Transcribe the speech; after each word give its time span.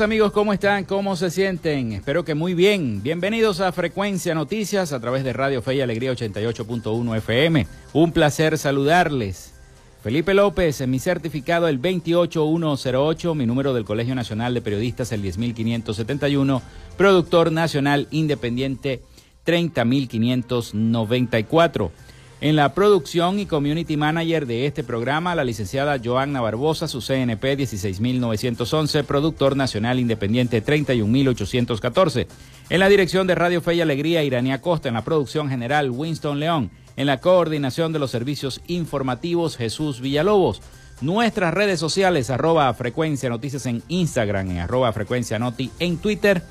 Amigos, 0.00 0.32
¿cómo 0.32 0.52
están? 0.52 0.84
¿Cómo 0.84 1.14
se 1.16 1.30
sienten? 1.30 1.92
Espero 1.92 2.24
que 2.24 2.34
muy 2.34 2.54
bien. 2.54 3.02
Bienvenidos 3.02 3.60
a 3.60 3.72
Frecuencia 3.72 4.34
Noticias 4.34 4.92
a 4.92 5.00
través 5.00 5.24
de 5.24 5.32
Radio 5.32 5.62
Fe 5.62 5.76
y 5.76 5.80
Alegría 5.80 6.12
88.1 6.12 7.16
FM. 7.16 7.66
Un 7.92 8.12
placer 8.12 8.58
saludarles. 8.58 9.54
Felipe 10.02 10.34
López, 10.34 10.80
en 10.80 10.90
mi 10.90 10.98
certificado 10.98 11.68
el 11.68 11.78
28108, 11.78 13.34
mi 13.34 13.46
número 13.46 13.72
del 13.74 13.84
Colegio 13.84 14.14
Nacional 14.14 14.54
de 14.54 14.60
Periodistas 14.60 15.10
el 15.12 15.22
10571, 15.22 16.62
productor 16.96 17.52
nacional 17.52 18.08
independiente 18.10 19.02
30594. 19.44 21.92
En 22.38 22.54
la 22.54 22.74
producción 22.74 23.38
y 23.40 23.46
community 23.46 23.96
manager 23.96 24.46
de 24.46 24.66
este 24.66 24.84
programa, 24.84 25.34
la 25.34 25.42
licenciada 25.42 25.98
Joanna 26.02 26.42
Barbosa, 26.42 26.86
su 26.86 27.00
CNP 27.00 27.56
16911, 27.56 29.04
productor 29.04 29.56
nacional 29.56 29.98
independiente 29.98 30.60
31814. 30.60 32.28
En 32.68 32.80
la 32.80 32.90
dirección 32.90 33.26
de 33.26 33.36
Radio 33.36 33.62
Fe 33.62 33.76
y 33.76 33.80
Alegría, 33.80 34.22
Iranía 34.22 34.60
Costa. 34.60 34.88
En 34.88 34.94
la 34.94 35.04
producción 35.04 35.48
general, 35.48 35.90
Winston 35.90 36.38
León. 36.38 36.70
En 36.96 37.06
la 37.06 37.20
coordinación 37.20 37.94
de 37.94 38.00
los 38.00 38.10
servicios 38.10 38.60
informativos, 38.66 39.56
Jesús 39.56 40.02
Villalobos. 40.02 40.60
Nuestras 41.00 41.54
redes 41.54 41.80
sociales, 41.80 42.28
arroba 42.28 42.72
frecuencia 42.74 43.30
noticias 43.30 43.64
en 43.64 43.82
Instagram, 43.88 44.50
en 44.50 44.58
arroba 44.58 44.92
frecuencia 44.92 45.38
noti 45.38 45.70
en 45.78 45.96
Twitter. 45.96 46.42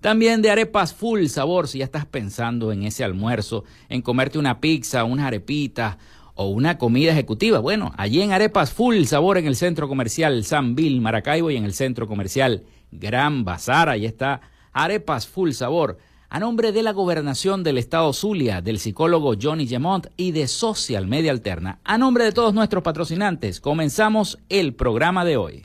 También 0.00 0.42
de 0.42 0.50
arepas 0.50 0.92
full 0.92 1.26
sabor, 1.26 1.68
si 1.68 1.78
ya 1.78 1.84
estás 1.84 2.04
pensando 2.04 2.72
en 2.72 2.82
ese 2.82 3.04
almuerzo, 3.04 3.64
en 3.88 4.02
comerte 4.02 4.38
una 4.38 4.60
pizza, 4.60 5.04
unas 5.04 5.26
arepitas 5.26 5.96
o 6.34 6.48
una 6.48 6.78
comida 6.78 7.12
ejecutiva. 7.12 7.60
Bueno, 7.60 7.92
allí 7.96 8.20
en 8.20 8.32
Arepas 8.32 8.72
Full 8.72 9.04
Sabor 9.04 9.38
en 9.38 9.46
el 9.46 9.56
centro 9.56 9.88
comercial 9.88 10.44
San 10.44 10.74
Bill 10.74 11.00
Maracaibo 11.00 11.50
y 11.50 11.56
en 11.56 11.64
el 11.64 11.74
centro 11.74 12.08
comercial 12.08 12.64
Gran 12.90 13.44
Bazar, 13.44 13.88
ahí 13.88 14.04
está 14.04 14.40
Arepas 14.72 15.26
Full 15.26 15.52
Sabor 15.52 15.98
a 16.34 16.40
nombre 16.40 16.72
de 16.72 16.82
la 16.82 16.90
gobernación 16.90 17.62
del 17.62 17.78
estado 17.78 18.12
Zulia, 18.12 18.60
del 18.60 18.80
psicólogo 18.80 19.34
Johnny 19.40 19.68
Gemont 19.68 20.08
y 20.16 20.32
de 20.32 20.48
Social 20.48 21.06
Media 21.06 21.30
Alterna. 21.30 21.78
A 21.84 21.96
nombre 21.96 22.24
de 22.24 22.32
todos 22.32 22.52
nuestros 22.52 22.82
patrocinantes, 22.82 23.60
comenzamos 23.60 24.40
el 24.48 24.74
programa 24.74 25.24
de 25.24 25.36
hoy. 25.36 25.64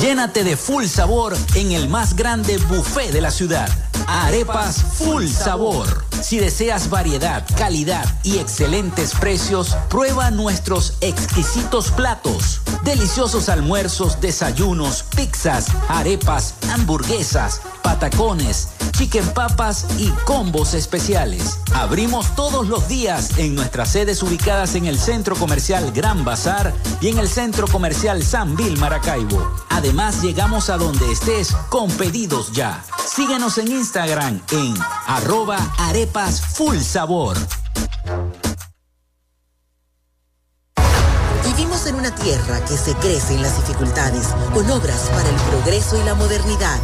Llénate 0.00 0.42
de 0.42 0.56
full 0.56 0.86
sabor 0.86 1.36
en 1.54 1.72
el 1.72 1.88
más 1.88 2.16
grande 2.16 2.56
buffet 2.58 3.12
de 3.12 3.20
la 3.20 3.30
ciudad. 3.30 3.68
Arepas 4.06 4.82
Full 4.98 5.26
Sabor. 5.28 6.04
Si 6.22 6.38
deseas 6.38 6.88
variedad, 6.90 7.44
calidad 7.56 8.04
y 8.22 8.38
excelentes 8.38 9.12
precios, 9.14 9.76
prueba 9.88 10.30
nuestros 10.30 10.94
exquisitos 11.00 11.90
platos. 11.90 12.62
Deliciosos 12.84 13.48
almuerzos, 13.48 14.20
desayunos, 14.20 15.04
pizzas, 15.14 15.66
arepas, 15.88 16.54
hamburguesas, 16.72 17.60
patacones, 17.82 18.68
chicken 18.96 19.26
papas 19.34 19.86
y 19.98 20.08
combos 20.24 20.72
especiales. 20.72 21.58
Abrimos 21.74 22.34
todos 22.34 22.66
los 22.66 22.88
días 22.88 23.36
en 23.38 23.54
nuestras 23.54 23.90
sedes 23.90 24.22
ubicadas 24.22 24.74
en 24.74 24.86
el 24.86 24.98
Centro 24.98 25.36
Comercial 25.36 25.92
Gran 25.92 26.24
Bazar 26.24 26.72
y 27.02 27.08
en 27.08 27.18
el 27.18 27.28
Centro 27.28 27.66
Comercial 27.66 28.22
San 28.22 28.56
Vil 28.56 28.78
Maracaibo. 28.78 29.54
Además, 29.68 30.22
llegamos 30.22 30.70
a 30.70 30.78
donde 30.78 31.12
estés 31.12 31.52
con 31.68 31.90
pedidos 31.90 32.52
ya. 32.52 32.82
Síguenos 33.06 33.58
en 33.58 33.68
Instagram 33.68 34.40
en 34.52 34.74
arroba 35.06 35.58
arepas 35.78 36.40
full 36.40 36.78
sabor. 36.78 37.36
Vivimos 41.44 41.86
en 41.86 41.96
una 41.96 42.14
tierra 42.14 42.64
que 42.64 42.76
se 42.76 42.94
crece 42.94 43.34
en 43.34 43.42
las 43.42 43.56
dificultades, 43.56 44.28
con 44.54 44.70
obras 44.70 45.10
para 45.10 45.28
el 45.28 45.36
progreso 45.50 46.00
y 46.00 46.04
la 46.04 46.14
modernidad 46.14 46.78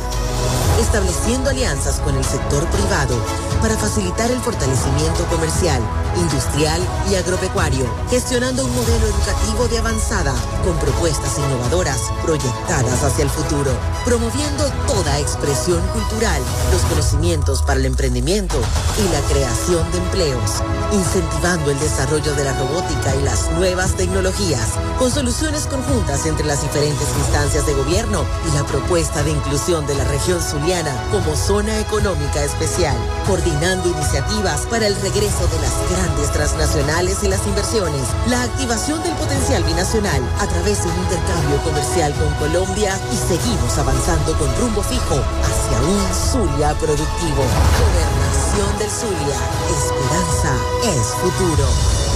estableciendo 0.81 1.51
alianzas 1.51 2.01
con 2.01 2.17
el 2.17 2.25
sector 2.25 2.67
privado 2.67 3.17
para 3.61 3.77
facilitar 3.77 4.31
el 4.31 4.41
fortalecimiento 4.41 5.25
comercial, 5.31 5.81
industrial 6.17 6.81
y 7.11 7.15
agropecuario, 7.15 7.87
gestionando 8.11 8.65
un 8.65 8.75
modelo 8.75 9.07
educativo 9.07 9.69
de 9.69 9.79
avanzada 9.79 10.35
con 10.65 10.77
propuestas 10.79 11.39
innovadoras 11.39 12.01
proyectadas 12.23 13.03
hacia 13.05 13.25
el 13.25 13.31
futuro, 13.31 13.71
promoviendo 14.05 14.65
toda 14.87 15.21
expresión 15.21 15.81
cultural, 15.89 16.43
los 16.73 16.83
conocimientos 16.83 17.63
para 17.63 17.79
el 17.79 17.87
emprendimiento 17.87 18.57
y 18.99 19.13
la 19.13 19.21
creación 19.33 19.91
de 19.93 19.99
empleos, 19.99 20.63
incentivando 20.93 21.71
el 21.71 21.79
desarrollo 21.79 22.35
de 22.35 22.45
la 22.45 22.59
robótica 22.59 23.15
y 23.15 23.23
las 23.23 23.51
nuevas 23.53 23.95
tecnologías, 23.95 24.69
con 24.99 25.11
soluciones 25.11 25.67
conjuntas 25.67 26.27
entre 26.27 26.47
las 26.47 26.63
diferentes 26.63 27.09
instancias 27.19 27.67
de 27.67 27.75
gobierno 27.75 28.25
y 28.51 28.57
la 28.57 28.65
propuesta 28.65 29.23
de 29.23 29.31
inclusión 29.31 29.87
de 29.87 29.95
la 29.95 30.05
región 30.05 30.32
Zuliana 30.41 30.95
como 31.11 31.37
zona 31.37 31.79
económica 31.81 32.43
especial, 32.45 32.97
coordinando 33.27 33.89
iniciativas 33.89 34.67
para 34.67 34.87
el 34.87 34.95
regreso 34.97 35.47
de 35.49 35.59
las 35.61 35.91
grandes 35.91 36.33
transnacionales 36.33 37.23
y 37.23 37.29
las 37.29 37.47
inversiones, 37.47 38.03
la 38.29 38.43
activación 38.43 39.03
del 39.03 39.13
potencial 39.15 39.65
binacional 39.65 40.23
a 40.39 40.47
través 40.47 40.83
de 40.83 40.91
un 40.91 40.99
intercambio 40.99 41.59
comercial 41.65 42.15
con 42.15 42.33
Colombia 42.35 42.99
y 43.13 43.17
seguimos 43.17 43.77
avanzando 43.79 44.37
con 44.39 44.49
rumbo 44.61 44.83
fijo 44.83 45.21
hacia 45.43 45.79
un 45.83 46.15
Zulia 46.15 46.75
productivo. 46.75 47.43
Gobernación 47.83 48.79
del 48.79 48.91
Zulia. 48.91 49.39
Esperanza 49.69 50.55
es 50.85 51.07
futuro. 51.21 52.12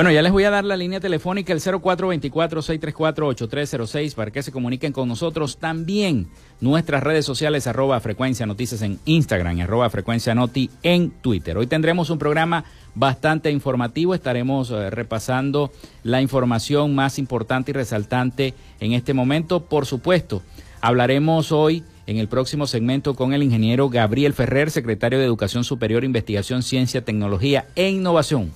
Bueno, 0.00 0.12
ya 0.12 0.22
les 0.22 0.32
voy 0.32 0.44
a 0.44 0.50
dar 0.50 0.64
la 0.64 0.78
línea 0.78 0.98
telefónica, 0.98 1.52
el 1.52 1.60
0424-634-8306, 1.60 4.14
para 4.14 4.30
que 4.30 4.42
se 4.42 4.50
comuniquen 4.50 4.94
con 4.94 5.06
nosotros. 5.06 5.58
También 5.58 6.28
nuestras 6.58 7.02
redes 7.02 7.26
sociales, 7.26 7.66
arroba 7.66 8.00
frecuencia 8.00 8.46
noticias 8.46 8.80
en 8.80 8.98
Instagram, 9.04 9.60
arroba 9.60 9.90
frecuencia 9.90 10.34
noti 10.34 10.70
en 10.82 11.10
Twitter. 11.10 11.58
Hoy 11.58 11.66
tendremos 11.66 12.08
un 12.08 12.18
programa 12.18 12.64
bastante 12.94 13.50
informativo. 13.50 14.14
Estaremos 14.14 14.70
eh, 14.70 14.88
repasando 14.88 15.70
la 16.02 16.22
información 16.22 16.94
más 16.94 17.18
importante 17.18 17.72
y 17.72 17.74
resaltante 17.74 18.54
en 18.80 18.94
este 18.94 19.12
momento. 19.12 19.66
Por 19.66 19.84
supuesto, 19.84 20.40
hablaremos 20.80 21.52
hoy 21.52 21.84
en 22.06 22.16
el 22.16 22.28
próximo 22.28 22.66
segmento 22.66 23.14
con 23.14 23.34
el 23.34 23.42
ingeniero 23.42 23.90
Gabriel 23.90 24.32
Ferrer, 24.32 24.70
secretario 24.70 25.18
de 25.18 25.26
Educación 25.26 25.62
Superior, 25.62 26.04
Investigación, 26.04 26.62
Ciencia, 26.62 27.04
Tecnología 27.04 27.66
e 27.74 27.90
Innovación 27.90 28.50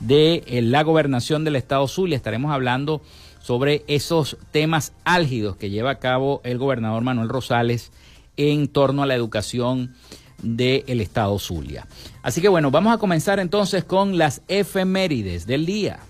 de 0.00 0.44
eh, 0.46 0.62
la 0.62 0.82
gobernación 0.82 1.44
del 1.44 1.56
estado 1.56 1.88
Zulia. 1.88 2.16
Estaremos 2.16 2.52
hablando 2.52 3.02
sobre 3.40 3.84
esos 3.88 4.38
temas 4.52 4.92
álgidos 5.04 5.56
que 5.56 5.70
lleva 5.70 5.90
a 5.90 5.98
cabo 5.98 6.40
el 6.44 6.58
gobernador 6.58 7.02
Manuel 7.02 7.28
Rosales 7.28 7.92
en 8.36 8.68
torno 8.68 9.02
a 9.02 9.06
la 9.06 9.14
educación 9.14 9.94
del 10.42 11.00
estado 11.00 11.38
Zulia. 11.38 11.86
Así 12.22 12.40
que 12.40 12.48
bueno, 12.48 12.70
vamos 12.70 12.94
a 12.94 12.98
comenzar 12.98 13.38
entonces 13.40 13.84
con 13.84 14.18
las 14.18 14.42
efemérides 14.48 15.46
del 15.46 15.66
día. 15.66 16.00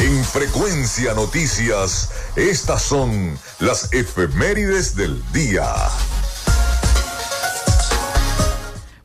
En 0.00 0.24
frecuencia 0.24 1.14
noticias, 1.14 2.10
estas 2.36 2.82
son 2.82 3.38
las 3.60 3.92
efemérides 3.92 4.96
del 4.96 5.22
día. 5.32 5.64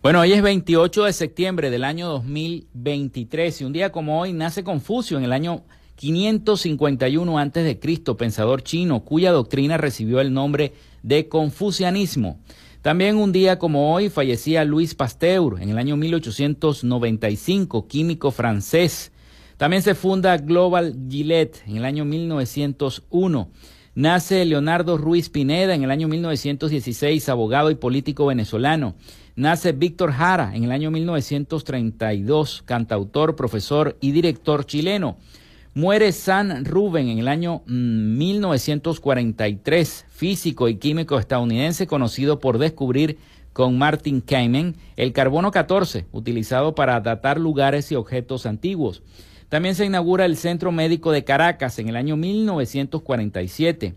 Bueno, 0.02 0.22
hoy 0.22 0.32
es 0.32 0.42
28 0.42 1.04
de 1.04 1.12
septiembre 1.12 1.70
del 1.70 1.84
año 1.84 2.08
2023 2.08 3.60
y 3.60 3.66
un 3.66 3.74
día 3.74 3.92
como 3.92 4.22
hoy 4.22 4.32
nace 4.32 4.64
Confucio 4.64 5.18
en 5.18 5.26
el 5.26 5.34
año 5.34 5.66
551 5.96 7.38
a.C., 7.38 7.78
pensador 8.18 8.64
chino 8.64 9.04
cuya 9.04 9.34
doctrina 9.34 9.78
recibió 9.78 10.22
el 10.22 10.32
nombre 10.32 10.72
de 11.04 11.28
confucianismo. 11.28 12.40
También 12.82 13.18
un 13.18 13.34
día 13.34 13.60
como 13.60 13.94
hoy 13.94 14.08
fallecía 14.08 14.64
Luis 14.64 14.96
Pasteur 14.96 15.62
en 15.62 15.68
el 15.68 15.78
año 15.78 15.98
1895, 15.98 17.86
químico 17.90 18.32
francés. 18.32 19.12
También 19.58 19.82
se 19.82 19.96
funda 19.96 20.38
Global 20.38 20.96
Gillette 21.10 21.62
en 21.68 21.76
el 21.76 21.84
año 21.84 22.06
1901. 22.06 23.50
Nace 23.96 24.46
Leonardo 24.46 24.98
Ruiz 24.98 25.30
Pineda 25.30 25.76
en 25.76 25.84
el 25.84 25.92
año 25.92 26.08
1916, 26.08 27.28
abogado 27.28 27.70
y 27.70 27.76
político 27.76 28.28
venezolano. 28.28 28.96
Nace 29.40 29.72
Víctor 29.72 30.12
Jara 30.12 30.52
en 30.54 30.66
el 30.66 30.72
año 30.74 30.92
1932, 30.92 32.62
cantautor, 32.66 33.38
profesor 33.38 33.96
y 34.02 34.12
director 34.12 34.66
chileno. 34.66 35.16
Muere 35.74 36.12
San 36.12 36.66
Rubén 36.66 37.08
en 37.08 37.20
el 37.20 37.30
año 37.30 37.62
1943, 37.66 40.06
mm, 40.06 40.12
físico 40.12 40.68
y 40.68 40.76
químico 40.76 41.18
estadounidense 41.18 41.88
conocido 41.88 42.42
por 42.42 42.58
descubrir 42.58 43.18
con 43.54 43.78
Martin 43.78 44.20
Kaimen, 44.20 44.76
el 44.98 45.14
carbono 45.14 45.52
14, 45.52 46.06
utilizado 46.12 46.76
para 46.76 47.00
datar 47.00 47.40
lugares 47.40 47.94
y 47.94 47.96
objetos 47.96 48.46
antiguos. 48.46 49.04
También 49.48 49.76
se 49.76 49.86
inaugura 49.86 50.26
el 50.26 50.36
Centro 50.36 50.74
Médico 50.74 51.14
de 51.14 51.24
Caracas 51.24 51.80
en 51.80 51.88
el 51.88 51.96
año 51.96 52.18
1947. 52.18 53.94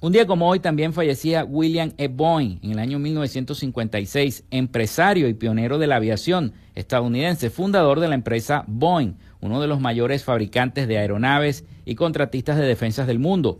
Un 0.00 0.12
día 0.12 0.28
como 0.28 0.48
hoy 0.48 0.60
también 0.60 0.92
fallecía 0.92 1.44
William 1.44 1.90
E. 1.98 2.06
Boeing 2.06 2.60
en 2.62 2.70
el 2.70 2.78
año 2.78 3.00
1956, 3.00 4.44
empresario 4.52 5.26
y 5.26 5.34
pionero 5.34 5.76
de 5.76 5.88
la 5.88 5.96
aviación 5.96 6.52
estadounidense, 6.76 7.50
fundador 7.50 7.98
de 7.98 8.06
la 8.06 8.14
empresa 8.14 8.62
Boeing, 8.68 9.14
uno 9.40 9.60
de 9.60 9.66
los 9.66 9.80
mayores 9.80 10.22
fabricantes 10.22 10.86
de 10.86 10.98
aeronaves 10.98 11.64
y 11.84 11.96
contratistas 11.96 12.56
de 12.56 12.64
defensas 12.64 13.08
del 13.08 13.18
mundo. 13.18 13.58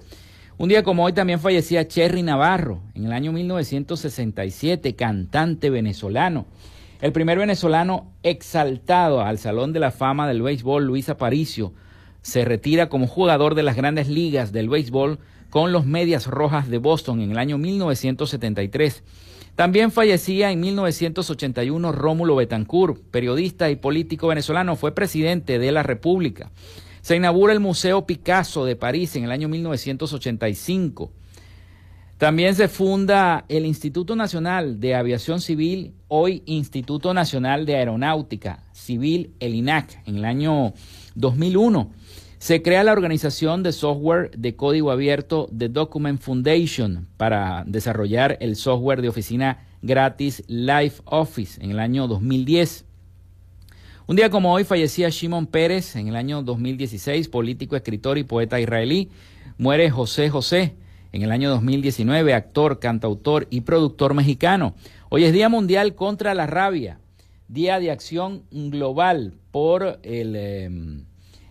Un 0.58 0.68
día 0.68 0.84
como 0.84 1.04
hoy 1.04 1.12
también 1.12 1.40
fallecía 1.40 1.88
Cherry 1.88 2.22
Navarro 2.22 2.82
en 2.94 3.06
el 3.06 3.12
año 3.12 3.32
1967, 3.32 4.94
cantante 4.94 5.70
venezolano. 5.70 6.46
El 7.00 7.10
primer 7.10 7.38
venezolano 7.40 8.12
exaltado 8.22 9.22
al 9.22 9.38
Salón 9.38 9.72
de 9.72 9.80
la 9.80 9.90
Fama 9.90 10.28
del 10.28 10.42
Béisbol, 10.42 10.84
Luis 10.84 11.08
Aparicio, 11.08 11.72
se 12.22 12.44
retira 12.44 12.88
como 12.88 13.08
jugador 13.08 13.56
de 13.56 13.64
las 13.64 13.74
grandes 13.74 14.06
ligas 14.06 14.52
del 14.52 14.68
béisbol 14.68 15.18
con 15.50 15.72
los 15.72 15.86
Medias 15.86 16.26
Rojas 16.26 16.68
de 16.68 16.78
Boston 16.78 17.20
en 17.20 17.30
el 17.30 17.38
año 17.38 17.58
1973. 17.58 19.02
También 19.54 19.90
fallecía 19.90 20.52
en 20.52 20.60
1981 20.60 21.92
Rómulo 21.92 22.36
Betancourt, 22.36 23.02
periodista 23.10 23.70
y 23.70 23.76
político 23.76 24.28
venezolano, 24.28 24.76
fue 24.76 24.94
presidente 24.94 25.58
de 25.58 25.72
la 25.72 25.82
República. 25.82 26.50
Se 27.00 27.16
inaugura 27.16 27.52
el 27.52 27.60
Museo 27.60 28.06
Picasso 28.06 28.64
de 28.64 28.76
París 28.76 29.16
en 29.16 29.24
el 29.24 29.32
año 29.32 29.48
1985. 29.48 31.10
También 32.18 32.54
se 32.56 32.68
funda 32.68 33.44
el 33.48 33.64
Instituto 33.64 34.16
Nacional 34.16 34.80
de 34.80 34.96
Aviación 34.96 35.40
Civil, 35.40 35.94
hoy 36.08 36.42
Instituto 36.46 37.14
Nacional 37.14 37.64
de 37.64 37.76
Aeronáutica 37.76 38.64
Civil, 38.72 39.34
el 39.38 39.54
INAC, 39.54 40.02
en 40.06 40.16
el 40.16 40.24
año 40.24 40.74
2001. 41.14 41.92
Se 42.38 42.62
crea 42.62 42.84
la 42.84 42.92
organización 42.92 43.64
de 43.64 43.72
software 43.72 44.30
de 44.30 44.54
código 44.54 44.92
abierto 44.92 45.50
The 45.56 45.68
Document 45.68 46.20
Foundation 46.20 47.08
para 47.16 47.64
desarrollar 47.66 48.38
el 48.40 48.54
software 48.54 49.02
de 49.02 49.08
oficina 49.08 49.66
gratis 49.82 50.44
Life 50.46 51.02
Office 51.04 51.60
en 51.60 51.72
el 51.72 51.80
año 51.80 52.06
2010. 52.06 52.84
Un 54.06 54.14
día 54.14 54.30
como 54.30 54.52
hoy 54.52 54.62
fallecía 54.62 55.08
Shimon 55.08 55.48
Pérez 55.48 55.96
en 55.96 56.06
el 56.06 56.14
año 56.14 56.44
2016, 56.44 57.28
político, 57.28 57.74
escritor 57.74 58.18
y 58.18 58.22
poeta 58.22 58.60
israelí. 58.60 59.10
Muere 59.58 59.90
José 59.90 60.30
José 60.30 60.76
en 61.10 61.22
el 61.22 61.32
año 61.32 61.50
2019, 61.50 62.34
actor, 62.34 62.78
cantautor 62.78 63.48
y 63.50 63.62
productor 63.62 64.14
mexicano. 64.14 64.74
Hoy 65.08 65.24
es 65.24 65.32
Día 65.32 65.48
Mundial 65.48 65.96
contra 65.96 66.34
la 66.34 66.46
Rabia, 66.46 67.00
Día 67.48 67.80
de 67.80 67.90
Acción 67.90 68.44
Global 68.52 69.34
por 69.50 69.98
el, 70.04 70.36
em, 70.36 71.07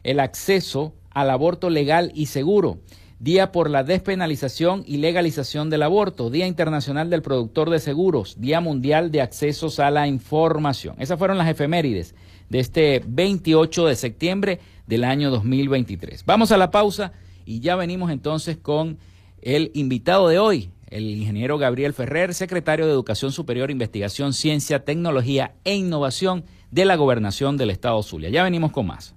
el 0.08 0.22
acceso 0.22 0.96
al 1.12 1.30
aborto 1.30 1.70
legal 1.70 2.12
y 2.16 2.28
seguro. 2.28 2.80
Día 3.20 3.52
por 3.52 3.70
la 3.70 3.84
despenalización 3.84 4.84
y 4.88 4.98
legalización 4.98 5.70
del 5.70 5.84
aborto, 5.84 6.30
Día 6.30 6.48
Internacional 6.48 7.10
del 7.10 7.22
Productor 7.22 7.70
de 7.70 7.80
Seguros, 7.80 8.40
Día 8.40 8.62
Mundial 8.62 9.12
de 9.12 9.22
Accesos 9.22 9.80
a 9.80 9.92
la 9.92 10.08
Información. 10.08 10.96
Esas 11.00 11.20
fueron 11.20 11.38
las 11.38 11.50
efemérides 11.50 12.16
de 12.48 12.60
este 12.60 13.04
28 13.06 13.86
de 13.86 13.96
septiembre 13.98 14.60
del 14.86 15.04
año 15.04 15.30
2023. 15.30 16.24
Vamos 16.26 16.54
a 16.54 16.58
la 16.58 16.72
pausa 16.72 17.12
y 17.46 17.60
ya 17.60 17.76
venimos 17.76 18.10
entonces 18.10 18.56
con 18.56 19.00
el 19.42 19.72
invitado 19.74 20.30
de 20.30 20.40
hoy, 20.40 20.70
el 20.90 21.04
ingeniero 21.04 21.58
Gabriel 21.58 21.94
Ferrer, 21.94 22.34
secretario 22.34 22.86
de 22.86 22.94
Educación 22.94 23.34
Superior, 23.34 23.72
Investigación, 23.72 24.32
Ciencia, 24.32 24.86
Tecnología 24.86 25.56
e 25.66 25.76
Innovación 25.76 26.46
de 26.72 26.86
la 26.86 26.96
Gobernación 26.96 27.58
del 27.58 27.72
Estado 27.72 28.02
Zulia. 28.04 28.30
Ya 28.30 28.44
venimos 28.44 28.72
con 28.72 28.88
más. 28.88 29.17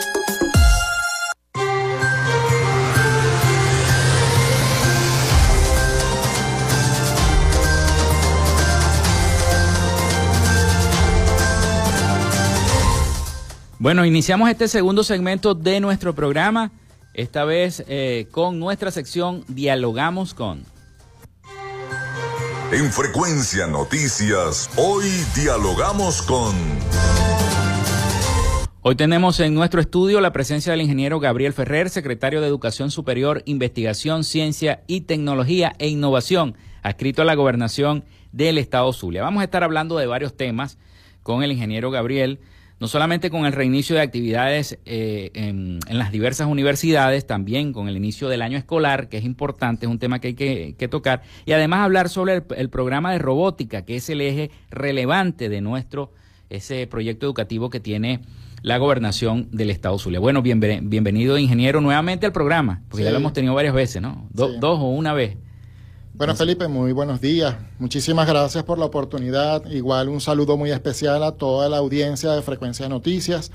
Bueno, 13.81 14.05
iniciamos 14.05 14.47
este 14.47 14.67
segundo 14.67 15.03
segmento 15.03 15.55
de 15.55 15.79
nuestro 15.79 16.13
programa, 16.13 16.71
esta 17.15 17.45
vez 17.45 17.83
eh, 17.87 18.27
con 18.29 18.59
nuestra 18.59 18.91
sección 18.91 19.43
Dialogamos 19.47 20.35
con. 20.35 20.63
En 22.71 22.91
Frecuencia 22.91 23.65
Noticias, 23.65 24.69
hoy 24.77 25.05
dialogamos 25.35 26.21
con... 26.21 26.53
Hoy 28.81 28.93
tenemos 28.93 29.39
en 29.39 29.55
nuestro 29.55 29.81
estudio 29.81 30.21
la 30.21 30.31
presencia 30.31 30.73
del 30.73 30.81
ingeniero 30.81 31.19
Gabriel 31.19 31.51
Ferrer, 31.51 31.89
secretario 31.89 32.39
de 32.39 32.45
Educación 32.45 32.91
Superior, 32.91 33.41
Investigación, 33.45 34.23
Ciencia 34.23 34.83
y 34.85 35.01
Tecnología 35.01 35.73
e 35.79 35.87
Innovación, 35.87 36.55
adscrito 36.83 37.23
a 37.23 37.25
la 37.25 37.33
gobernación 37.33 38.05
del 38.31 38.59
Estado 38.59 38.93
Zulia. 38.93 39.23
Vamos 39.23 39.41
a 39.41 39.45
estar 39.45 39.63
hablando 39.63 39.97
de 39.97 40.05
varios 40.05 40.37
temas 40.37 40.77
con 41.23 41.41
el 41.41 41.51
ingeniero 41.51 41.89
Gabriel 41.89 42.41
no 42.81 42.87
solamente 42.87 43.29
con 43.29 43.45
el 43.45 43.53
reinicio 43.53 43.95
de 43.95 44.01
actividades 44.01 44.79
eh, 44.85 45.29
en, 45.35 45.79
las 45.87 46.11
diversas 46.11 46.47
universidades, 46.47 47.27
también 47.27 47.73
con 47.73 47.87
el 47.87 47.95
inicio 47.95 48.27
del 48.27 48.41
año 48.41 48.57
escolar, 48.57 49.07
que 49.07 49.17
es 49.17 49.23
importante, 49.23 49.85
es 49.85 49.91
un 49.91 49.99
tema 49.99 50.17
que 50.17 50.29
hay 50.29 50.33
que, 50.33 50.87
tocar, 50.89 51.21
y 51.45 51.51
además 51.51 51.81
hablar 51.81 52.09
sobre 52.09 52.41
el, 52.57 52.69
programa 52.71 53.11
de 53.11 53.19
robótica, 53.19 53.85
que 53.85 53.97
es 53.97 54.09
el 54.09 54.19
eje 54.19 54.49
relevante 54.71 55.47
de 55.47 55.61
nuestro, 55.61 56.11
ese 56.49 56.87
proyecto 56.87 57.27
educativo 57.27 57.69
que 57.69 57.79
tiene 57.79 58.21
la 58.63 58.79
gobernación 58.79 59.47
del 59.51 59.69
Estado 59.69 59.99
Zulia. 59.99 60.19
Bueno, 60.19 60.41
bienvenido, 60.41 61.37
ingeniero, 61.37 61.81
nuevamente 61.81 62.25
al 62.25 62.31
programa, 62.31 62.81
porque 62.89 63.03
ya 63.03 63.11
lo 63.11 63.17
hemos 63.17 63.33
tenido 63.33 63.53
varias 63.53 63.75
veces, 63.75 64.01
¿no? 64.01 64.27
Dos 64.31 64.79
o 64.79 64.89
una 64.89 65.13
vez. 65.13 65.37
Bueno, 66.21 66.35
Felipe, 66.35 66.67
muy 66.67 66.91
buenos 66.91 67.19
días. 67.19 67.55
Muchísimas 67.79 68.27
gracias 68.27 68.63
por 68.63 68.77
la 68.77 68.85
oportunidad. 68.85 69.65
Igual 69.65 70.07
un 70.07 70.21
saludo 70.21 70.55
muy 70.55 70.69
especial 70.69 71.23
a 71.23 71.31
toda 71.31 71.67
la 71.67 71.77
audiencia 71.77 72.33
de 72.33 72.43
Frecuencia 72.43 72.87
Noticias. 72.87 73.51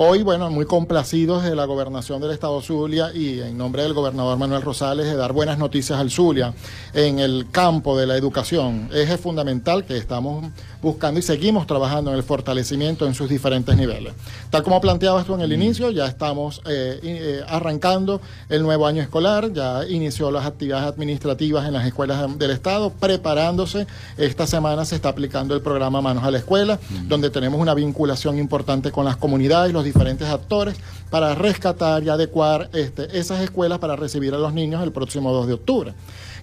Hoy, 0.00 0.22
bueno, 0.22 0.48
muy 0.48 0.64
complacidos 0.64 1.42
de 1.42 1.56
la 1.56 1.64
gobernación 1.64 2.20
del 2.20 2.30
Estado 2.30 2.62
Zulia 2.62 3.10
y 3.12 3.40
en 3.40 3.58
nombre 3.58 3.82
del 3.82 3.94
gobernador 3.94 4.38
Manuel 4.38 4.62
Rosales 4.62 5.06
de 5.06 5.16
dar 5.16 5.32
buenas 5.32 5.58
noticias 5.58 5.98
al 5.98 6.08
Zulia 6.08 6.54
en 6.94 7.18
el 7.18 7.48
campo 7.50 7.98
de 7.98 8.06
la 8.06 8.16
educación. 8.16 8.88
Eje 8.92 9.18
fundamental 9.18 9.84
que 9.84 9.96
estamos 9.96 10.44
buscando 10.80 11.18
y 11.18 11.22
seguimos 11.24 11.66
trabajando 11.66 12.12
en 12.12 12.16
el 12.16 12.22
fortalecimiento 12.22 13.08
en 13.08 13.14
sus 13.14 13.28
diferentes 13.28 13.76
niveles. 13.76 14.12
Tal 14.50 14.62
como 14.62 14.80
planteaba 14.80 15.20
esto 15.20 15.34
en 15.34 15.40
el 15.40 15.52
inicio, 15.52 15.90
ya 15.90 16.06
estamos 16.06 16.62
eh, 16.68 17.00
eh, 17.02 17.42
arrancando 17.48 18.20
el 18.48 18.62
nuevo 18.62 18.86
año 18.86 19.02
escolar, 19.02 19.52
ya 19.52 19.84
inició 19.88 20.30
las 20.30 20.46
actividades 20.46 20.86
administrativas 20.86 21.66
en 21.66 21.72
las 21.72 21.84
escuelas 21.84 22.38
del 22.38 22.52
Estado, 22.52 22.90
preparándose. 22.90 23.88
Esta 24.16 24.46
semana 24.46 24.84
se 24.84 24.94
está 24.94 25.08
aplicando 25.08 25.56
el 25.56 25.60
programa 25.60 26.00
Manos 26.00 26.22
a 26.22 26.30
la 26.30 26.38
Escuela, 26.38 26.78
donde 27.08 27.30
tenemos 27.30 27.60
una 27.60 27.74
vinculación 27.74 28.38
importante 28.38 28.92
con 28.92 29.04
las 29.04 29.16
comunidades 29.16 29.70
y 29.70 29.72
los 29.72 29.87
diferentes 29.88 30.28
actores 30.28 30.76
para 31.10 31.34
rescatar 31.34 32.02
y 32.02 32.08
adecuar 32.08 32.70
este, 32.72 33.18
esas 33.18 33.40
escuelas 33.40 33.78
para 33.78 33.96
recibir 33.96 34.34
a 34.34 34.38
los 34.38 34.52
niños 34.52 34.82
el 34.82 34.92
próximo 34.92 35.32
2 35.32 35.46
de 35.46 35.52
octubre. 35.54 35.94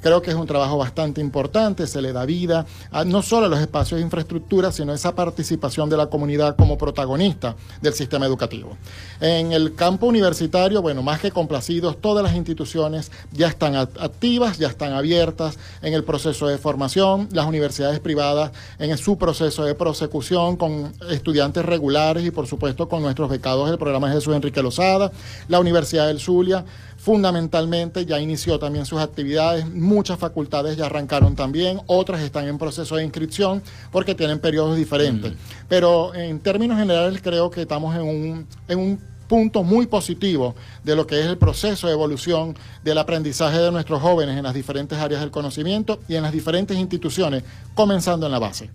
Creo 0.01 0.21
que 0.21 0.31
es 0.31 0.35
un 0.35 0.47
trabajo 0.47 0.77
bastante 0.77 1.21
importante, 1.21 1.87
se 1.87 2.01
le 2.01 2.13
da 2.13 2.25
vida 2.25 2.65
a, 2.91 3.03
no 3.03 3.21
solo 3.21 3.47
a 3.47 3.49
los 3.49 3.59
espacios 3.59 3.99
de 3.99 4.05
infraestructura, 4.05 4.71
sino 4.71 4.93
esa 4.93 5.15
participación 5.15 5.89
de 5.89 5.97
la 5.97 6.07
comunidad 6.07 6.55
como 6.55 6.77
protagonista 6.77 7.55
del 7.81 7.93
sistema 7.93 8.25
educativo. 8.25 8.77
En 9.19 9.51
el 9.51 9.75
campo 9.75 10.07
universitario, 10.07 10.81
bueno, 10.81 11.01
más 11.01 11.19
que 11.19 11.31
complacidos, 11.31 11.99
todas 12.01 12.23
las 12.23 12.35
instituciones 12.35 13.11
ya 13.31 13.47
están 13.47 13.75
activas, 13.75 14.57
ya 14.57 14.67
están 14.67 14.93
abiertas 14.93 15.57
en 15.81 15.93
el 15.93 16.03
proceso 16.03 16.47
de 16.47 16.57
formación, 16.57 17.29
las 17.31 17.45
universidades 17.45 17.99
privadas 17.99 18.51
en 18.79 18.97
su 18.97 19.17
proceso 19.17 19.63
de 19.63 19.75
prosecución 19.75 20.57
con 20.57 20.93
estudiantes 21.09 21.65
regulares 21.65 22.25
y 22.25 22.31
por 22.31 22.47
supuesto 22.47 22.87
con 22.87 23.01
nuestros 23.01 23.29
becados 23.29 23.69
del 23.69 23.77
programa 23.77 24.11
Jesús 24.11 24.35
Enrique 24.35 24.61
Lozada, 24.61 25.11
la 25.47 25.59
Universidad 25.59 26.07
del 26.07 26.19
Zulia, 26.19 26.65
fundamentalmente 27.05 28.03
ya 28.07 28.19
inició 28.19 28.57
también 28.57 28.83
sus 28.83 28.99
actividades, 28.99 29.69
muchas 29.69 30.17
facultades 30.17 30.75
ya 30.75 30.87
arrancaron 30.87 31.35
también, 31.35 31.79
otras 31.85 32.19
están 32.23 32.47
en 32.47 32.57
proceso 32.57 32.95
de 32.95 33.03
inscripción 33.03 33.61
porque 33.91 34.15
tienen 34.15 34.39
periodos 34.39 34.75
diferentes. 34.75 35.33
Mm. 35.33 35.35
Pero 35.69 36.15
en 36.15 36.39
términos 36.39 36.79
generales 36.79 37.21
creo 37.21 37.51
que 37.51 37.61
estamos 37.61 37.95
en 37.95 38.01
un, 38.01 38.47
en 38.67 38.79
un 38.79 38.99
punto 39.27 39.61
muy 39.61 39.85
positivo 39.85 40.55
de 40.83 40.95
lo 40.95 41.05
que 41.05 41.19
es 41.19 41.27
el 41.27 41.37
proceso 41.37 41.85
de 41.85 41.93
evolución 41.93 42.57
del 42.83 42.97
aprendizaje 42.97 43.59
de 43.59 43.71
nuestros 43.71 44.01
jóvenes 44.01 44.35
en 44.35 44.43
las 44.43 44.55
diferentes 44.55 44.97
áreas 44.97 45.21
del 45.21 45.29
conocimiento 45.29 45.99
y 46.07 46.15
en 46.15 46.23
las 46.23 46.31
diferentes 46.31 46.75
instituciones, 46.75 47.43
comenzando 47.75 48.25
en 48.25 48.31
la 48.31 48.39
base. 48.39 48.71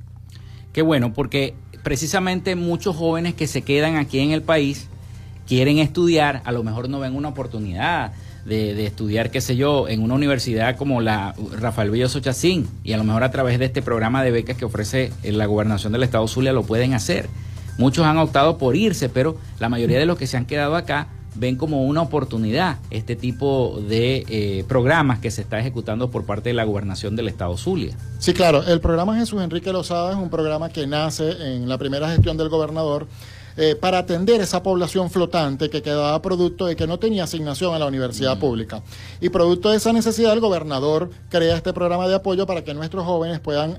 Qué 0.72 0.82
bueno, 0.82 1.12
porque 1.12 1.56
precisamente 1.82 2.54
muchos 2.54 2.94
jóvenes 2.94 3.34
que 3.34 3.49
se 3.49 3.62
quedan 3.62 3.96
aquí 3.96 4.20
en 4.20 4.30
el 4.30 4.42
país 4.42 4.88
quieren 5.50 5.78
estudiar, 5.78 6.42
a 6.45 6.52
lo 6.52 6.62
mejor 6.62 6.88
no 6.88 7.00
ven 7.00 7.16
una 7.16 7.30
oportunidad 7.30 8.12
de, 8.45 8.87
estudiar, 8.87 9.33
qué 9.33 9.40
sé 9.40 9.57
yo, 9.57 9.88
en 9.88 10.00
una 10.00 10.14
universidad 10.14 10.76
como 10.76 11.00
la 11.00 11.35
Rafael 11.59 11.90
Belloso 11.90 12.21
Chacín, 12.21 12.69
y 12.85 12.92
a 12.92 12.97
lo 12.97 13.02
mejor 13.02 13.25
a 13.25 13.33
través 13.33 13.59
de 13.59 13.64
este 13.64 13.83
programa 13.83 14.23
de 14.23 14.30
becas 14.30 14.57
que 14.57 14.64
ofrece 14.64 15.12
la 15.25 15.47
gobernación 15.47 15.92
del 15.92 16.04
Estado 16.04 16.28
Zulia 16.28 16.52
lo 16.52 16.62
pueden 16.62 16.95
hacer. 16.95 17.28
Muchos 17.78 18.07
han 18.07 18.16
optado 18.19 18.59
por 18.59 18.76
irse, 18.76 19.09
pero 19.09 19.38
la 19.59 19.69
mayoría 19.69 19.99
de 19.99 20.07
los 20.07 20.16
que 20.16 20.28
se 20.28 20.37
han 20.37 20.47
quedado 20.47 20.76
acá 20.76 21.09
ven 21.35 21.57
como 21.57 21.83
una 21.85 22.02
oportunidad 22.02 22.78
este 22.90 23.16
tipo 23.16 23.83
de 23.88 24.25
eh, 24.28 24.64
programas 24.69 25.19
que 25.19 25.33
se 25.33 25.42
está 25.42 25.59
ejecutando 25.59 26.12
por 26.12 26.26
parte 26.26 26.50
de 26.50 26.54
la 26.54 26.62
gobernación 26.62 27.16
del 27.16 27.26
Estado 27.26 27.57
Zulia. 27.57 27.97
Sí, 28.21 28.35
claro, 28.35 28.62
el 28.69 28.80
programa 28.80 29.16
Jesús 29.16 29.42
Enrique 29.42 29.73
Lozada 29.73 30.12
es 30.12 30.16
un 30.16 30.30
programa 30.30 30.69
que 30.69 30.87
nace 30.87 31.54
en 31.54 31.69
la 31.69 31.76
primera 31.76 32.09
gestión 32.09 32.37
del 32.37 32.50
gobernador 32.50 33.09
eh, 33.62 33.76
para 33.76 33.99
atender 33.99 34.40
esa 34.40 34.62
población 34.62 35.11
flotante 35.11 35.69
que 35.69 35.83
quedaba 35.83 36.23
producto 36.23 36.64
de 36.64 36.76
que 36.76 36.87
no 36.87 36.99
tenía 36.99 37.25
asignación 37.25 37.75
a 37.75 37.79
la 37.79 37.85
universidad 37.85 38.38
mm. 38.38 38.40
pública. 38.40 38.83
Y 39.21 39.29
producto 39.29 39.69
de 39.69 39.76
esa 39.76 39.93
necesidad, 39.93 40.33
el 40.33 40.40
gobernador 40.40 41.11
crea 41.29 41.59
este 41.59 41.75
programa 41.75 42.09
de 42.09 42.14
apoyo 42.14 42.47
para 42.47 42.64
que 42.64 42.73
nuestros 42.73 43.05
jóvenes 43.05 43.38
puedan 43.38 43.79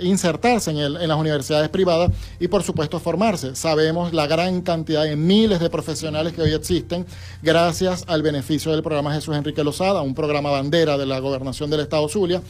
insertarse 0.00 0.70
en, 0.70 0.78
en 0.78 1.06
las 1.06 1.18
universidades 1.18 1.68
privadas 1.68 2.12
y, 2.40 2.48
por 2.48 2.62
supuesto, 2.62 2.98
formarse. 2.98 3.54
Sabemos 3.54 4.14
la 4.14 4.26
gran 4.26 4.62
cantidad 4.62 5.04
de 5.04 5.16
miles 5.16 5.60
de 5.60 5.68
profesionales 5.68 6.32
que 6.32 6.40
hoy 6.40 6.54
existen 6.54 7.04
gracias 7.42 8.04
al 8.06 8.22
beneficio 8.22 8.72
del 8.72 8.82
programa 8.82 9.12
Jesús 9.12 9.36
Enrique 9.36 9.62
Lozada, 9.62 10.00
un 10.00 10.14
programa 10.14 10.50
bandera 10.50 10.96
de 10.96 11.04
la 11.04 11.18
gobernación 11.18 11.68
del 11.68 11.80
Estado 11.80 12.08
Zulia. 12.08 12.40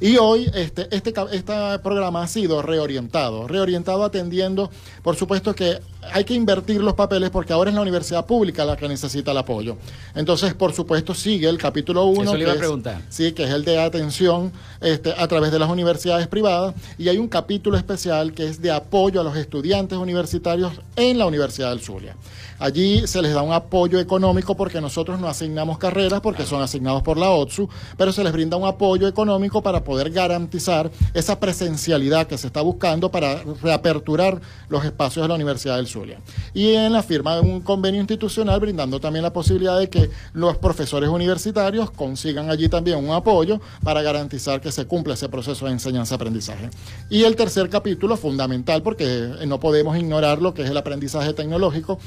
Y 0.00 0.16
hoy 0.16 0.48
este, 0.54 0.86
este, 0.94 1.12
este 1.32 1.78
programa 1.82 2.22
ha 2.22 2.28
sido 2.28 2.62
reorientado, 2.62 3.48
reorientado 3.48 4.04
atendiendo, 4.04 4.70
por 5.02 5.16
supuesto 5.16 5.54
que 5.54 5.80
hay 6.12 6.24
que 6.24 6.34
invertir 6.34 6.80
los 6.80 6.94
papeles 6.94 7.30
porque 7.30 7.52
ahora 7.52 7.70
es 7.70 7.74
la 7.74 7.82
universidad 7.82 8.26
pública 8.26 8.64
la 8.64 8.76
que 8.76 8.88
necesita 8.88 9.30
el 9.30 9.38
apoyo. 9.38 9.76
Entonces, 10.14 10.54
por 10.54 10.72
supuesto, 10.72 11.14
sigue 11.14 11.48
el 11.48 11.58
capítulo 11.58 12.04
1. 12.06 12.22
Eso 12.22 12.36
le 12.36 12.42
iba 12.42 12.52
a 12.52 12.56
preguntar. 12.56 13.02
Sí, 13.08 13.32
que 13.32 13.44
es 13.44 13.50
el 13.50 13.64
de 13.64 13.78
atención 13.78 14.52
este, 14.80 15.12
a 15.16 15.26
través 15.28 15.52
de 15.52 15.58
las 15.58 15.68
universidades 15.68 16.28
privadas. 16.28 16.74
Y 16.98 17.08
hay 17.08 17.18
un 17.18 17.28
capítulo 17.28 17.76
especial 17.76 18.32
que 18.32 18.46
es 18.46 18.60
de 18.60 18.70
apoyo 18.70 19.20
a 19.20 19.24
los 19.24 19.36
estudiantes 19.36 19.98
universitarios 19.98 20.72
en 20.96 21.18
la 21.18 21.26
Universidad 21.26 21.70
del 21.70 21.80
Zulia. 21.80 22.16
Allí 22.58 23.06
se 23.06 23.20
les 23.22 23.34
da 23.34 23.42
un 23.42 23.52
apoyo 23.52 23.98
económico 23.98 24.56
porque 24.56 24.80
nosotros 24.80 25.20
no 25.20 25.28
asignamos 25.28 25.78
carreras 25.78 26.20
porque 26.20 26.44
son 26.44 26.62
asignados 26.62 27.02
por 27.02 27.18
la 27.18 27.30
OTSU, 27.30 27.68
pero 27.96 28.12
se 28.12 28.22
les 28.22 28.32
brinda 28.32 28.56
un 28.56 28.66
apoyo 28.66 29.08
económico 29.08 29.62
para 29.62 29.82
poder 29.82 30.10
garantizar 30.10 30.90
esa 31.12 31.38
presencialidad 31.38 32.26
que 32.26 32.38
se 32.38 32.46
está 32.46 32.60
buscando 32.60 33.10
para 33.10 33.42
reaperturar 33.62 34.40
los 34.68 34.84
espacios 34.84 35.24
de 35.24 35.28
la 35.28 35.34
Universidad 35.34 35.76
del 35.76 35.86
Zulia. 35.86 36.20
Y 36.52 36.72
en 36.72 36.92
la 36.92 37.02
firma 37.02 37.36
de 37.36 37.40
un 37.40 37.60
convenio 37.60 38.00
institucional 38.00 38.60
brindando 38.60 39.00
también 39.00 39.22
la 39.22 39.32
posibilidad 39.32 39.78
de 39.78 39.88
que 39.88 40.10
los 40.32 40.56
profesores 40.58 41.08
universitarios 41.10 41.90
consigan 41.90 42.50
allí 42.50 42.68
también 42.68 42.98
un 42.98 43.10
apoyo 43.10 43.60
para 43.82 44.02
garantizar 44.02 44.60
que 44.60 44.72
se 44.72 44.86
cumpla 44.86 45.14
ese 45.14 45.28
proceso 45.28 45.66
de 45.66 45.72
enseñanza-aprendizaje. 45.72 46.70
Y 47.10 47.24
el 47.24 47.36
tercer 47.36 47.68
capítulo, 47.68 48.16
fundamental, 48.16 48.82
porque 48.82 49.34
no 49.46 49.60
podemos 49.60 49.96
ignorar 49.96 50.40
lo 50.40 50.54
que 50.54 50.62
es 50.62 50.70
el 50.70 50.76
aprendizaje 50.76 51.32
tecnológico, 51.32 51.98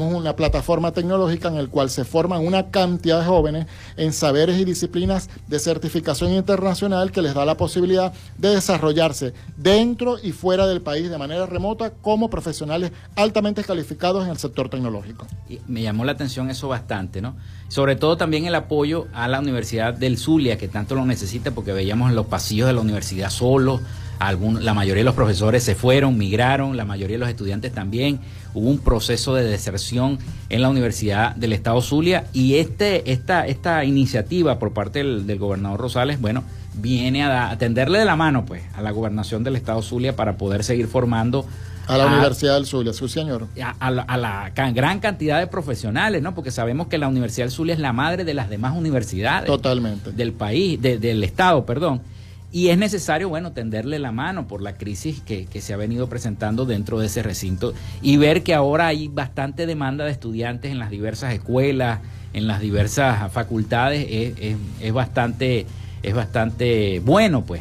una 0.00 0.36
plataforma 0.36 0.92
tecnológica 0.92 1.48
en 1.48 1.56
la 1.56 1.66
cual 1.66 1.90
se 1.90 2.04
forman 2.04 2.46
una 2.46 2.70
cantidad 2.70 3.20
de 3.20 3.26
jóvenes 3.26 3.66
en 3.96 4.12
saberes 4.12 4.58
y 4.58 4.64
disciplinas 4.64 5.30
de 5.46 5.58
certificación 5.58 6.32
internacional 6.32 7.12
que 7.12 7.22
les 7.22 7.34
da 7.34 7.44
la 7.44 7.56
posibilidad 7.56 8.12
de 8.38 8.48
desarrollarse 8.50 9.34
dentro 9.56 10.18
y 10.22 10.32
fuera 10.32 10.66
del 10.66 10.80
país 10.80 11.10
de 11.10 11.18
manera 11.18 11.46
remota 11.46 11.90
como 11.90 12.30
profesionales 12.30 12.92
altamente 13.16 13.64
calificados 13.64 14.24
en 14.24 14.30
el 14.30 14.38
sector 14.38 14.68
tecnológico. 14.68 15.26
Y 15.48 15.60
me 15.66 15.82
llamó 15.82 16.04
la 16.04 16.12
atención 16.12 16.50
eso 16.50 16.68
bastante, 16.68 17.20
¿no? 17.20 17.36
Sobre 17.68 17.96
todo 17.96 18.16
también 18.16 18.46
el 18.46 18.54
apoyo 18.54 19.06
a 19.12 19.28
la 19.28 19.40
Universidad 19.40 19.94
del 19.94 20.18
Zulia, 20.18 20.58
que 20.58 20.68
tanto 20.68 20.94
lo 20.94 21.04
necesita 21.06 21.50
porque 21.50 21.72
veíamos 21.72 22.12
los 22.12 22.26
pasillos 22.26 22.66
de 22.66 22.72
la 22.72 22.80
universidad 22.80 23.30
solos, 23.30 23.80
la 24.20 24.74
mayoría 24.74 25.00
de 25.00 25.04
los 25.04 25.14
profesores 25.14 25.62
se 25.62 25.74
fueron, 25.74 26.16
migraron, 26.16 26.76
la 26.76 26.84
mayoría 26.84 27.16
de 27.16 27.20
los 27.20 27.28
estudiantes 27.28 27.72
también. 27.72 28.20
Hubo 28.54 28.70
un 28.70 28.78
proceso 28.78 29.34
de 29.34 29.44
deserción 29.44 30.18
en 30.48 30.62
la 30.62 30.68
Universidad 30.68 31.34
del 31.34 31.52
Estado 31.52 31.82
Zulia 31.82 32.26
y 32.32 32.54
este, 32.56 33.10
esta, 33.12 33.46
esta 33.46 33.84
iniciativa 33.84 34.58
por 34.58 34.72
parte 34.72 35.00
del, 35.00 35.38
gobernador 35.38 35.80
Rosales, 35.80 36.20
bueno, 36.20 36.44
viene 36.74 37.24
a, 37.24 37.56
tenderle 37.58 37.98
de 37.98 38.04
la 38.04 38.16
mano 38.16 38.46
pues 38.46 38.62
a 38.74 38.82
la 38.82 38.92
gobernación 38.92 39.44
del 39.44 39.56
Estado 39.56 39.82
Zulia 39.82 40.16
para 40.16 40.36
poder 40.36 40.64
seguir 40.64 40.86
formando 40.86 41.44
a 41.86 41.98
la 41.98 42.06
Universidad 42.06 42.54
del 42.54 42.66
Zulia, 42.66 42.92
su 42.92 43.08
señor. 43.08 43.46
A, 43.78 43.90
la, 43.90 44.52
gran 44.54 45.00
cantidad 45.00 45.38
de 45.38 45.46
profesionales, 45.46 46.22
¿no? 46.22 46.34
Porque 46.34 46.50
sabemos 46.50 46.86
que 46.86 46.96
la 46.96 47.08
Universidad 47.08 47.46
del 47.46 47.52
Zulia 47.52 47.74
es 47.74 47.80
la 47.80 47.92
madre 47.92 48.24
de 48.24 48.32
las 48.32 48.48
demás 48.48 48.74
universidades. 48.74 49.46
Totalmente. 49.46 50.12
Del 50.12 50.32
país, 50.32 50.80
del 50.80 51.22
Estado, 51.22 51.66
perdón. 51.66 52.00
Y 52.54 52.68
es 52.68 52.78
necesario, 52.78 53.28
bueno, 53.28 53.50
tenderle 53.50 53.98
la 53.98 54.12
mano 54.12 54.46
por 54.46 54.62
la 54.62 54.74
crisis 54.74 55.20
que, 55.20 55.48
se 55.60 55.74
ha 55.74 55.76
venido 55.76 56.08
presentando 56.08 56.66
dentro 56.66 57.00
de 57.00 57.06
ese 57.06 57.20
recinto 57.20 57.74
y 58.00 58.16
ver 58.16 58.44
que 58.44 58.54
ahora 58.54 58.86
hay 58.86 59.08
bastante 59.08 59.66
demanda 59.66 60.04
de 60.04 60.12
estudiantes 60.12 60.70
en 60.70 60.78
las 60.78 60.88
diversas 60.88 61.34
escuelas, 61.34 61.98
en 62.32 62.46
las 62.46 62.60
diversas 62.60 63.32
facultades, 63.32 64.06
es, 64.08 64.92
bastante, 64.92 65.66
es 66.04 66.14
bastante 66.14 67.00
bueno, 67.00 67.44
pues. 67.44 67.60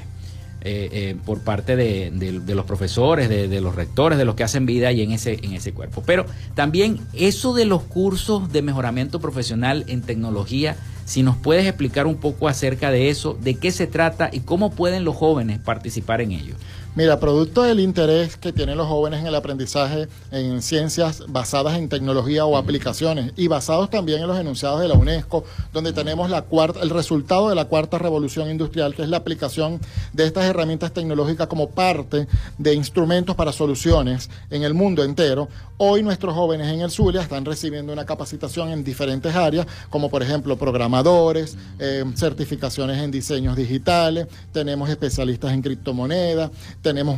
Eh, 0.65 0.89
eh, 0.93 1.15
por 1.25 1.41
parte 1.41 1.75
de, 1.75 2.09
los 2.55 2.65
profesores, 2.65 3.27
de, 3.27 3.49
de, 3.49 3.59
los 3.59 3.75
rectores, 3.75 4.17
de 4.17 4.23
los 4.23 4.35
que 4.35 4.45
hacen 4.45 4.65
vida 4.65 4.87
ahí 4.87 5.01
en 5.01 5.11
ese, 5.11 5.37
en 5.43 5.51
ese 5.51 5.73
cuerpo. 5.73 6.03
Pero 6.05 6.25
también 6.55 6.99
eso 7.11 7.53
de 7.53 7.65
los 7.65 7.83
cursos 7.83 8.49
de 8.53 8.61
mejoramiento 8.61 9.19
profesional 9.19 9.83
en 9.87 10.01
tecnología 10.03 10.77
si 11.05 11.23
nos 11.23 11.35
puedes 11.35 11.65
explicar 11.65 12.07
un 12.07 12.15
poco 12.15 12.47
acerca 12.47 12.91
de 12.91 13.09
eso, 13.09 13.37
de 13.41 13.55
qué 13.55 13.71
se 13.71 13.87
trata 13.87 14.29
y 14.31 14.41
cómo 14.41 14.71
pueden 14.71 15.03
los 15.03 15.15
jóvenes 15.15 15.59
participar 15.59 16.21
en 16.21 16.31
ello. 16.31 16.55
Mira, 16.95 17.19
producto 17.19 17.63
del 17.63 17.79
interés 17.79 18.37
que 18.37 18.53
tienen 18.53 18.77
los 18.77 18.87
jóvenes 18.87 19.21
en 19.21 19.25
el 19.25 19.33
aprendizaje 19.33 20.07
en 20.29 20.61
ciencias 20.61 21.23
basadas 21.27 21.75
en 21.75 21.89
tecnología 21.89 22.45
o 22.45 22.55
aplicaciones 22.55 23.33
y 23.35 23.47
basados 23.47 23.89
también 23.89 24.21
en 24.21 24.27
los 24.27 24.37
enunciados 24.37 24.79
de 24.79 24.87
la 24.87 24.93
UNESCO, 24.93 25.43
donde 25.73 25.91
tenemos 25.91 26.29
la 26.29 26.43
cuarta, 26.43 26.81
el 26.81 26.91
resultado 26.91 27.49
de 27.49 27.55
la 27.55 27.65
cuarta 27.65 27.97
revolución 27.97 28.47
industrial, 28.51 28.93
que 28.93 29.01
es 29.01 29.09
la 29.09 29.17
aplicación 29.17 29.79
de 30.13 30.27
estas 30.27 30.45
herramientas 30.45 30.93
tecnológicas 30.93 31.47
como 31.47 31.71
parte 31.71 32.27
de 32.59 32.75
instrumentos 32.75 33.35
para 33.35 33.51
soluciones 33.51 34.29
en 34.51 34.61
el 34.61 34.75
mundo 34.75 35.03
entero. 35.03 35.49
Hoy 35.77 36.03
nuestros 36.03 36.35
jóvenes 36.35 36.67
en 36.67 36.81
el 36.81 36.91
Zulia 36.91 37.23
están 37.23 37.43
recibiendo 37.43 37.91
una 37.91 38.05
capacitación 38.05 38.69
en 38.69 38.83
diferentes 38.83 39.35
áreas, 39.35 39.65
como 39.89 40.11
por 40.11 40.21
ejemplo 40.21 40.57
programadores, 40.57 41.57
eh, 41.79 42.05
certificaciones 42.15 43.01
en 43.01 43.09
diseños 43.09 43.55
digitales, 43.55 44.27
tenemos 44.51 44.91
especialistas 44.91 45.51
en 45.53 45.63
criptomonedas, 45.63 46.51
tenemos 46.83 47.17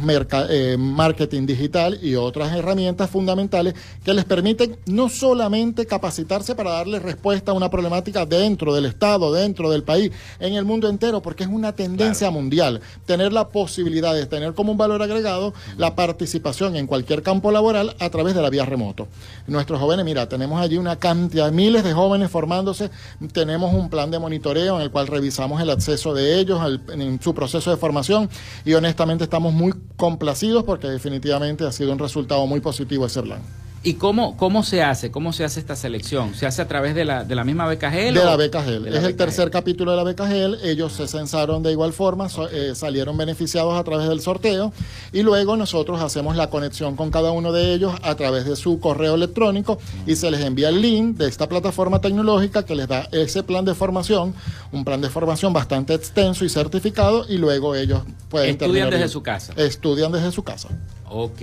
eh, 0.50 0.78
marketing 0.80 1.46
digital 1.46 2.00
y 2.02 2.16
otras 2.16 2.56
herramientas 2.56 3.10
fundamentales 3.10 3.74
que 4.04 4.14
les 4.14 4.24
permiten 4.24 4.78
no 4.86 5.10
solamente 5.10 5.86
capacitarse 5.86 6.56
para 6.56 6.70
darle 6.70 7.00
respuesta 7.00 7.52
a 7.52 7.56
una 7.56 7.70
problemática 7.70 8.26
dentro 8.26 8.74
del 8.74 8.86
Estado, 8.86 9.34
dentro 9.34 9.70
del 9.72 9.84
país, 9.84 10.12
en 10.40 10.54
el 10.54 10.64
mundo 10.64 10.88
entero, 10.88 11.22
porque 11.22 11.44
es 11.44 11.50
una 11.50 11.74
tendencia 11.74 12.30
mundial. 12.30 12.80
Tener 13.06 13.34
la 13.34 13.50
posibilidad 13.50 14.14
de 14.14 14.28
tener 14.28 14.54
como 14.54 14.72
un 14.72 14.78
valor 14.78 15.02
agregado 15.02 15.54
la 15.78 15.96
participación 15.96 16.76
en 16.76 16.86
cualquier 16.86 17.24
campo 17.24 17.52
laboral 17.52 17.96
a 18.00 18.10
través 18.10 18.36
de 18.36 18.44
la 18.44 18.52
vía 18.52 18.66
remoto. 18.66 19.08
Nuestros 19.48 19.80
jóvenes, 19.80 20.06
mira, 20.06 20.30
tenemos 20.30 20.62
allí 20.62 20.78
una 20.78 20.98
cantidad, 20.98 21.52
miles 21.52 21.84
de 21.84 21.94
jóvenes 21.94 22.30
formándose, 22.30 22.92
tenemos 23.34 23.74
un 23.74 23.90
plan 23.90 24.12
de 24.12 24.20
monitoreo 24.20 24.76
en 24.76 24.84
el 24.84 24.92
cual 24.92 25.08
revisamos 25.08 25.60
el 25.60 25.72
acceso 25.72 26.14
de 26.14 26.40
ellos 26.40 26.62
en 26.90 27.20
su 27.20 27.34
proceso 27.34 27.72
de 27.72 27.78
formación 27.78 28.30
y 28.64 28.74
honestamente 28.76 29.24
estamos 29.24 29.55
muy 29.56 29.74
complacidos 29.96 30.64
porque 30.64 30.88
definitivamente 30.88 31.66
ha 31.66 31.72
sido 31.72 31.92
un 31.92 32.00
resultado 32.00 32.46
muy 32.46 32.60
positivo 32.60 33.06
ese 33.06 33.24
plan. 33.24 33.42
¿Y 33.86 33.94
cómo, 33.94 34.36
cómo 34.36 34.64
se 34.64 34.82
hace? 34.82 35.12
¿Cómo 35.12 35.32
se 35.32 35.44
hace 35.44 35.60
esta 35.60 35.76
selección? 35.76 36.34
¿Se 36.34 36.48
hace 36.48 36.60
a 36.64 36.68
través 36.68 36.96
de 36.96 37.06
la, 37.06 37.24
de 37.24 37.36
la 37.36 37.44
misma 37.44 37.68
beca 37.68 37.92
GEL? 37.92 38.16
De 38.16 38.26
la 38.26 38.36
beca 38.36 38.64
GEL. 38.64 38.88
es 38.88 39.04
el 39.04 39.16
tercer 39.16 39.52
capítulo 39.52 39.92
de 39.92 39.98
la 39.98 40.04
beca 40.04 40.28
GEL. 40.28 40.58
Ellos 40.64 40.92
se 40.92 41.08
censaron 41.08 41.62
de 41.62 41.72
igual 41.72 41.94
forma, 41.94 42.28
eh, 42.52 42.72
salieron 42.74 43.16
beneficiados 43.16 43.80
a 43.80 43.84
través 43.84 44.10
del 44.10 44.22
sorteo 44.22 44.74
y 45.14 45.22
luego 45.22 45.56
nosotros 45.56 46.02
hacemos 46.02 46.36
la 46.36 46.50
conexión 46.50 46.96
con 46.96 47.12
cada 47.12 47.32
uno 47.32 47.52
de 47.52 47.76
ellos 47.76 47.94
a 48.02 48.16
través 48.16 48.46
de 48.46 48.56
su 48.56 48.80
correo 48.80 49.14
electrónico 49.14 49.78
y 50.08 50.16
se 50.16 50.32
les 50.32 50.42
envía 50.42 50.70
el 50.70 50.82
link 50.82 51.18
de 51.18 51.28
esta 51.28 51.48
plataforma 51.48 52.02
tecnológica 52.02 52.66
que 52.66 52.74
les 52.74 52.88
da 52.88 53.08
ese 53.12 53.44
plan 53.44 53.66
de 53.66 53.76
formación, 53.76 54.34
un 54.72 54.84
plan 54.84 55.00
de 55.00 55.12
formación 55.12 55.54
bastante 55.54 55.94
extenso 55.94 56.44
y 56.44 56.50
certificado 56.50 57.28
y 57.30 57.38
luego 57.38 57.76
ellos 57.76 58.02
pueden... 58.30 58.50
Estudian 58.50 58.90
desde 58.90 59.10
su 59.10 59.22
casa. 59.22 59.54
Estudian 59.56 60.12
desde 60.12 60.32
su 60.32 60.44
casa. 60.44 60.70
Ok. 61.08 61.42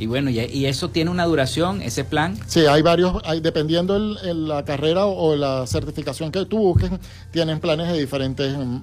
Y 0.00 0.06
bueno, 0.06 0.30
y, 0.30 0.64
eso 0.64 0.88
tiene 0.88 1.10
una 1.10 1.26
duración, 1.26 1.82
ese 1.82 2.04
plan. 2.04 2.38
Sí, 2.46 2.60
hay 2.60 2.80
varios, 2.80 3.20
hay, 3.22 3.40
dependiendo 3.40 3.96
el, 3.96 4.48
la 4.48 4.64
carrera 4.64 5.04
o, 5.04 5.36
la 5.36 5.66
certificación 5.66 6.32
que 6.32 6.46
tú 6.46 6.56
busques, 6.56 6.90
tienen 7.30 7.60
planes 7.60 7.88
de 7.88 7.98
diferentes 7.98 8.56
mm, 8.56 8.62
mm, 8.62 8.82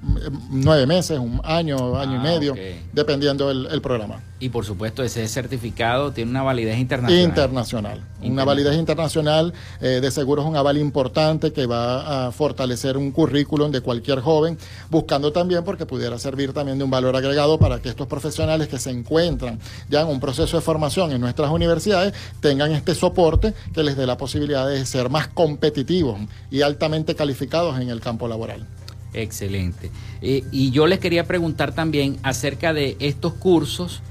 nueve 0.51 0.85
meses, 0.85 1.17
un 1.17 1.41
año, 1.43 1.97
año 1.97 2.13
y 2.13 2.17
ah, 2.17 2.21
medio, 2.21 2.55
dependiendo 2.93 3.49
el, 3.49 3.81
programa. 3.81 4.21
Y 4.39 4.49
por 4.49 4.63
supuesto, 4.63 5.01
ese 5.01 5.27
certificado 5.27 6.11
tiene 6.11 6.29
una 6.29 6.43
validez 6.43 6.77
internacional. 6.77 7.25
Internacional. 7.25 8.01
Una 8.21 8.45
validez 8.45 8.75
internacional, 8.77 9.53
eh, 9.81 9.99
de 10.01 10.11
seguro 10.11 10.43
es 10.43 10.47
un 10.47 10.55
aval 10.55 10.77
importante 10.77 11.51
que 11.51 11.65
va 11.65 12.27
a 12.27 12.31
fortalecer 12.31 12.97
un 12.97 13.11
currículum 13.11 13.71
de 13.71 13.81
cualquier 13.81 14.19
joven, 14.19 14.57
buscando 14.91 15.31
también 15.31 15.63
porque 15.63 15.87
pudiera 15.87 16.19
servir 16.19 16.53
también 16.53 16.77
de 16.77 16.83
un 16.83 16.91
valor 16.91 17.15
agregado 17.15 17.57
para 17.57 17.79
que 17.79 17.89
estos 17.89 18.05
profesionales 18.05 18.67
que 18.67 18.77
se 18.77 18.91
encuentran 18.91 19.59
ya 19.89 20.01
en 20.01 20.07
un 20.07 20.19
proceso 20.19 20.57
de 20.57 20.61
formación, 20.61 21.06
en 21.11 21.21
nuestras 21.21 21.49
universidades 21.51 22.13
tengan 22.39 22.71
este 22.71 22.95
soporte 22.95 23.53
que 23.73 23.83
les 23.83 23.97
dé 23.97 24.05
la 24.05 24.17
posibilidad 24.17 24.67
de 24.67 24.85
ser 24.85 25.09
más 25.09 25.27
competitivos 25.27 26.19
y 26.51 26.61
altamente 26.61 27.15
calificados 27.15 27.79
en 27.79 27.89
el 27.89 27.99
campo 27.99 28.27
laboral. 28.27 28.67
Excelente. 29.13 29.89
Eh, 30.21 30.43
y 30.51 30.71
yo 30.71 30.87
les 30.87 30.99
quería 30.99 31.25
preguntar 31.25 31.73
también 31.73 32.17
acerca 32.23 32.73
de 32.73 32.97
estos 32.99 33.33
cursos 33.33 34.01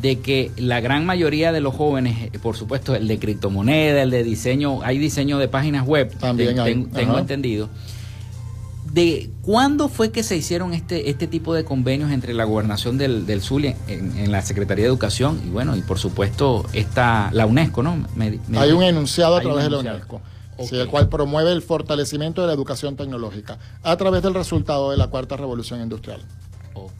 de 0.00 0.18
que 0.18 0.50
la 0.56 0.80
gran 0.80 1.06
mayoría 1.06 1.52
de 1.52 1.60
los 1.60 1.74
jóvenes, 1.74 2.30
eh, 2.32 2.38
por 2.42 2.56
supuesto, 2.56 2.94
el 2.94 3.06
de 3.06 3.18
criptomoneda, 3.18 4.02
el 4.02 4.10
de 4.10 4.24
diseño, 4.24 4.82
hay 4.82 4.98
diseño 4.98 5.38
de 5.38 5.48
páginas 5.48 5.86
web, 5.86 6.12
también 6.18 6.90
tengo 6.90 7.18
entendido 7.18 7.68
de 8.94 9.28
cuándo 9.42 9.88
fue 9.88 10.12
que 10.12 10.22
se 10.22 10.36
hicieron 10.36 10.72
este, 10.72 11.10
este 11.10 11.26
tipo 11.26 11.52
de 11.52 11.64
convenios 11.64 12.12
entre 12.12 12.32
la 12.32 12.44
gobernación 12.44 12.96
del, 12.96 13.26
del 13.26 13.42
Zulia 13.42 13.76
en, 13.88 14.30
la 14.30 14.40
Secretaría 14.40 14.84
de 14.84 14.88
Educación 14.88 15.42
y 15.44 15.50
bueno, 15.50 15.76
y 15.76 15.82
por 15.82 15.98
supuesto 15.98 16.64
está 16.72 17.28
la 17.32 17.44
UNESCO, 17.44 17.82
¿no? 17.82 18.06
hay 18.56 18.70
un 18.70 18.84
enunciado 18.84 19.34
a 19.34 19.40
través 19.40 19.64
de 19.64 19.70
la 19.70 19.78
UNESCO. 19.78 20.20
el 20.70 20.86
cual 20.86 21.08
promueve 21.08 21.50
el 21.50 21.60
fortalecimiento 21.60 22.42
de 22.42 22.46
la 22.46 22.52
educación 22.52 22.94
tecnológica 22.94 23.58
a 23.82 23.96
través 23.96 24.22
del 24.22 24.32
resultado 24.32 24.92
de 24.92 24.96
la 24.96 25.08
cuarta 25.08 25.36
revolución 25.36 25.80
industrial. 25.80 26.22
Ok. 26.74 26.92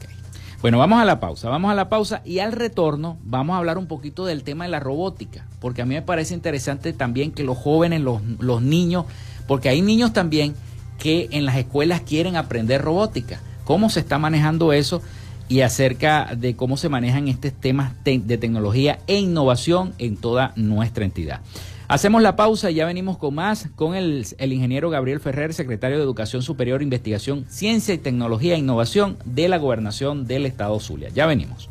Bueno, 0.61 0.77
vamos 0.77 0.99
a 0.99 1.05
la 1.05 1.21
pausa, 1.21 1.47
vamos 1.47 1.71
a 1.71 1.75
la 1.75 1.87
pausa 1.87 2.21
y 2.25 2.39
al 2.39 2.51
retorno 2.51 3.19
vamos 3.23 3.53
a 3.53 3.57
hablar 3.59 3.77
un 3.77 3.87
poquito 3.87 4.25
del 4.25 4.43
tema 4.43 4.65
de 4.65 4.71
la 4.71 4.81
robótica, 4.81 5.47
porque 5.61 5.81
a 5.81 5.85
mí 5.85 5.95
me 5.95 6.01
parece 6.01 6.33
interesante 6.33 6.91
también 6.91 7.31
que 7.31 7.45
los 7.45 7.57
jóvenes, 7.57 8.01
los, 8.01 8.21
los 8.39 8.61
niños, 8.61 9.05
porque 9.47 9.69
hay 9.69 9.81
niños 9.81 10.11
también 10.11 10.55
que 10.97 11.27
en 11.31 11.45
las 11.45 11.57
escuelas 11.57 12.01
quieren 12.01 12.35
aprender 12.35 12.81
robótica. 12.81 13.39
¿Cómo 13.63 13.89
se 13.89 13.99
está 13.99 14.17
manejando 14.17 14.73
eso? 14.73 15.01
Y 15.47 15.61
acerca 15.61 16.35
de 16.35 16.55
cómo 16.55 16.77
se 16.77 16.89
manejan 16.89 17.27
estos 17.27 17.53
temas 17.53 17.93
de 18.03 18.37
tecnología 18.37 18.99
e 19.07 19.19
innovación 19.19 19.93
en 19.97 20.17
toda 20.17 20.53
nuestra 20.55 21.05
entidad. 21.05 21.41
Hacemos 21.87 22.23
la 22.23 22.35
pausa 22.35 22.71
y 22.71 22.75
ya 22.75 22.85
venimos 22.85 23.17
con 23.17 23.35
más 23.35 23.67
con 23.75 23.93
el, 23.93 24.25
el, 24.39 24.53
ingeniero 24.53 24.89
Gabriel 24.89 25.19
Ferrer, 25.19 25.53
secretario 25.53 25.97
de 25.97 26.03
Educación 26.03 26.41
Superior, 26.41 26.81
Investigación, 26.81 27.45
Ciencia 27.47 27.93
y 27.93 27.99
Tecnología 27.99 28.55
e 28.55 28.57
Innovación 28.57 29.17
de 29.23 29.47
la 29.49 29.57
Gobernación 29.57 30.25
del 30.25 30.47
Estado 30.47 30.79
Zulia. 30.79 31.09
Ya 31.09 31.27
venimos. 31.27 31.69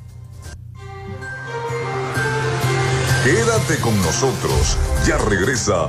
Quédate 3.25 3.81
con 3.81 3.97
nosotros. 4.03 4.77
Ya 5.07 5.17
regresa 5.17 5.89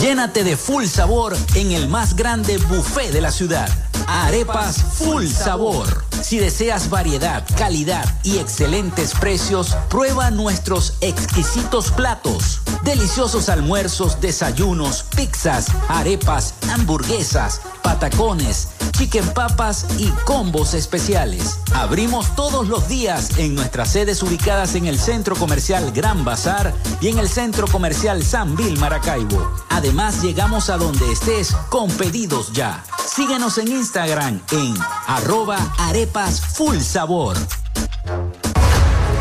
Llénate 0.00 0.42
de 0.44 0.56
full 0.56 0.86
sabor 0.86 1.36
en 1.54 1.72
el 1.72 1.88
más 1.88 2.16
grande 2.16 2.56
buffet 2.58 3.12
de 3.12 3.20
la 3.20 3.30
ciudad. 3.30 3.68
Arepas 4.06 4.76
Full 4.98 5.26
Sabor. 5.26 6.13
Si 6.24 6.38
deseas 6.38 6.88
variedad, 6.88 7.44
calidad 7.58 8.02
y 8.22 8.38
excelentes 8.38 9.12
precios, 9.12 9.76
prueba 9.90 10.30
nuestros 10.30 10.94
exquisitos 11.02 11.90
platos. 11.90 12.62
Deliciosos 12.82 13.50
almuerzos, 13.50 14.22
desayunos, 14.22 15.04
pizzas, 15.14 15.66
arepas, 15.86 16.54
hamburguesas, 16.70 17.60
patacones, 17.82 18.68
chicken 18.96 19.26
papas 19.34 19.86
y 19.98 20.08
combos 20.24 20.74
especiales. 20.74 21.58
Abrimos 21.74 22.34
todos 22.36 22.68
los 22.68 22.88
días 22.88 23.38
en 23.38 23.54
nuestras 23.54 23.90
sedes 23.90 24.22
ubicadas 24.22 24.74
en 24.74 24.86
el 24.86 24.98
Centro 24.98 25.34
Comercial 25.36 25.92
Gran 25.92 26.24
Bazar 26.24 26.72
y 27.00 27.08
en 27.08 27.18
el 27.18 27.28
Centro 27.28 27.66
Comercial 27.66 28.22
San 28.22 28.56
Vil 28.56 28.78
Maracaibo. 28.78 29.52
Además, 29.70 30.22
llegamos 30.22 30.70
a 30.70 30.76
donde 30.76 31.10
estés 31.10 31.52
con 31.68 31.90
pedidos 31.90 32.52
ya. 32.52 32.84
Síguenos 33.06 33.58
en 33.58 33.68
Instagram 33.68 34.40
en 34.52 34.74
arroba 35.06 35.58
arepas 35.78 36.40
full 36.40 36.78
sabor. 36.78 37.36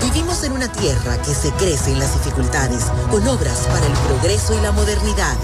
Vivimos 0.01 0.43
en 0.43 0.51
una 0.51 0.71
tierra 0.71 1.19
que 1.21 1.33
se 1.33 1.49
crece 1.51 1.91
en 1.91 1.99
las 1.99 2.13
dificultades, 2.13 2.85
con 3.09 3.27
obras 3.27 3.67
para 3.71 3.85
el 3.85 3.93
progreso 3.93 4.53
y 4.53 4.61
la 4.61 4.71
modernidad, 4.71 5.35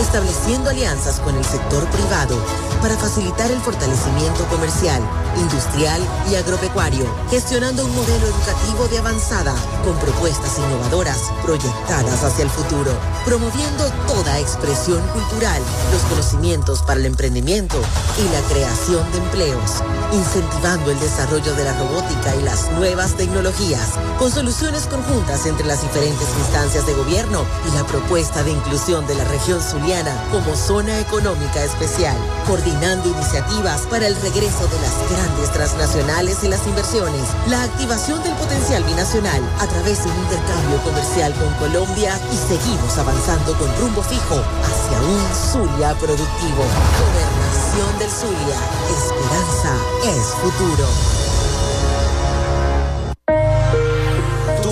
estableciendo 0.00 0.70
alianzas 0.70 1.20
con 1.20 1.36
el 1.36 1.44
sector 1.44 1.84
privado 1.86 2.36
para 2.80 2.96
facilitar 2.96 3.50
el 3.50 3.60
fortalecimiento 3.60 4.44
comercial, 4.46 5.00
industrial 5.38 6.02
y 6.30 6.34
agropecuario, 6.34 7.06
gestionando 7.30 7.84
un 7.84 7.94
modelo 7.94 8.26
educativo 8.26 8.88
de 8.88 8.98
avanzada 8.98 9.54
con 9.84 9.96
propuestas 9.98 10.58
innovadoras 10.58 11.18
proyectadas 11.42 12.24
hacia 12.24 12.44
el 12.44 12.50
futuro, 12.50 12.92
promoviendo 13.24 13.84
toda 14.08 14.40
expresión 14.40 15.00
cultural, 15.08 15.62
los 15.92 16.02
conocimientos 16.02 16.82
para 16.82 17.00
el 17.00 17.06
emprendimiento 17.06 17.80
y 18.18 18.32
la 18.32 18.40
creación 18.52 19.10
de 19.12 19.18
empleos, 19.18 19.82
incentivando 20.12 20.90
el 20.90 20.98
desarrollo 20.98 21.54
de 21.54 21.64
la 21.64 21.78
robótica 21.78 22.34
y 22.36 22.42
las 22.42 22.70
nuevas 22.72 23.14
tecnologías, 23.14 23.90
con 24.18 24.30
soluciones 24.30 24.86
conjuntas 24.86 25.46
entre 25.46 25.66
las 25.66 25.82
diferentes 25.82 26.28
instancias 26.38 26.86
de 26.86 26.94
gobierno 26.94 27.44
y 27.70 27.74
la 27.76 27.84
propuesta 27.86 28.42
de 28.42 28.50
inclusión 28.50 29.06
de 29.06 29.14
la 29.14 29.24
región 29.24 29.62
como 30.30 30.54
zona 30.54 31.00
económica 31.00 31.64
especial, 31.64 32.16
coordinando 32.46 33.08
iniciativas 33.08 33.80
para 33.90 34.06
el 34.06 34.14
regreso 34.14 34.68
de 34.68 34.78
las 34.80 35.10
grandes 35.10 35.50
transnacionales 35.52 36.44
y 36.44 36.48
las 36.48 36.64
inversiones, 36.68 37.26
la 37.48 37.64
activación 37.64 38.22
del 38.22 38.32
potencial 38.34 38.84
binacional 38.84 39.42
a 39.58 39.66
través 39.66 40.04
de 40.04 40.10
un 40.10 40.18
intercambio 40.18 40.78
comercial 40.84 41.34
con 41.34 41.52
Colombia 41.54 42.16
y 42.30 42.36
seguimos 42.36 42.96
avanzando 42.96 43.58
con 43.58 43.68
rumbo 43.80 44.02
fijo 44.02 44.40
hacia 44.62 44.98
un 45.02 45.34
Zulia 45.34 45.94
productivo. 45.94 46.62
Gobernación 47.02 47.98
del 47.98 48.10
Zulia. 48.10 48.58
Esperanza 48.88 49.74
es 50.04 50.26
futuro. 50.42 51.21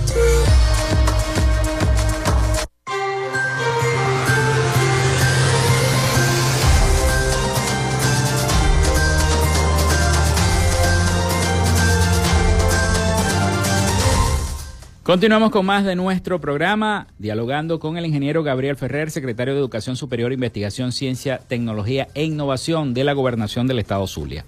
Continuamos 15.05 15.51
con 15.51 15.67
más 15.67 15.85
de 15.85 15.97
nuestro 15.97 16.41
programa, 16.41 17.09
dialogando 17.19 17.79
con 17.79 17.99
el 17.99 18.07
ingeniero 18.07 18.43
Gabriel 18.43 18.75
Ferrer, 18.75 19.11
secretario 19.11 19.53
de 19.53 19.61
Educación 19.61 19.97
Superior, 19.97 20.33
Investigación, 20.33 20.93
Ciencia, 20.93 21.41
Tecnología 21.47 22.09
e 22.15 22.25
Innovación 22.25 22.95
de 22.95 23.05
la 23.05 23.13
Gobernación 23.13 23.67
del 23.67 23.81
Estado 23.81 24.07
Zulia. 24.07 24.47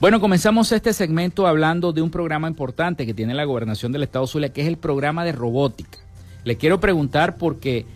Bueno, 0.00 0.18
comenzamos 0.20 0.72
este 0.72 0.92
segmento 0.92 1.46
hablando 1.46 1.92
de 1.92 2.02
un 2.02 2.10
programa 2.10 2.48
importante 2.48 3.06
que 3.06 3.14
tiene 3.14 3.32
la 3.32 3.44
Gobernación 3.44 3.92
del 3.92 4.02
Estado 4.02 4.26
Zulia, 4.26 4.52
que 4.52 4.62
es 4.62 4.66
el 4.66 4.76
programa 4.76 5.24
de 5.24 5.30
robótica. 5.30 6.00
Le 6.42 6.56
quiero 6.56 6.80
preguntar 6.80 7.36
porque 7.36 7.86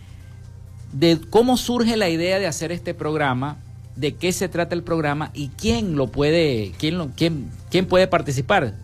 de 0.93 1.19
cómo 1.29 1.57
surge 1.57 1.97
la 1.97 2.07
idea 2.07 2.39
de 2.39 2.47
hacer 2.47 2.71
este 2.71 2.93
programa, 2.93 3.57
de 3.97 4.13
qué 4.13 4.31
se 4.31 4.47
trata 4.47 4.75
el 4.75 4.83
programa 4.83 5.31
y 5.33 5.49
quién 5.49 5.97
lo 5.97 6.07
puede, 6.07 6.71
quién, 6.79 6.97
lo, 6.97 7.09
quién, 7.09 7.49
quién 7.69 7.85
puede 7.85 8.07
participar 8.07 8.75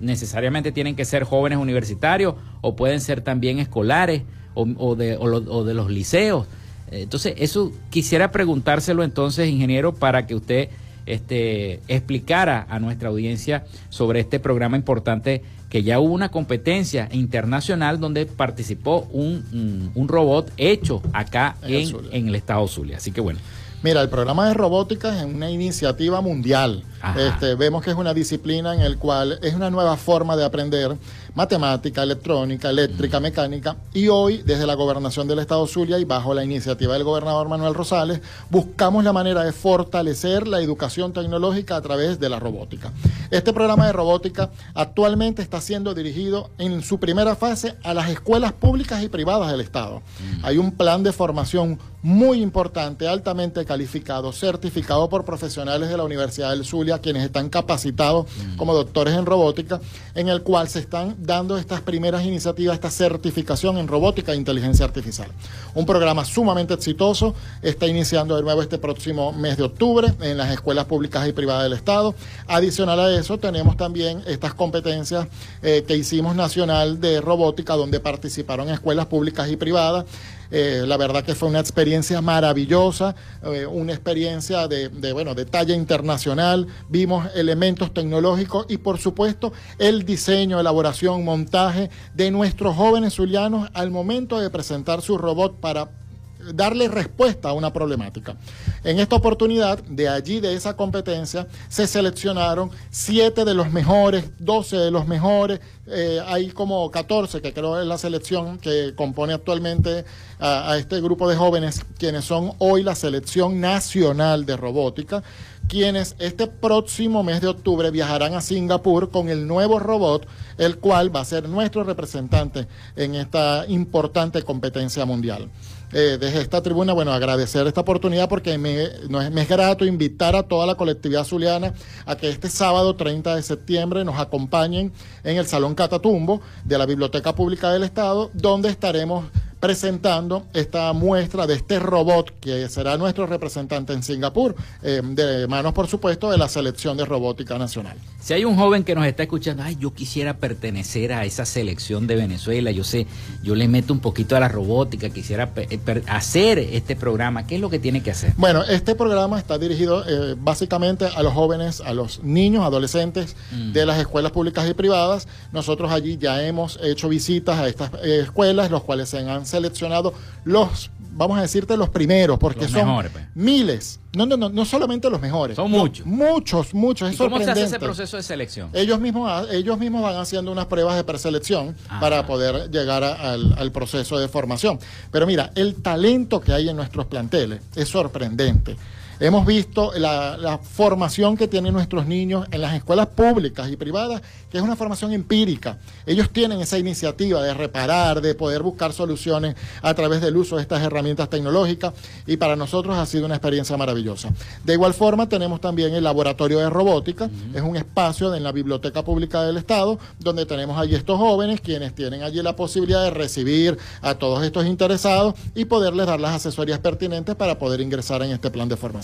necesariamente 0.00 0.72
tienen 0.72 0.96
que 0.96 1.04
ser 1.04 1.24
jóvenes 1.24 1.58
universitarios 1.58 2.34
o 2.60 2.76
pueden 2.76 3.00
ser 3.00 3.20
también 3.20 3.58
escolares 3.58 4.22
o, 4.54 4.94
de, 4.94 5.16
o, 5.16 5.64
de 5.64 5.74
los 5.74 5.90
liceos. 5.90 6.46
Entonces, 6.90 7.34
eso 7.38 7.72
quisiera 7.90 8.30
preguntárselo 8.30 9.02
entonces, 9.02 9.48
ingeniero, 9.48 9.94
para 9.94 10.26
que 10.26 10.34
usted 10.34 10.68
este, 11.06 11.80
explicara 11.88 12.66
a 12.68 12.78
nuestra 12.78 13.08
audiencia 13.08 13.64
sobre 13.88 14.20
este 14.20 14.38
programa 14.38 14.76
importante 14.76 15.42
que 15.68 15.82
ya 15.82 15.98
hubo 15.98 16.14
una 16.14 16.30
competencia 16.30 17.08
internacional 17.10 17.98
donde 17.98 18.26
participó 18.26 19.08
un, 19.10 19.90
un, 19.94 20.08
robot 20.08 20.52
hecho 20.56 21.02
acá 21.12 21.56
en, 21.62 21.96
en, 22.12 22.28
el 22.28 22.34
estado 22.36 22.68
Zulia. 22.68 22.98
Así 22.98 23.10
que 23.10 23.20
bueno. 23.20 23.40
Mira, 23.82 24.00
el 24.00 24.08
programa 24.08 24.48
de 24.48 24.54
robótica 24.54 25.18
es 25.18 25.24
una 25.24 25.50
iniciativa 25.50 26.20
mundial. 26.20 26.84
Este, 27.16 27.54
vemos 27.54 27.82
que 27.82 27.90
es 27.90 27.96
una 27.96 28.14
disciplina 28.14 28.74
en 28.74 28.80
el 28.80 28.98
cual 28.98 29.38
es 29.42 29.54
una 29.54 29.70
nueva 29.70 29.96
forma 29.96 30.36
de 30.36 30.44
aprender 30.44 30.96
matemática, 31.34 32.02
electrónica, 32.02 32.70
eléctrica, 32.70 33.20
mecánica, 33.20 33.76
y 33.92 34.08
hoy 34.08 34.42
desde 34.44 34.66
la 34.66 34.74
gobernación 34.74 35.26
del 35.26 35.40
Estado 35.40 35.66
Zulia 35.66 35.98
y 35.98 36.04
bajo 36.04 36.32
la 36.32 36.44
iniciativa 36.44 36.94
del 36.94 37.04
gobernador 37.04 37.48
Manuel 37.48 37.74
Rosales, 37.74 38.20
buscamos 38.50 39.02
la 39.02 39.12
manera 39.12 39.42
de 39.42 39.52
fortalecer 39.52 40.46
la 40.46 40.60
educación 40.60 41.12
tecnológica 41.12 41.76
a 41.76 41.82
través 41.82 42.20
de 42.20 42.28
la 42.28 42.38
robótica. 42.38 42.92
Este 43.30 43.52
programa 43.52 43.86
de 43.86 43.92
robótica 43.92 44.50
actualmente 44.74 45.42
está 45.42 45.60
siendo 45.60 45.94
dirigido 45.94 46.50
en 46.58 46.82
su 46.82 46.98
primera 46.98 47.34
fase 47.34 47.74
a 47.82 47.94
las 47.94 48.10
escuelas 48.10 48.52
públicas 48.52 49.02
y 49.02 49.08
privadas 49.08 49.50
del 49.50 49.60
Estado. 49.60 50.00
Mm. 50.20 50.44
Hay 50.44 50.58
un 50.58 50.72
plan 50.72 51.02
de 51.02 51.12
formación 51.12 51.78
muy 52.02 52.42
importante, 52.42 53.08
altamente 53.08 53.64
calificado, 53.64 54.30
certificado 54.30 55.08
por 55.08 55.24
profesionales 55.24 55.88
de 55.88 55.96
la 55.96 56.04
Universidad 56.04 56.50
del 56.50 56.64
Zulia 56.64 56.93
Quienes 56.98 57.24
están 57.24 57.48
capacitados 57.48 58.26
mm. 58.26 58.56
como 58.56 58.74
doctores 58.74 59.14
en 59.14 59.26
robótica, 59.26 59.80
en 60.14 60.28
el 60.28 60.42
cual 60.42 60.68
se 60.68 60.78
están 60.78 61.16
dando 61.18 61.56
estas 61.56 61.80
primeras 61.80 62.24
iniciativas, 62.24 62.74
esta 62.74 62.90
certificación 62.90 63.78
en 63.78 63.88
robótica 63.88 64.32
e 64.32 64.36
inteligencia 64.36 64.84
artificial. 64.84 65.28
Un 65.74 65.86
programa 65.86 66.24
sumamente 66.24 66.74
exitoso, 66.74 67.34
está 67.62 67.86
iniciando 67.86 68.36
de 68.36 68.42
nuevo 68.42 68.62
este 68.62 68.78
próximo 68.78 69.32
mes 69.32 69.56
de 69.56 69.64
octubre 69.64 70.12
en 70.20 70.36
las 70.36 70.50
escuelas 70.52 70.84
públicas 70.86 71.26
y 71.28 71.32
privadas 71.32 71.64
del 71.64 71.72
Estado. 71.72 72.14
Adicional 72.46 73.00
a 73.00 73.14
eso, 73.14 73.38
tenemos 73.38 73.76
también 73.76 74.22
estas 74.26 74.54
competencias 74.54 75.26
eh, 75.62 75.84
que 75.86 75.96
hicimos 75.96 76.36
nacional 76.36 77.00
de 77.00 77.20
robótica, 77.20 77.74
donde 77.74 78.00
participaron 78.00 78.68
escuelas 78.68 79.06
públicas 79.06 79.50
y 79.50 79.56
privadas. 79.56 80.04
Eh, 80.50 80.84
la 80.86 80.96
verdad 80.96 81.24
que 81.24 81.34
fue 81.34 81.48
una 81.48 81.60
experiencia 81.60 82.20
maravillosa, 82.20 83.14
eh, 83.42 83.66
una 83.66 83.92
experiencia 83.92 84.68
de, 84.68 84.88
de, 84.88 85.12
bueno, 85.12 85.34
de 85.34 85.44
talla 85.44 85.74
internacional. 85.74 86.66
Vimos 86.88 87.28
elementos 87.34 87.92
tecnológicos 87.92 88.66
y, 88.68 88.78
por 88.78 88.98
supuesto, 88.98 89.52
el 89.78 90.04
diseño, 90.04 90.60
elaboración, 90.60 91.24
montaje 91.24 91.90
de 92.14 92.30
nuestros 92.30 92.76
jóvenes 92.76 93.14
zulianos 93.14 93.68
al 93.74 93.90
momento 93.90 94.40
de 94.40 94.50
presentar 94.50 95.02
su 95.02 95.18
robot 95.18 95.60
para 95.60 96.03
darle 96.52 96.88
respuesta 96.88 97.50
a 97.50 97.52
una 97.52 97.72
problemática. 97.72 98.36
En 98.82 98.98
esta 98.98 99.16
oportunidad, 99.16 99.82
de 99.84 100.08
allí, 100.08 100.40
de 100.40 100.54
esa 100.54 100.76
competencia, 100.76 101.46
se 101.68 101.86
seleccionaron 101.86 102.70
siete 102.90 103.44
de 103.44 103.54
los 103.54 103.72
mejores, 103.72 104.24
doce 104.38 104.76
de 104.76 104.90
los 104.90 105.06
mejores, 105.06 105.60
eh, 105.86 106.20
hay 106.26 106.48
como 106.48 106.90
14 106.90 107.42
que 107.42 107.52
creo 107.52 107.78
es 107.78 107.86
la 107.86 107.98
selección 107.98 108.58
que 108.58 108.94
compone 108.94 109.34
actualmente 109.34 110.04
a, 110.40 110.76
este 110.78 111.00
grupo 111.00 111.28
de 111.28 111.36
jóvenes, 111.36 111.84
quienes 111.98 112.24
son 112.24 112.52
hoy 112.58 112.82
la 112.82 112.94
selección 112.94 113.60
nacional 113.60 114.46
de 114.46 114.56
robótica, 114.56 115.22
quienes 115.68 116.16
este 116.18 116.46
próximo 116.46 117.22
mes 117.22 117.40
de 117.40 117.48
octubre 117.48 117.90
viajarán 117.90 118.34
a 118.34 118.40
Singapur 118.40 119.10
con 119.10 119.28
el 119.28 119.46
nuevo 119.46 119.78
robot, 119.78 120.26
el 120.58 120.78
cual 120.78 121.14
va 121.14 121.20
a 121.20 121.24
ser 121.24 121.48
nuestro 121.48 121.84
representante 121.84 122.66
en 122.96 123.14
esta 123.14 123.64
importante 123.68 124.42
competencia 124.42 125.04
mundial. 125.04 125.50
Eh, 125.92 126.18
desde 126.18 126.40
esta 126.40 126.60
tribuna, 126.60 126.92
bueno, 126.92 127.12
agradecer 127.12 127.66
esta 127.68 127.82
oportunidad 127.82 128.28
porque 128.28 128.58
me, 128.58 128.88
me 129.08 129.42
es 129.42 129.48
grato 129.48 129.84
invitar 129.84 130.34
a 130.34 130.42
toda 130.42 130.66
la 130.66 130.74
colectividad 130.74 131.22
zuliana 131.22 131.72
a 132.04 132.16
que 132.16 132.30
este 132.30 132.50
sábado 132.50 132.96
30 132.96 133.36
de 133.36 133.42
septiembre 133.42 134.04
nos 134.04 134.18
acompañen 134.18 134.92
en 135.22 135.36
el 135.36 135.46
Salón 135.46 135.76
Catatumbo 135.76 136.40
de 136.64 136.78
la 136.78 136.86
Biblioteca 136.86 137.34
Pública 137.36 137.70
del 137.70 137.84
Estado, 137.84 138.30
donde 138.34 138.70
estaremos 138.70 139.26
presentando 139.64 140.44
esta 140.52 140.92
muestra 140.92 141.46
de 141.46 141.54
este 141.54 141.78
robot 141.78 142.38
que 142.38 142.68
será 142.68 142.98
nuestro 142.98 143.26
representante 143.26 143.94
en 143.94 144.02
Singapur, 144.02 144.54
eh, 144.82 145.00
de 145.02 145.48
manos, 145.48 145.72
por 145.72 145.86
supuesto, 145.86 146.30
de 146.30 146.36
la 146.36 146.50
selección 146.50 146.98
de 146.98 147.06
robótica 147.06 147.56
nacional. 147.56 147.96
Si 148.20 148.34
hay 148.34 148.44
un 148.44 148.56
joven 148.56 148.84
que 148.84 148.94
nos 148.94 149.06
está 149.06 149.22
escuchando, 149.22 149.62
ay, 149.62 149.78
yo 149.80 149.94
quisiera 149.94 150.36
pertenecer 150.36 151.14
a 151.14 151.24
esa 151.24 151.46
selección 151.46 152.06
de 152.06 152.16
Venezuela, 152.16 152.72
yo 152.72 152.84
sé, 152.84 153.06
yo 153.42 153.54
le 153.54 153.66
meto 153.66 153.94
un 153.94 154.00
poquito 154.00 154.36
a 154.36 154.40
la 154.40 154.48
robótica, 154.48 155.08
quisiera 155.08 155.50
eh, 155.56 155.78
hacer 156.08 156.58
este 156.58 156.94
programa, 156.94 157.46
¿qué 157.46 157.54
es 157.54 157.62
lo 157.62 157.70
que 157.70 157.78
tiene 157.78 158.02
que 158.02 158.10
hacer? 158.10 158.34
Bueno, 158.36 158.64
este 158.64 158.94
programa 158.94 159.38
está 159.38 159.56
dirigido 159.56 160.04
eh, 160.06 160.36
básicamente 160.38 161.06
a 161.06 161.22
los 161.22 161.32
jóvenes, 161.32 161.80
a 161.80 161.94
los 161.94 162.22
niños, 162.22 162.64
adolescentes 162.64 163.34
mm. 163.50 163.72
de 163.72 163.86
las 163.86 163.98
escuelas 163.98 164.32
públicas 164.32 164.68
y 164.68 164.74
privadas. 164.74 165.26
Nosotros 165.52 165.90
allí 165.90 166.18
ya 166.18 166.46
hemos 166.46 166.78
hecho 166.82 167.08
visitas 167.08 167.58
a 167.58 167.66
estas 167.66 167.92
escuelas, 168.02 168.70
los 168.70 168.82
cuales 168.82 169.08
se 169.08 169.20
han 169.20 169.46
seleccionado 169.54 170.14
los, 170.44 170.90
vamos 171.12 171.38
a 171.38 171.42
decirte, 171.42 171.76
los 171.76 171.88
primeros, 171.88 172.38
porque 172.38 172.68
son 172.68 173.08
pues. 173.10 173.24
miles. 173.34 174.00
No, 174.14 174.26
no, 174.26 174.36
no, 174.36 174.48
no 174.48 174.64
solamente 174.64 175.10
los 175.10 175.20
mejores. 175.20 175.56
Son 175.56 175.70
muchos. 175.70 176.06
muchos, 176.06 176.74
muchos. 176.74 177.10
Es 177.10 177.16
¿Cómo 177.16 177.38
se 177.38 177.50
hace 177.50 177.64
ese 177.64 177.78
proceso 177.78 178.16
de 178.16 178.22
selección? 178.22 178.70
Ellos 178.72 179.00
mismos, 179.00 179.48
ellos 179.50 179.78
mismos 179.78 180.02
van 180.02 180.16
haciendo 180.16 180.52
unas 180.52 180.66
pruebas 180.66 180.96
de 180.96 181.04
preselección 181.04 181.76
para 182.00 182.26
poder 182.26 182.70
llegar 182.70 183.02
al, 183.02 183.54
al 183.58 183.72
proceso 183.72 184.18
de 184.18 184.28
formación. 184.28 184.78
Pero 185.10 185.26
mira, 185.26 185.50
el 185.54 185.76
talento 185.76 186.40
que 186.40 186.52
hay 186.52 186.68
en 186.68 186.76
nuestros 186.76 187.06
planteles 187.06 187.60
es 187.74 187.88
sorprendente. 187.88 188.76
Hemos 189.20 189.46
visto 189.46 189.92
la, 189.96 190.58
formación 190.62 191.36
que 191.36 191.46
tienen 191.46 191.72
nuestros 191.72 192.06
niños 192.06 192.46
en 192.50 192.60
las 192.60 192.74
escuelas 192.74 193.06
públicas 193.06 193.70
y 193.70 193.76
privadas, 193.76 194.22
que 194.50 194.58
es 194.58 194.62
una 194.62 194.76
formación 194.76 195.12
empírica. 195.12 195.78
Ellos 196.06 196.30
tienen 196.30 196.60
esa 196.60 196.78
iniciativa 196.78 197.42
de 197.42 197.54
reparar, 197.54 198.20
de 198.20 198.34
poder 198.34 198.62
buscar 198.62 198.92
soluciones 198.92 199.54
a 199.82 199.94
través 199.94 200.20
del 200.20 200.36
uso 200.36 200.56
de 200.56 200.62
estas 200.62 200.82
herramientas 200.82 201.30
tecnológicas 201.30 201.92
y 202.26 202.36
para 202.36 202.56
nosotros 202.56 202.96
ha 202.96 203.06
sido 203.06 203.26
una 203.26 203.36
experiencia 203.36 203.76
maravillosa. 203.76 204.30
De 204.64 204.72
igual 204.72 204.94
forma 204.94 205.28
tenemos 205.28 205.60
también 205.60 205.94
el 205.94 206.04
laboratorio 206.04 206.58
de 206.58 206.70
robótica, 206.70 207.30
es 207.54 207.62
un 207.62 207.76
espacio 207.76 208.34
en 208.34 208.42
la 208.42 208.52
Biblioteca 208.52 209.04
Pública 209.04 209.42
del 209.42 209.56
Estado 209.56 209.98
donde 210.18 210.46
tenemos 210.46 210.78
allí 210.78 210.94
estos 210.94 211.18
jóvenes 211.18 211.60
quienes 211.60 211.94
tienen 211.94 212.22
allí 212.22 212.42
la 212.42 212.56
posibilidad 212.56 213.04
de 213.04 213.10
recibir 213.10 213.78
a 214.02 214.14
todos 214.14 214.42
estos 214.44 214.66
interesados 214.66 215.34
y 215.54 215.66
poderles 215.66 216.06
dar 216.06 216.20
las 216.20 216.34
asesorías 216.34 216.78
pertinentes 216.80 217.34
para 217.34 217.58
poder 217.58 217.80
ingresar 217.80 218.22
en 218.22 218.32
este 218.32 218.50
plan 218.50 218.68
de 218.68 218.76
formación. 218.76 219.03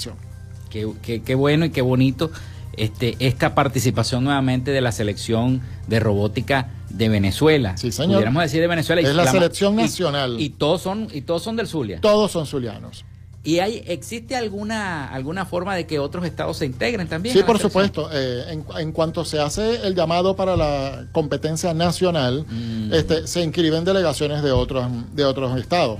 Qué, 0.71 1.35
bueno 1.35 1.65
y 1.65 1.71
qué 1.71 1.83
bonito 1.83 2.31
este, 2.77 3.17
esta 3.19 3.55
participación 3.55 4.25
nuevamente 4.25 4.71
de 4.71 4.81
la 4.81 4.93
selección 4.93 5.61
de 5.89 6.01
robótica 6.01 6.69
de 6.89 7.09
Venezuela. 7.09 7.77
Sí, 7.77 7.91
señor. 7.93 8.17
Pudiéramos 8.17 8.43
decir 8.43 8.61
de 8.61 8.69
Venezuela. 8.69 9.03
Es 9.03 9.15
la, 9.15 9.31
selección 9.31 9.77
nacional. 9.77 10.41
Y, 10.41 10.51
todos 10.51 10.83
son, 10.83 11.09
y 11.13 11.23
todos 11.23 11.43
son 11.43 11.57
del 11.57 11.67
Zulia. 11.67 12.01
Todos 12.01 12.31
son 12.31 12.47
zulianos. 12.47 13.05
¿Y 13.43 13.61
hay, 13.61 13.83
existe 13.87 14.37
alguna, 14.37 15.09
alguna 15.09 15.47
forma 15.47 15.75
de 15.75 15.87
que 15.87 15.99
otros 15.99 16.27
estados 16.27 16.59
se 16.59 16.67
integren 16.67 17.09
también? 17.09 17.35
Sí, 17.35 17.43
por 17.43 17.59
supuesto. 17.59 18.11
Eh, 18.13 18.53
en, 18.53 18.65
en, 18.79 18.93
cuanto 18.93 19.25
se 19.25 19.41
hace 19.41 19.87
el 19.87 19.95
llamado 19.95 20.37
para 20.37 20.57
la 20.57 21.07
competencia 21.13 21.73
nacional, 21.73 22.45
mm. 22.47 22.93
este, 22.93 23.27
se 23.27 23.43
inscriben 23.43 23.85
delegaciones 23.85 24.43
de 24.43 24.53
otros, 24.53 24.87
de 25.15 25.25
otros 25.25 25.59
estados 25.59 25.99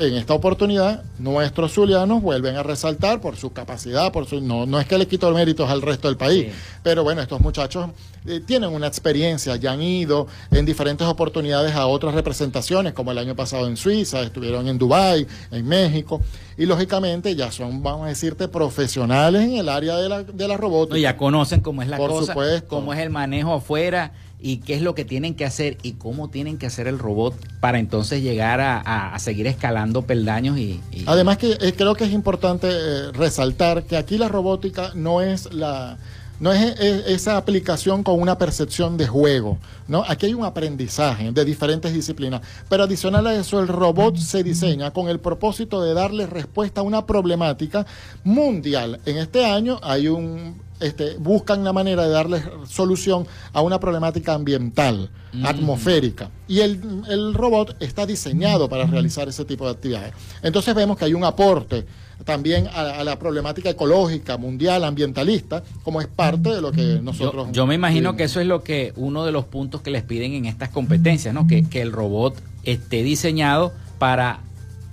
en 0.00 0.14
esta 0.14 0.32
oportunidad, 0.32 1.04
nuestros 1.18 1.74
zulianos 1.74 2.22
vuelven 2.22 2.56
a 2.56 2.62
resaltar 2.62 3.20
por 3.20 3.36
su 3.36 3.52
capacidad, 3.52 4.10
por 4.10 4.26
su 4.26 4.40
no, 4.40 4.64
no 4.64 4.80
es 4.80 4.86
que 4.86 4.96
le 4.96 5.06
quito 5.06 5.30
méritos 5.30 5.68
al 5.68 5.82
resto 5.82 6.08
del 6.08 6.16
país, 6.16 6.54
pero 6.82 7.04
bueno, 7.04 7.20
estos 7.20 7.38
muchachos 7.40 7.90
eh, 8.24 8.40
tienen 8.40 8.70
una 8.70 8.86
experiencia, 8.86 9.56
ya 9.56 9.72
han 9.72 9.82
ido 9.82 10.26
en 10.50 10.64
diferentes 10.64 11.06
oportunidades 11.06 11.74
a 11.74 11.86
otras 11.86 12.14
representaciones, 12.14 12.94
como 12.94 13.12
el 13.12 13.18
año 13.18 13.36
pasado 13.36 13.66
en 13.66 13.76
Suiza, 13.76 14.22
estuvieron 14.22 14.68
en 14.68 14.78
Dubái, 14.78 15.26
en 15.50 15.68
México, 15.68 16.22
y 16.56 16.64
lógicamente 16.64 17.36
ya 17.36 17.52
son, 17.52 17.82
vamos 17.82 18.06
a 18.06 18.08
decirte, 18.08 18.48
profesionales 18.48 19.42
en 19.42 19.56
el 19.56 19.68
área 19.68 19.96
de 19.96 20.08
la, 20.08 20.22
de 20.22 20.48
la 20.48 20.56
robótica. 20.56 20.98
ya 20.98 21.18
conocen 21.18 21.60
cómo 21.60 21.82
es 21.82 21.88
la 21.88 21.98
por 21.98 22.10
cosa, 22.10 22.34
cómo 22.68 22.94
es 22.94 23.00
el 23.00 23.10
manejo 23.10 23.52
afuera 23.52 24.12
y 24.42 24.58
qué 24.58 24.74
es 24.74 24.82
lo 24.82 24.94
que 24.94 25.04
tienen 25.04 25.34
que 25.34 25.44
hacer 25.44 25.76
y 25.82 25.92
cómo 25.92 26.28
tienen 26.28 26.58
que 26.58 26.66
hacer 26.66 26.88
el 26.88 26.98
robot 26.98 27.34
para 27.60 27.78
entonces 27.78 28.22
llegar 28.22 28.60
a, 28.60 29.18
seguir 29.18 29.46
escalando 29.46 30.02
peldaños 30.02 30.58
y, 30.58 30.80
además 31.06 31.36
que 31.38 31.58
eh, 31.60 31.74
creo 31.76 31.94
que 31.94 32.04
es 32.04 32.12
importante 32.12 32.68
eh, 32.70 33.12
resaltar 33.12 33.84
que 33.84 33.96
aquí 33.96 34.16
la 34.16 34.28
robótica 34.28 34.92
no 34.94 35.20
es 35.20 35.52
la 35.52 35.98
no 36.40 36.52
es, 36.52 36.80
esa 36.80 37.36
aplicación 37.36 38.02
con 38.02 38.18
una 38.18 38.38
percepción 38.38 38.96
de 38.96 39.06
juego, 39.06 39.58
¿no? 39.86 40.02
Aquí 40.08 40.24
hay 40.24 40.32
un 40.32 40.44
aprendizaje 40.44 41.30
de 41.32 41.44
diferentes 41.44 41.92
disciplinas, 41.92 42.40
pero 42.68 42.84
adicional 42.84 43.26
a 43.26 43.34
eso 43.34 43.60
el 43.60 43.68
robot 43.68 44.16
se 44.16 44.42
diseña 44.42 44.90
con 44.90 45.08
el 45.08 45.20
propósito 45.20 45.82
de 45.82 45.92
darle 45.92 46.26
respuesta 46.26 46.80
a 46.80 46.84
una 46.84 47.04
problemática 47.04 47.84
mundial. 48.24 49.00
En 49.04 49.18
este 49.18 49.44
año 49.44 49.78
hay 49.82 50.08
un 50.08 50.56
este, 50.80 51.16
buscan 51.18 51.62
la 51.62 51.72
manera 51.72 52.04
de 52.04 52.10
darle 52.10 52.42
solución 52.66 53.26
a 53.52 53.60
una 53.60 53.78
problemática 53.78 54.34
ambiental, 54.34 55.10
mm. 55.32 55.46
atmosférica. 55.46 56.30
Y 56.48 56.60
el, 56.60 57.34
robot 57.34 57.76
está 57.80 58.06
diseñado 58.06 58.68
para 58.68 58.86
realizar 58.86 59.28
ese 59.28 59.44
tipo 59.44 59.66
de 59.66 59.72
actividades. 59.72 60.14
Entonces 60.42 60.74
vemos 60.74 60.96
que 60.96 61.04
hay 61.04 61.14
un 61.14 61.24
aporte 61.24 61.86
también 62.24 62.66
a, 62.68 63.02
la 63.02 63.18
problemática 63.18 63.70
ecológica, 63.70 64.36
mundial, 64.36 64.84
ambientalista, 64.84 65.62
como 65.82 66.00
es 66.00 66.06
parte 66.06 66.50
de 66.50 66.60
lo 66.60 66.70
que 66.72 67.00
nosotros... 67.02 67.48
Yo, 67.52 67.66
me 67.66 67.74
imagino 67.74 68.16
que 68.16 68.24
eso 68.24 68.40
es 68.40 68.46
lo 68.46 68.62
que 68.62 68.92
uno 68.96 69.24
de 69.24 69.32
los 69.32 69.46
puntos 69.46 69.80
que 69.80 69.90
les 69.90 70.02
piden 70.02 70.34
en 70.34 70.44
estas 70.44 70.68
competencias, 70.68 71.32
¿no? 71.32 71.46
Que, 71.46 71.64
que 71.64 71.80
el 71.80 71.92
robot 71.92 72.36
esté 72.64 73.02
diseñado 73.02 73.72
para 73.98 74.40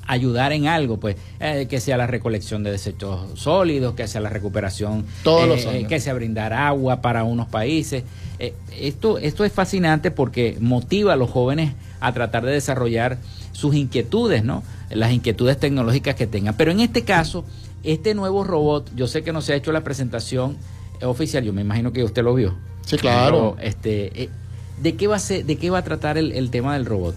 ayudar 0.08 0.54
en 0.54 0.68
algo, 0.68 0.98
pues, 0.98 1.18
eh, 1.40 1.68
que 1.70 1.80
sea 1.80 1.98
la 1.98 2.08
recolección 2.08 2.64
de 2.64 2.72
desechos 2.72 3.40
sólidos, 3.40 3.94
que 3.94 4.08
sea 4.08 4.22
la 4.22 4.30
recuperación, 4.30 5.06
Todos 5.24 5.66
eh, 5.66 5.86
que 5.88 6.00
sea 6.00 6.14
brindar 6.14 6.54
agua 6.54 7.02
para 7.02 7.24
unos 7.24 7.48
países. 7.48 8.04
Eh, 8.40 8.54
esto, 8.80 9.18
esto 9.18 9.44
es 9.44 9.52
fascinante 9.52 10.10
porque 10.10 10.58
motiva 10.60 11.14
a 11.14 11.16
los 11.16 11.30
jóvenes 11.30 11.74
a 12.00 12.14
tratar 12.14 12.46
de 12.46 12.54
desarrollar 12.54 13.18
sus 13.52 13.76
inquietudes, 13.76 14.44
¿no? 14.44 14.64
Las 14.90 15.12
inquietudes 15.12 15.60
tecnológicas 15.60 16.16
que 16.16 16.26
tengan. 16.26 16.56
Pero 16.56 16.72
en 16.72 16.80
este 16.80 17.04
caso, 17.04 17.44
este 17.84 18.14
nuevo 18.14 18.44
robot, 18.44 18.90
yo 18.96 19.08
sé 19.08 19.24
que 19.24 19.34
no 19.34 19.42
se 19.42 19.54
ha 19.54 19.56
hecho 19.56 19.72
la 19.72 19.84
presentación 19.84 20.58
oficial, 21.02 21.44
yo 21.44 21.54
me 21.54 21.62
imagino 21.62 21.92
que 21.92 22.04
usted 22.04 22.24
lo 22.24 22.34
vio. 22.34 22.56
Sí, 22.86 22.98
claro. 22.98 23.58
este, 23.62 24.30
¿de 24.82 24.96
qué 24.96 25.08
va 25.08 25.18
a 25.18 25.20
ser, 25.20 25.46
de 25.46 25.58
qué 25.58 25.70
va 25.70 25.80
a 25.80 25.84
tratar 25.84 26.18
el, 26.18 26.32
el 26.32 26.50
tema 26.50 26.76
del 26.76 26.86
robot? 26.86 27.16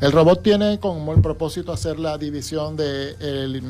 El 0.00 0.12
robot 0.12 0.42
tiene 0.42 0.78
como 0.78 1.12
el 1.12 1.20
propósito 1.20 1.72
hacer 1.72 1.98
la 1.98 2.18
división 2.18 2.76
de 2.76 3.60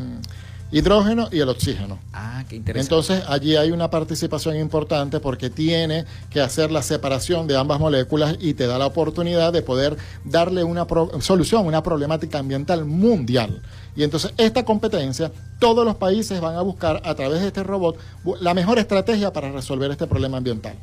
hidrógeno 0.71 1.29
y 1.33 1.41
el 1.41 1.49
oxígeno. 1.49 1.99
Ah, 2.13 2.45
qué 2.47 2.57
interesante. 2.57 2.95
Entonces 2.95 3.25
allí 3.29 3.57
hay 3.57 3.71
una 3.71 3.89
participación 3.89 4.57
importante 4.57 5.21
porque 5.21 5.49
tiene 5.49 6.05
que 6.29 6.41
hacer 6.43 6.71
la 6.71 6.83
separación 6.83 7.47
de 7.47 7.57
ambas 7.57 7.81
moléculas 7.81 8.37
y 8.41 8.53
te 8.53 8.67
da 8.67 8.79
la 8.79 8.87
oportunidad 8.87 9.53
de 9.53 9.63
poder 9.63 9.97
darle 10.25 10.65
una 10.65 10.87
solución, 11.21 11.67
una 11.67 11.83
problemática 11.83 12.39
ambiental 12.39 12.85
mundial. 12.85 13.63
Y 13.97 14.03
entonces 14.03 14.33
esta 14.37 14.65
competencia, 14.65 15.33
todos 15.59 15.85
los 15.85 15.97
países 15.97 16.41
van 16.41 16.57
a 16.57 16.61
buscar 16.61 17.01
a 17.05 17.15
través 17.15 17.41
de 17.41 17.49
este 17.49 17.63
robot 17.63 17.97
la 18.41 18.53
mejor 18.53 18.79
estrategia 18.79 19.33
para 19.33 19.51
resolver 19.51 19.91
este 19.91 20.07
problema 20.07 20.37
ambiental. 20.37 20.75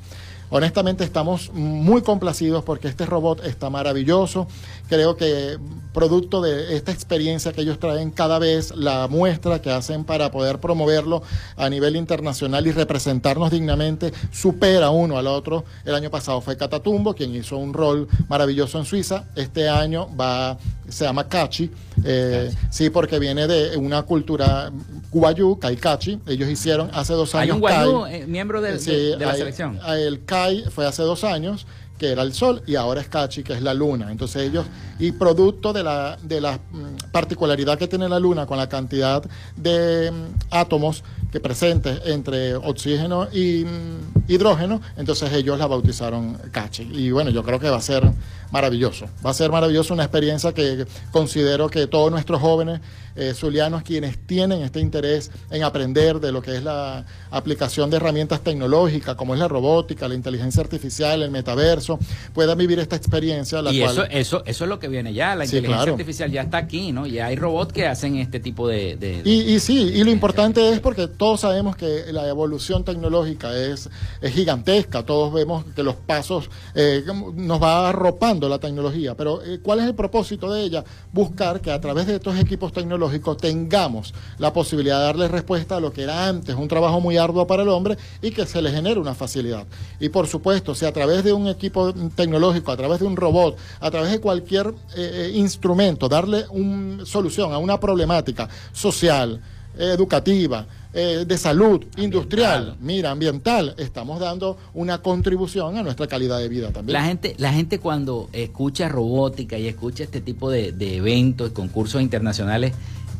Honestamente 0.49 1.03
estamos 1.03 1.51
muy 1.53 2.01
complacidos 2.01 2.63
porque 2.63 2.87
este 2.87 3.05
robot 3.05 3.43
está 3.45 3.69
maravilloso. 3.69 4.47
Creo 4.87 5.17
que 5.17 5.57
producto 5.95 6.41
de 6.41 6.75
esta 6.75 6.91
experiencia 6.91 7.53
que 7.53 7.61
ellos 7.61 7.79
traen 7.79 8.11
cada 8.11 8.37
vez, 8.37 8.75
la 8.75 9.07
muestra 9.07 9.61
que 9.61 9.71
hacen 9.71 10.03
para 10.03 10.29
poder 10.29 10.59
promoverlo 10.59 11.23
a 11.55 11.69
nivel 11.69 11.95
internacional 11.95 12.67
y 12.67 12.71
representarnos 12.71 13.49
dignamente, 13.49 14.11
supera 14.31 14.89
uno 14.89 15.17
al 15.17 15.25
otro. 15.25 15.63
El 15.85 15.95
año 15.95 16.11
pasado 16.11 16.41
fue 16.41 16.57
Catatumbo, 16.57 17.15
quien 17.15 17.33
hizo 17.33 17.57
un 17.57 17.73
rol 17.73 18.07
maravilloso 18.27 18.77
en 18.77 18.85
Suiza. 18.85 19.23
Este 19.35 19.69
año 19.69 20.09
va, 20.15 20.57
se 20.89 21.05
llama 21.05 21.27
Cachi, 21.29 21.71
eh, 22.03 22.53
sí, 22.69 22.89
porque 22.89 23.17
viene 23.17 23.47
de 23.47 23.77
una 23.77 24.03
cultura 24.03 24.71
guayú, 25.11 25.57
Cachi. 25.57 26.19
Ellos 26.27 26.49
hicieron 26.49 26.89
hace 26.93 27.13
dos 27.13 27.33
años. 27.35 27.43
¿Hay 27.43 27.51
un 27.51 27.59
guayú 27.61 28.05
eh, 28.07 28.27
miembro 28.27 28.59
de, 28.59 28.73
la 29.17 29.33
selección? 29.33 29.79
El 29.87 30.25
CAI 30.25 30.65
fue 30.69 30.85
hace 30.85 31.03
dos 31.03 31.23
años 31.23 31.65
que 31.97 32.11
era 32.11 32.21
el 32.23 32.33
Sol, 32.33 32.61
y 32.67 32.75
ahora 32.75 33.01
es 33.01 33.07
Cachi, 33.07 33.43
que 33.43 33.53
es 33.53 33.61
la 33.61 33.73
Luna. 33.73 34.11
Entonces 34.11 34.43
ellos, 34.43 34.65
y 34.99 35.11
producto 35.11 35.73
de 35.73 35.83
la, 35.83 36.17
de 36.21 36.41
la 36.41 36.57
mm, 36.57 37.11
particularidad 37.11 37.77
que 37.77 37.87
tiene 37.87 38.09
la 38.09 38.19
Luna 38.19 38.45
con 38.45 38.57
la 38.57 38.67
cantidad 38.67 39.23
de 39.55 40.11
mm, 40.11 40.25
átomos 40.51 41.03
que 41.31 41.39
presentes 41.39 42.01
entre 42.05 42.55
oxígeno 42.55 43.27
y 43.31 43.65
mm, 43.65 44.14
hidrógeno, 44.27 44.81
entonces 44.97 45.31
ellos 45.33 45.57
la 45.57 45.67
bautizaron 45.67 46.37
Cachi. 46.51 46.83
Y 46.83 47.11
bueno, 47.11 47.29
yo 47.29 47.43
creo 47.43 47.59
que 47.59 47.69
va 47.69 47.77
a 47.77 47.81
ser 47.81 48.03
maravilloso. 48.51 49.07
Va 49.25 49.31
a 49.31 49.33
ser 49.33 49.51
maravilloso 49.51 49.93
una 49.93 50.03
experiencia 50.03 50.53
que 50.53 50.85
considero 51.11 51.69
que 51.69 51.87
todos 51.87 52.11
nuestros 52.11 52.41
jóvenes 52.41 52.81
eh, 53.17 53.33
zulianos, 53.33 53.83
quienes 53.83 54.17
tienen 54.27 54.61
este 54.61 54.81
interés 54.81 55.31
en 55.49 55.63
aprender 55.63 56.19
de 56.19 56.33
lo 56.33 56.41
que 56.41 56.57
es 56.57 56.63
la 56.63 57.05
aplicación 57.31 57.89
de 57.89 57.95
herramientas 57.95 58.41
tecnológicas, 58.41 59.15
como 59.15 59.33
es 59.33 59.39
la 59.39 59.47
robótica, 59.47 60.07
la 60.09 60.15
inteligencia 60.15 60.61
artificial, 60.61 61.23
el 61.23 61.31
metaverso, 61.31 61.97
puedan 62.33 62.57
vivir 62.57 62.77
esta 62.79 62.97
experiencia. 62.97 63.61
y 63.71 63.81
eso, 63.81 64.03
eso, 64.05 64.43
eso 64.45 64.63
es 64.65 64.69
lo 64.69 64.79
que 64.79 64.89
viene 64.89 65.13
ya, 65.13 65.33
la 65.33 65.45
inteligencia 65.45 65.91
artificial 65.91 66.29
ya 66.29 66.41
está 66.41 66.57
aquí, 66.57 66.91
¿no? 66.91 67.07
Ya 67.07 67.27
hay 67.27 67.37
robots 67.37 67.71
que 67.71 67.87
hacen 67.87 68.17
este 68.17 68.41
tipo 68.41 68.67
de... 68.67 69.21
y, 69.23 69.59
sí, 69.59 69.93
y 69.95 70.03
lo 70.03 70.11
importante 70.11 70.69
es 70.71 70.81
porque 70.81 71.07
todos 71.07 71.41
sabemos 71.41 71.77
que 71.77 72.11
la 72.11 72.27
evolución 72.27 72.83
tecnológica 72.83 73.55
es, 73.55 73.89
es 74.21 74.33
gigantesca, 74.33 75.03
todos 75.03 75.33
vemos 75.33 75.65
que 75.75 75.83
los 75.83 75.95
pasos 75.95 76.49
eh, 76.73 77.03
nos 77.35 77.61
va 77.61 77.89
arropando 77.89 78.49
la 78.49 78.59
tecnología, 78.59 79.15
pero 79.15 79.41
eh, 79.43 79.59
¿cuál 79.61 79.79
es 79.79 79.85
el 79.85 79.95
propósito 79.95 80.51
de 80.51 80.63
ella? 80.63 80.83
Buscar 81.11 81.61
que 81.61 81.71
a 81.71 81.79
través 81.79 82.07
de 82.07 82.15
estos 82.15 82.37
equipos 82.39 82.71
tecnológicos 82.73 83.37
tengamos 83.37 84.13
la 84.37 84.53
posibilidad 84.53 84.99
de 84.99 85.05
darle 85.05 85.27
respuesta 85.27 85.77
a 85.77 85.79
lo 85.79 85.91
que 85.91 86.03
era 86.03 86.27
antes 86.27 86.55
un 86.55 86.67
trabajo 86.67 87.01
muy 87.01 87.17
arduo 87.17 87.45
para 87.47 87.63
el 87.63 87.69
hombre 87.69 87.97
y 88.21 88.31
que 88.31 88.45
se 88.45 88.61
le 88.61 88.71
genere 88.71 88.99
una 88.99 89.15
facilidad. 89.15 89.65
Y 89.99 90.09
por 90.09 90.27
supuesto, 90.27 90.75
si 90.75 90.85
a 90.85 90.93
través 90.93 91.23
de 91.23 91.33
un 91.33 91.47
equipo 91.47 91.93
tecnológico, 92.15 92.71
a 92.71 92.77
través 92.77 92.99
de 92.99 93.05
un 93.05 93.15
robot, 93.15 93.57
a 93.79 93.91
través 93.91 94.11
de 94.11 94.19
cualquier 94.19 94.73
eh, 94.95 95.31
instrumento, 95.35 96.07
darle 96.07 96.45
una 96.49 97.05
solución 97.05 97.53
a 97.53 97.57
una 97.57 97.79
problemática 97.79 98.49
social, 98.71 99.41
educativa, 99.77 100.65
eh, 100.97 101.25
de 101.27 101.37
salud, 101.37 101.83
industrial, 101.97 102.77
mira, 102.79 103.11
ambiental, 103.11 103.75
estamos 103.77 104.17
dando 104.17 104.57
una 104.73 104.99
contribución 104.99 105.75
a 105.75 105.83
nuestra 105.83 106.07
calidad 106.07 106.39
de 106.39 106.47
vida 106.47 106.71
también. 106.71 106.93
La 106.93 107.03
gente, 107.03 107.35
la 107.37 107.51
gente 107.51 107.79
cuando 107.79 108.29
escucha 108.31 108.87
robótica 108.87 109.57
y 109.57 109.67
escucha 109.67 110.05
este 110.05 110.21
tipo 110.21 110.49
de, 110.49 110.71
de 110.71 110.95
eventos, 110.95 111.51
concursos 111.51 112.01
internacionales, 112.01 112.71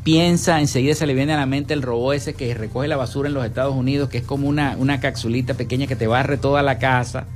piensa, 0.04 0.58
enseguida 0.58 0.94
se 0.94 1.06
le 1.06 1.12
viene 1.12 1.34
a 1.34 1.36
la 1.36 1.44
mente 1.44 1.74
el 1.74 1.82
robot 1.82 2.14
ese 2.14 2.32
que 2.32 2.54
recoge 2.54 2.88
la 2.88 2.96
basura 2.96 3.28
en 3.28 3.34
los 3.34 3.44
Estados 3.44 3.74
Unidos, 3.74 4.08
que 4.08 4.16
es 4.18 4.24
como 4.24 4.48
una, 4.48 4.74
una 4.78 4.98
capsulita 4.98 5.52
pequeña 5.52 5.86
que 5.86 5.96
te 5.96 6.06
barre 6.06 6.38
toda 6.38 6.62
la 6.62 6.78
casa, 6.78 7.26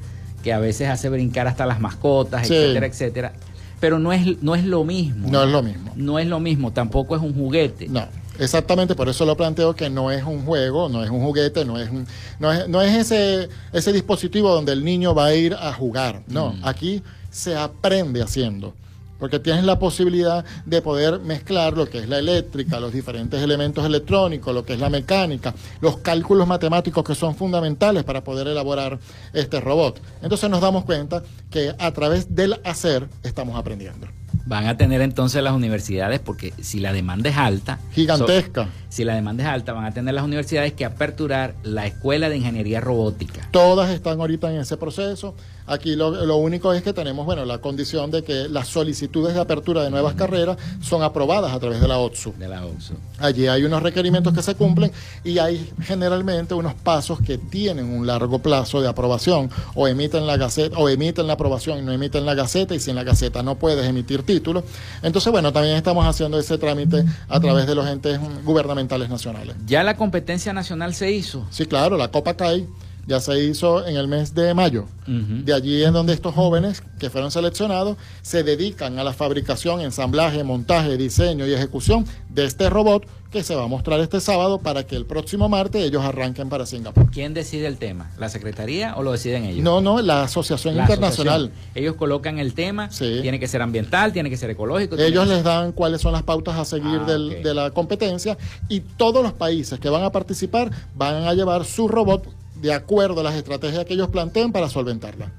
que 0.43 0.55
a 0.55 0.59
veces 0.59 0.89
hace 0.89 1.11
brincar 1.11 1.49
hasta 1.49 1.67
las 1.67 1.81
mascotas, 1.81 2.49
etcétera, 2.49 2.87
etcétera. 2.87 3.33
Pero 3.79 3.99
no 3.99 4.11
es, 4.13 4.43
no 4.43 4.55
es 4.55 4.65
lo 4.65 4.85
mismo. 4.85 5.29
No 5.29 5.43
es 5.43 5.51
lo 5.51 5.63
mismo. 5.63 5.93
No 5.97 6.19
es 6.19 6.27
lo 6.27 6.41
mismo, 6.41 6.73
tampoco 6.73 7.15
es 7.15 7.21
un 7.21 7.35
juguete. 7.35 7.89
No. 7.89 8.07
Exactamente, 8.41 8.95
por 8.95 9.09
eso 9.09 9.27
lo 9.27 9.37
planteo 9.37 9.77
que 9.77 9.91
no 9.91 10.11
es 10.11 10.25
un 10.25 10.47
juego, 10.47 10.89
no 10.89 11.05
es 11.05 11.11
un 11.11 11.23
juguete, 11.23 11.67
no 11.67 11.79
es, 11.79 11.91
no 12.39 12.51
es, 12.51 12.69
no 12.69 12.81
es 12.81 12.97
ese, 12.97 13.51
ese 13.73 13.93
dispositivo 13.93 14.51
donde 14.53 14.73
el 14.73 14.83
niño 14.83 15.15
va 15.15 15.27
a 15.27 15.35
ir 15.35 15.55
a 15.55 15.73
jugar. 15.75 16.23
No, 16.27 16.55
mm. 16.55 16.65
aquí 16.65 17.03
se 17.31 17.55
aprende 17.55 18.23
haciendo 18.23 18.75
porque 19.21 19.39
tienes 19.39 19.65
la 19.65 19.79
posibilidad 19.79 20.45
de 20.65 20.81
poder 20.81 21.21
mezclar 21.21 21.77
lo 21.77 21.87
que 21.87 21.99
es 21.99 22.09
la 22.09 22.19
eléctrica, 22.19 22.81
los 22.81 22.93
diferentes 22.93 23.41
elementos 23.41 23.85
electrónicos, 23.85 24.55
lo 24.55 24.65
que 24.65 24.73
es 24.73 24.81
la 24.81 24.89
mecánica, 24.89 25.55
los 25.83 25.99
cálculos 25.99 26.49
matemáticos 26.49 27.05
que 27.05 27.15
son 27.15 27.37
fundamentales 27.37 28.03
para 28.03 28.25
poder 28.25 28.49
elaborar 28.49 28.99
este 29.35 29.61
robot. 29.61 30.01
Entonces 30.23 30.49
nos 30.49 30.63
damos 30.63 30.87
cuenta 30.87 31.23
que 31.51 31.75
a 31.79 31.93
través 31.93 32.35
del 32.35 32.59
hacer 32.65 33.09
estamos 33.23 33.59
aprendiendo 33.59 34.09
van 34.47 34.67
a 34.67 34.77
tener 34.77 35.01
entonces 35.01 35.43
las 35.43 35.53
universidades, 35.53 36.21
porque 36.21 36.53
si 36.61 36.81
la 36.81 36.93
demanda 36.93 37.31
es 37.31 37.37
alta, 37.37 37.79
gigantesca. 37.93 38.69
si 38.89 39.05
la 39.05 39.15
demanda 39.15 39.45
es 39.45 39.49
alta, 39.49 39.73
van 39.73 39.85
a 39.85 39.93
tener 39.93 40.15
las 40.15 40.25
universidades 40.25 40.73
que 40.73 40.85
aperturar 40.85 41.55
la 41.63 41.87
escuela 41.87 42.29
de 42.29 42.37
ingeniería 42.37 42.81
robótica. 42.81 43.49
Todas 43.51 43.91
están 43.91 44.21
ahorita 44.21 44.53
en 44.53 44.61
ese 44.61 44.77
proceso. 44.77 45.35
Aquí 45.71 45.95
lo, 45.95 46.37
único 46.37 46.73
es 46.73 46.83
que 46.83 46.93
tenemos, 46.93 47.25
bueno, 47.25 47.45
la 47.45 47.59
condición 47.59 48.11
de 48.11 48.25
que 48.25 48.49
las 48.49 48.67
solicitudes 48.67 49.35
de 49.35 49.41
apertura 49.41 49.85
de 49.85 49.91
nuevas 49.91 50.15
carreras 50.15 50.57
son 50.83 51.05
aprobadas 51.05 51.53
a 51.53 51.61
través 51.61 51.81
de 51.81 51.87
la 51.87 51.99
OTSU. 51.99 52.35
De 52.37 52.49
la 52.49 52.67
OTSU. 52.67 52.95
Allí 53.21 53.47
hay 53.47 53.63
unos 53.63 53.81
requerimientos 53.81 54.35
que 54.35 54.43
se 54.43 54.57
cumplen 54.57 54.91
y 55.23 55.39
hay 55.39 55.71
generalmente 55.83 56.55
unos 56.55 56.75
pasos 56.75 57.21
que 57.21 57.39
tienen 57.39 57.89
un 57.89 58.05
largo 58.05 58.41
plazo 58.41 58.81
de 58.81 58.89
aprobación 58.89 59.49
o 59.77 59.87
emiten 59.87 60.27
la 60.27 60.37
gaceta 60.37 60.77
o 60.77 60.89
emiten 60.89 61.29
la 61.29 61.35
aprobación 61.35 61.79
y 61.79 61.83
no 61.83 61.93
emiten 61.93 62.27
la 62.27 62.35
gaceta 62.35 62.75
y 62.75 62.81
si 62.81 62.91
en 62.91 62.97
la 62.97 63.05
gaceta 63.05 63.45
no 63.45 63.55
puedes 63.55 63.87
emitir 63.87 64.25
título. 64.25 64.65
Entonces, 65.05 65.31
bueno, 65.31 65.53
también 65.53 65.77
estamos 65.77 66.05
haciendo 66.05 66.37
ese 66.37 66.59
trámite 66.59 67.05
a 67.29 67.39
través 67.39 67.69
de 67.69 67.77
los 67.77 67.87
entes 67.87 68.19
gubernamentales 68.45 69.09
nacionales. 69.09 69.55
¿Ya 69.67 69.85
la 69.85 69.97
competencia 69.97 70.53
nacional 70.53 70.95
se 70.95 71.13
hizo? 71.13 71.47
Sí, 71.51 71.67
claro, 71.67 71.97
la 71.97 72.09
Copa 72.09 72.35
CAI 72.35 72.67
ya 73.11 73.19
se 73.19 73.43
hizo 73.43 73.85
en 73.85 73.97
el 73.97 74.07
mes 74.07 74.37
de 74.37 74.55
mayo. 74.55 74.87
De 75.09 75.53
allí 75.53 75.83
es 75.83 75.93
donde 75.93 76.13
estos 76.13 76.33
jóvenes 76.33 76.85
que 77.01 77.11
fueron 77.11 77.33
seleccionados 77.33 77.97
se 78.23 78.45
dedican 78.45 79.01
a 79.01 79.03
la 79.03 79.13
fabricación, 79.13 79.81
ensamblaje, 79.81 80.45
montaje, 80.45 80.97
diseño 80.97 81.45
y 81.49 81.53
ejecución 81.53 82.07
de 82.29 82.45
este 82.45 82.71
robot 82.71 83.05
que 83.33 83.43
se 83.43 83.57
va 83.57 83.65
a 83.65 83.67
mostrar 83.67 83.99
este 83.99 84.21
sábado 84.21 84.59
para 84.59 84.87
que 84.87 84.95
el 84.95 85.07
próximo 85.07 85.49
martes 85.49 85.83
ellos 85.83 86.05
arranquen 86.05 86.49
para 86.49 86.67
Singapur. 86.67 87.11
¿Quién 87.11 87.35
decide 87.35 87.67
el 87.67 87.79
tema? 87.79 88.13
¿La 88.19 88.29
Secretaría 88.29 88.95
o 88.97 89.03
lo 89.03 89.11
deciden 89.11 89.45
ellos? 89.45 89.65
No, 89.65 89.81
no, 89.81 90.01
la 90.01 90.23
Asociación 90.23 90.77
Internacional. 90.77 91.51
Ellos 91.75 91.97
colocan 91.97 92.39
el 92.39 92.55
tema, 92.55 92.91
tiene 92.91 93.41
que 93.41 93.49
ser 93.49 93.63
ambiental, 93.63 94.13
tiene 94.13 94.31
que 94.31 94.37
ser 94.37 94.51
ecológico. 94.51 94.97
Ellos 94.97 95.27
les 95.27 95.43
dan 95.43 95.73
cuáles 95.73 96.01
son 96.01 96.13
las 96.13 96.23
pautas 96.23 96.57
a 96.57 96.65
seguir 96.65 97.01
ah, 97.03 97.17
de 97.17 97.55
la 97.55 97.73
competencia 97.73 98.39
y 98.69 98.79
todos 98.81 99.25
los 99.25 99.33
países 99.33 99.81
que 99.81 99.89
van 99.89 100.05
a 100.05 100.13
participar 100.13 100.71
van 100.95 101.25
a 101.25 101.35
llevar 101.35 101.65
su 101.65 101.89
robot 101.89 102.40
de 102.61 102.73
acuerdo 102.73 103.21
a 103.21 103.25
las 103.25 103.35
estrategias 103.35 103.85
que 103.85 103.95
ellos 103.95 104.09
planteen 104.09 104.53
para 104.53 104.69
solventarla. 104.69 105.33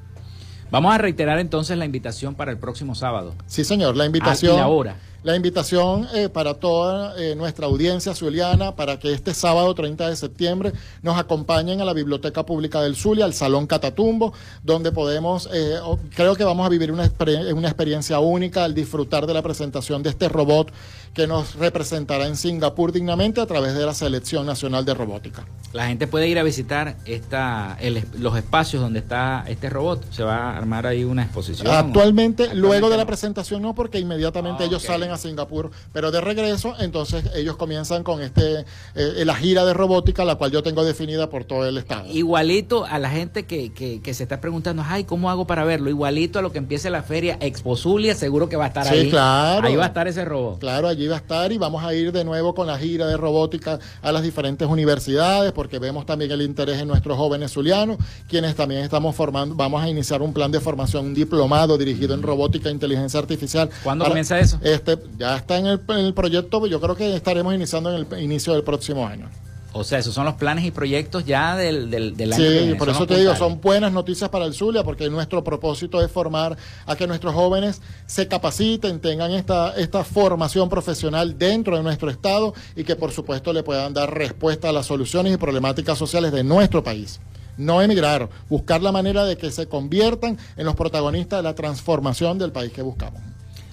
Vamos 0.72 0.96
a 0.96 0.98
reiterar 0.98 1.40
entonces 1.40 1.78
la 1.78 1.86
invitación 1.86 2.34
para 2.34 2.52
el 2.52 2.58
próximo 2.58 2.96
sábado. 2.96 3.36
Sí, 3.46 3.64
señor, 3.64 3.98
la 3.98 4.06
invitación. 4.06 4.56
la 4.56 4.68
hora. 4.68 4.96
La 5.24 5.36
invitación 5.36 6.08
eh, 6.16 6.30
para 6.30 6.56
toda 6.56 7.16
eh, 7.16 7.36
nuestra 7.36 7.68
audiencia 7.68 8.16
zuliana 8.16 8.76
para 8.76 8.98
que 8.98 9.14
este 9.14 9.36
sábado 9.36 9.76
30 9.76 10.10
de 10.10 10.16
septiembre 10.16 10.74
nos 11.04 11.20
acompañen 11.20 11.80
a 11.80 11.86
la 11.86 11.94
Biblioteca 11.94 12.44
Pública 12.44 12.82
del 12.82 12.96
Zulia, 12.96 13.26
al 13.26 13.36
Salón 13.36 13.68
Catatumbo, 13.68 14.34
donde 14.64 14.92
podemos, 14.92 15.48
eh, 15.54 15.78
creo 16.16 16.36
que 16.36 16.44
vamos 16.44 16.66
a 16.66 16.70
vivir 16.70 16.92
una, 16.92 17.08
una 17.54 17.68
experiencia 17.68 18.18
única 18.18 18.64
al 18.64 18.74
disfrutar 18.74 19.28
de 19.28 19.36
la 19.36 19.44
presentación 19.44 20.02
de 20.02 20.10
este 20.10 20.28
robot 20.28 20.72
que 21.14 21.28
nos 21.28 21.54
representará 21.54 22.26
en 22.26 22.36
Singapur 22.36 22.92
dignamente 22.92 23.42
a 23.42 23.46
través 23.46 23.76
de 23.76 23.86
la 23.86 23.94
Selección 23.94 24.48
Nacional 24.48 24.86
de 24.86 24.96
Robótica. 24.96 25.46
La 25.74 25.88
gente 25.88 26.08
puede 26.08 26.28
ir 26.30 26.40
a 26.40 26.44
visitar 26.44 26.98
esta, 27.06 27.78
los 28.18 28.36
espacios 28.38 28.82
donde 28.82 29.00
está 29.00 29.44
este 29.48 29.70
robot. 29.70 30.04
Se 30.12 30.24
va 30.24 30.52
a 30.52 30.58
armar 30.58 30.88
ahí 30.88 31.04
una 31.04 31.24
exposición. 31.24 31.68
Actualmente, 31.68 32.56
luego 32.56 32.90
de 32.90 32.98
la 32.98 33.06
presentación 33.06 33.62
no, 33.62 33.76
porque 33.76 34.00
inmediatamente 34.00 34.66
ellos 34.66 34.84
salen 34.84 35.11
a 35.12 35.18
Singapur, 35.18 35.72
pero 35.94 36.12
de 36.12 36.22
regreso, 36.22 36.74
entonces 36.80 37.26
ellos 37.36 37.58
comienzan 37.58 38.04
con 38.04 38.22
este 38.22 38.66
eh, 38.96 39.24
la 39.26 39.36
gira 39.36 39.66
de 39.66 39.74
robótica, 39.74 40.26
la 40.26 40.36
cual 40.36 40.52
yo 40.52 40.64
tengo 40.64 40.84
definida 40.84 41.30
por 41.30 41.44
todo 41.44 41.68
el 41.68 41.78
estado. 41.78 42.12
Igualito 42.12 42.86
a 42.86 43.00
la 43.00 43.10
gente 43.10 43.46
que, 43.46 43.72
que, 43.72 44.14
se 44.14 44.24
está 44.24 44.42
preguntando, 44.42 44.84
ay, 44.86 45.04
¿cómo 45.06 45.30
hago 45.30 45.48
para 45.48 45.64
verlo? 45.64 45.90
Igualito 45.90 46.40
a 46.40 46.42
lo 46.42 46.52
que 46.52 46.58
empiece 46.58 46.90
la 46.90 47.04
feria 47.04 47.38
Expo 47.40 47.76
Zulia, 47.76 48.16
seguro 48.16 48.50
que 48.50 48.56
va 48.56 48.66
a 48.66 48.68
estar 48.68 48.88
ahí. 48.88 49.06
Sí, 49.06 49.10
claro. 49.10 49.68
Ahí 49.68 49.76
va 49.76 49.86
a 49.86 49.88
estar 49.88 50.08
ese 50.08 50.26
robot. 50.26 50.60
Claro, 50.60 50.88
allí 50.88 51.08
va 51.08 51.16
a 51.16 51.20
estar 51.20 51.52
y 51.52 51.58
vamos 51.58 51.84
a 51.84 51.94
ir 51.94 52.12
de 52.12 52.24
nuevo 52.24 52.54
con 52.54 52.68
la 52.68 52.78
gira 52.78 53.08
de 53.08 53.18
robótica 53.18 53.80
a 54.02 54.12
las 54.12 54.24
diferentes 54.24 54.68
universidades, 54.68 55.52
porque 55.52 55.80
vemos 55.80 56.06
también 56.06 56.32
el 56.32 56.42
interés 56.42 56.80
en 56.80 56.88
nuestros 56.88 57.18
jóvenes 57.18 57.52
zulianos, 57.52 57.98
quienes 58.28 58.56
también 58.56 58.82
estamos 58.82 59.16
formando, 59.16 59.56
vamos 59.56 59.82
a 59.82 59.90
iniciar 59.90 60.22
un 60.22 60.34
plan 60.34 60.52
de 60.52 60.60
formación, 60.60 61.08
un 61.08 61.14
diplomado 61.14 61.78
dirigido 61.78 62.14
en 62.14 62.22
robótica 62.22 62.70
e 62.70 62.72
inteligencia 62.72 63.20
artificial. 63.20 63.70
¿Cuándo 63.84 64.06
comienza 64.06 64.40
eso? 64.40 64.60
Este, 64.62 64.98
ya 65.18 65.36
está 65.36 65.58
en 65.58 65.68
el, 65.68 65.82
en 65.90 66.06
el 66.06 66.14
proyecto, 66.14 66.66
yo 66.68 66.80
creo 66.80 66.96
que 66.96 67.16
estaremos 67.16 67.54
iniciando 67.54 67.96
en 67.96 68.08
el 68.12 68.24
inicio 68.24 68.54
del 68.54 68.64
próximo 68.64 69.06
año. 69.08 69.30
O 69.74 69.86
sea, 69.86 70.00
esos 70.00 70.14
son 70.14 70.26
los 70.26 70.34
planes 70.36 70.66
y 70.66 70.72
proyectos 70.72 71.26
ya 71.26 71.56
del, 71.56 71.90
del, 71.90 72.18
del 72.18 72.34
año. 72.34 72.44
Sí, 72.44 72.74
por 72.78 72.90
eso 72.90 73.08
te 73.08 73.18
digo, 73.18 73.36
son 73.38 73.62
buenas 73.62 73.94
noticias 73.94 74.30
para 74.30 74.44
el 74.44 74.54
Zulia, 74.54 74.84
porque 74.84 75.10
nuestro 75.10 75.46
propósito 75.46 76.02
es 76.04 76.12
formar 76.12 76.58
a 76.86 76.96
que 76.98 77.08
nuestros 77.08 77.34
jóvenes 77.34 77.82
se 78.06 78.28
capaciten, 78.28 79.00
tengan 79.00 79.32
esta, 79.32 79.74
esta 79.76 80.04
formación 80.04 80.68
profesional 80.68 81.38
dentro 81.38 81.78
de 81.78 81.84
nuestro 81.84 82.10
Estado 82.10 82.54
y 82.76 82.84
que 82.84 82.98
por 82.98 83.12
supuesto 83.12 83.54
le 83.54 83.64
puedan 83.64 83.94
dar 83.94 84.14
respuesta 84.14 84.68
a 84.68 84.74
las 84.74 84.88
soluciones 84.88 85.34
y 85.34 85.38
problemáticas 85.38 85.98
sociales 85.98 86.34
de 86.34 86.44
nuestro 86.44 86.84
país. 86.84 87.22
No 87.58 87.82
emigrar, 87.82 88.28
buscar 88.50 88.82
la 88.82 88.92
manera 88.92 89.24
de 89.24 89.38
que 89.38 89.52
se 89.52 89.68
conviertan 89.68 90.38
en 90.58 90.66
los 90.66 90.76
protagonistas 90.76 91.40
de 91.40 91.44
la 91.44 91.56
transformación 91.56 92.38
del 92.38 92.52
país 92.52 92.74
que 92.74 92.82
buscamos. 92.82 93.22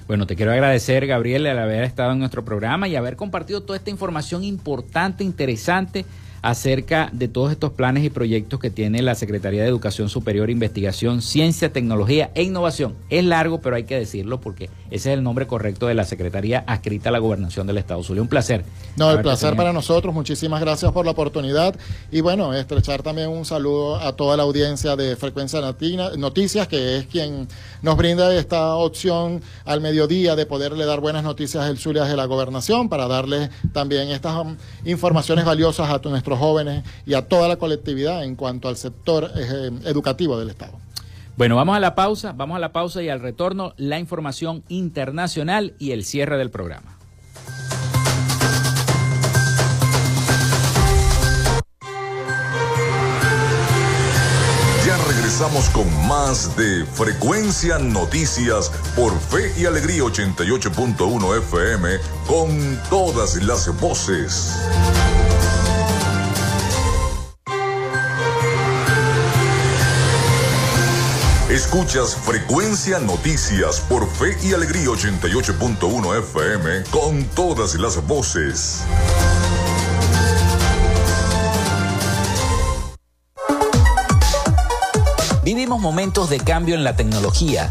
Bueno, 0.09 0.26
te 0.26 0.36
quiero 0.36 0.52
agradecer, 0.52 1.06
Gabriel, 1.06 1.46
al 1.46 1.59
haber 1.59 1.84
estado 1.84 2.12
en 2.12 2.18
nuestro 2.18 2.42
programa 2.42 2.88
y 2.88 2.96
haber 2.96 3.14
compartido 3.14 3.62
toda 3.62 3.76
esta 3.76 3.90
información 3.90 4.42
importante, 4.42 5.22
interesante 5.22 6.06
acerca 6.43 7.11
de 7.12 7.28
todos 7.28 7.53
estos 7.53 7.72
planes 7.72 8.05
y 8.05 8.11
proyectos 8.11 8.61
que 8.61 8.70
tiene 8.70 9.03
la 9.03 9.14
Secretaría 9.14 9.62
de 9.62 9.68
Educación 9.68 10.09
Superior, 10.09 10.51
Investigación, 10.51 11.22
Ciencia, 11.22 11.72
Tecnología 11.72 12.30
e 12.34 12.43
Innovación. 12.43 12.95
Es 13.11 13.24
largo, 13.24 13.61
pero 13.61 13.76
hay 13.76 13.84
que 13.84 13.99
decirlo 13.99 14.41
porque 14.41 14.70
ese 14.91 15.12
es 15.12 15.18
el 15.18 15.22
nombre 15.22 15.47
correcto 15.47 15.86
de 15.86 15.95
la 15.95 16.05
Secretaría 16.05 16.64
adscrita 16.66 17.11
a 17.11 17.12
la 17.12 17.18
Gobernación 17.18 17.66
del 17.66 17.78
Estado 17.78 18.03
Zulia. 18.03 18.22
Un 18.22 18.28
placer. 18.28 18.64
No, 18.97 19.11
el 19.11 19.20
placer 19.20 19.57
para 19.57 19.72
nosotros. 19.72 20.14
Muchísimas 20.14 20.61
gracias 20.61 20.93
por 20.93 21.05
la 21.05 21.12
oportunidad. 21.12 21.74
Y 22.11 22.20
bueno, 22.20 22.55
estrechar 22.55 23.03
también 23.03 23.28
un 23.28 23.45
saludo 23.45 23.97
a 23.97 24.14
toda 24.14 24.36
la 24.36 24.45
audiencia 24.45 24.97
de 24.97 25.16
Frecuencia 25.16 25.61
Latina, 25.61 26.11
Noticias, 26.16 26.68
que 26.68 26.99
es 26.99 27.07
quien 27.07 27.49
nos 27.82 27.97
brinda 27.97 28.34
esta 28.34 28.74
opción 28.76 29.43
al 29.64 29.80
mediodía 29.80 30.36
de 30.36 30.47
poderle 30.47 30.84
dar 30.86 31.01
buenas 31.01 31.22
noticias 31.22 31.66
del 31.66 31.78
Zulia 31.78 32.05
de 32.05 32.16
la 32.16 32.24
Gobernación 32.26 32.89
para 32.89 33.07
darle 33.07 33.51
también 33.72 34.09
estas 34.09 34.36
um, 34.36 34.57
informaciones 34.84 35.45
valiosas 35.45 35.91
a 35.91 36.01
nuestros 36.29 36.39
jóvenes 36.39 36.85
y 37.07 37.14
a 37.14 37.26
toda 37.26 37.49
la 37.49 37.57
colectividad 37.57 38.24
en 38.24 38.37
cuanto 38.37 38.68
al 38.68 38.76
sector 38.76 39.31
eh, 39.35 39.70
educativo 39.85 40.39
del 40.39 40.51
Estado. 40.51 40.79
Bueno, 41.37 41.57
vamos 41.57 41.76
a 41.76 41.81
la 41.81 41.95
pausa, 41.95 42.33
vamos 42.33 42.57
a 42.57 42.59
la 42.59 42.72
pausa 42.72 43.03
y 43.03 43.09
al 43.09 43.20
retorno 43.20 43.72
la 43.76 43.99
información 43.99 44.64
internacional 44.68 45.74
y 45.79 45.93
el 45.93 46.05
cierre 46.05 46.37
del 46.37 46.51
programa. 46.51 46.97
Ya 54.85 54.97
regresamos 55.07 55.68
con 55.70 55.87
más 56.09 56.57
de 56.57 56.85
Frecuencia 56.87 57.79
Noticias 57.79 58.72
por 58.97 59.16
Fe 59.20 59.53
y 59.61 59.66
Alegría 59.66 60.03
88.1 60.03 61.39
FM 61.39 61.89
con 62.26 62.81
todas 62.91 63.37
las 63.45 63.81
voces. 63.81 64.59
Escuchas 71.71 72.16
Frecuencia 72.16 72.99
Noticias 72.99 73.81
por 73.81 74.09
Fe 74.09 74.39
y 74.43 74.55
Alegría 74.55 74.87
88.1 74.87 76.19
FM 76.19 76.85
con 76.91 77.25
todas 77.35 77.75
las 77.75 78.07
voces. 78.07 78.85
Vivimos 85.45 85.79
momentos 85.79 86.31
de 86.31 86.41
cambio 86.41 86.75
en 86.75 86.85
la 86.85 86.97
tecnología 86.97 87.71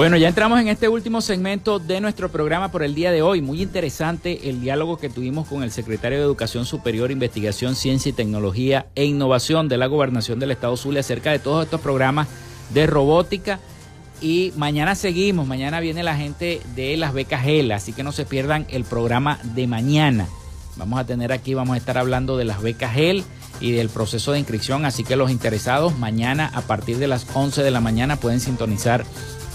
Bueno, 0.01 0.17
ya 0.17 0.29
entramos 0.29 0.59
en 0.59 0.67
este 0.67 0.89
último 0.89 1.21
segmento 1.21 1.77
de 1.77 2.01
nuestro 2.01 2.31
programa 2.31 2.71
por 2.71 2.81
el 2.81 2.95
día 2.95 3.11
de 3.11 3.21
hoy. 3.21 3.39
Muy 3.43 3.61
interesante 3.61 4.49
el 4.49 4.59
diálogo 4.59 4.97
que 4.97 5.11
tuvimos 5.11 5.47
con 5.47 5.61
el 5.61 5.71
secretario 5.71 6.17
de 6.17 6.23
Educación 6.23 6.65
Superior, 6.65 7.11
Investigación, 7.11 7.75
Ciencia 7.75 8.09
y 8.09 8.13
Tecnología 8.13 8.87
e 8.95 9.05
Innovación 9.05 9.69
de 9.69 9.77
la 9.77 9.85
Gobernación 9.85 10.39
del 10.39 10.49
Estado 10.49 10.75
Zulia 10.75 11.01
acerca 11.01 11.29
de 11.29 11.37
todos 11.37 11.65
estos 11.65 11.81
programas 11.81 12.27
de 12.73 12.87
robótica. 12.87 13.59
Y 14.21 14.53
mañana 14.57 14.95
seguimos, 14.95 15.45
mañana 15.45 15.79
viene 15.79 16.01
la 16.01 16.17
gente 16.17 16.61
de 16.75 16.97
las 16.97 17.13
becas 17.13 17.43
GEL, 17.43 17.71
así 17.71 17.93
que 17.93 18.01
no 18.01 18.11
se 18.11 18.25
pierdan 18.25 18.65
el 18.71 18.85
programa 18.85 19.37
de 19.53 19.67
mañana. 19.67 20.27
Vamos 20.77 20.99
a 20.99 21.05
tener 21.05 21.31
aquí, 21.31 21.53
vamos 21.53 21.75
a 21.75 21.77
estar 21.77 21.99
hablando 21.99 22.37
de 22.37 22.45
las 22.45 22.59
becas 22.63 22.95
GEL 22.95 23.23
y 23.59 23.73
del 23.73 23.89
proceso 23.89 24.31
de 24.31 24.39
inscripción, 24.39 24.83
así 24.83 25.03
que 25.03 25.15
los 25.15 25.29
interesados 25.29 25.95
mañana 25.99 26.49
a 26.55 26.61
partir 26.61 26.97
de 26.97 27.07
las 27.07 27.27
11 27.31 27.61
de 27.61 27.69
la 27.69 27.81
mañana 27.81 28.15
pueden 28.15 28.39
sintonizar 28.39 29.05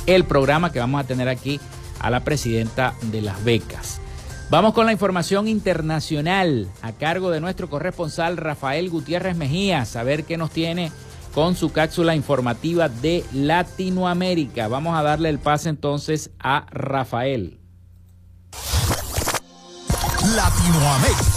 el 0.07 0.25
programa 0.25 0.73
que 0.73 0.79
vamos 0.79 1.01
a 1.01 1.07
tener 1.07 1.29
aquí 1.29 1.61
a 2.01 2.11
la 2.11 2.25
presidenta 2.25 2.95
de 3.03 3.23
las 3.23 3.43
becas. 3.45 4.01
Vamos 4.49 4.75
con 4.75 4.87
la 4.87 4.93
información 4.93 5.49
internacional 5.49 6.69
a 6.81 6.93
cargo 6.93 7.31
de 7.31 7.41
nuestro 7.41 7.69
corresponsal 7.69 8.37
Rafael 8.37 8.91
Gutiérrez 8.91 9.37
Mejía, 9.37 9.85
a 9.93 10.03
ver 10.05 10.25
qué 10.25 10.37
nos 10.37 10.51
tiene 10.51 10.93
con 11.35 11.57
su 11.57 11.73
cápsula 11.73 12.15
informativa 12.15 12.89
de 12.89 13.25
Latinoamérica. 13.33 14.69
Vamos 14.69 14.97
a 14.97 15.03
darle 15.03 15.29
el 15.29 15.39
pase 15.39 15.69
entonces 15.69 16.31
a 16.39 16.65
Rafael. 16.71 17.59
Latinoamérica. 20.35 21.36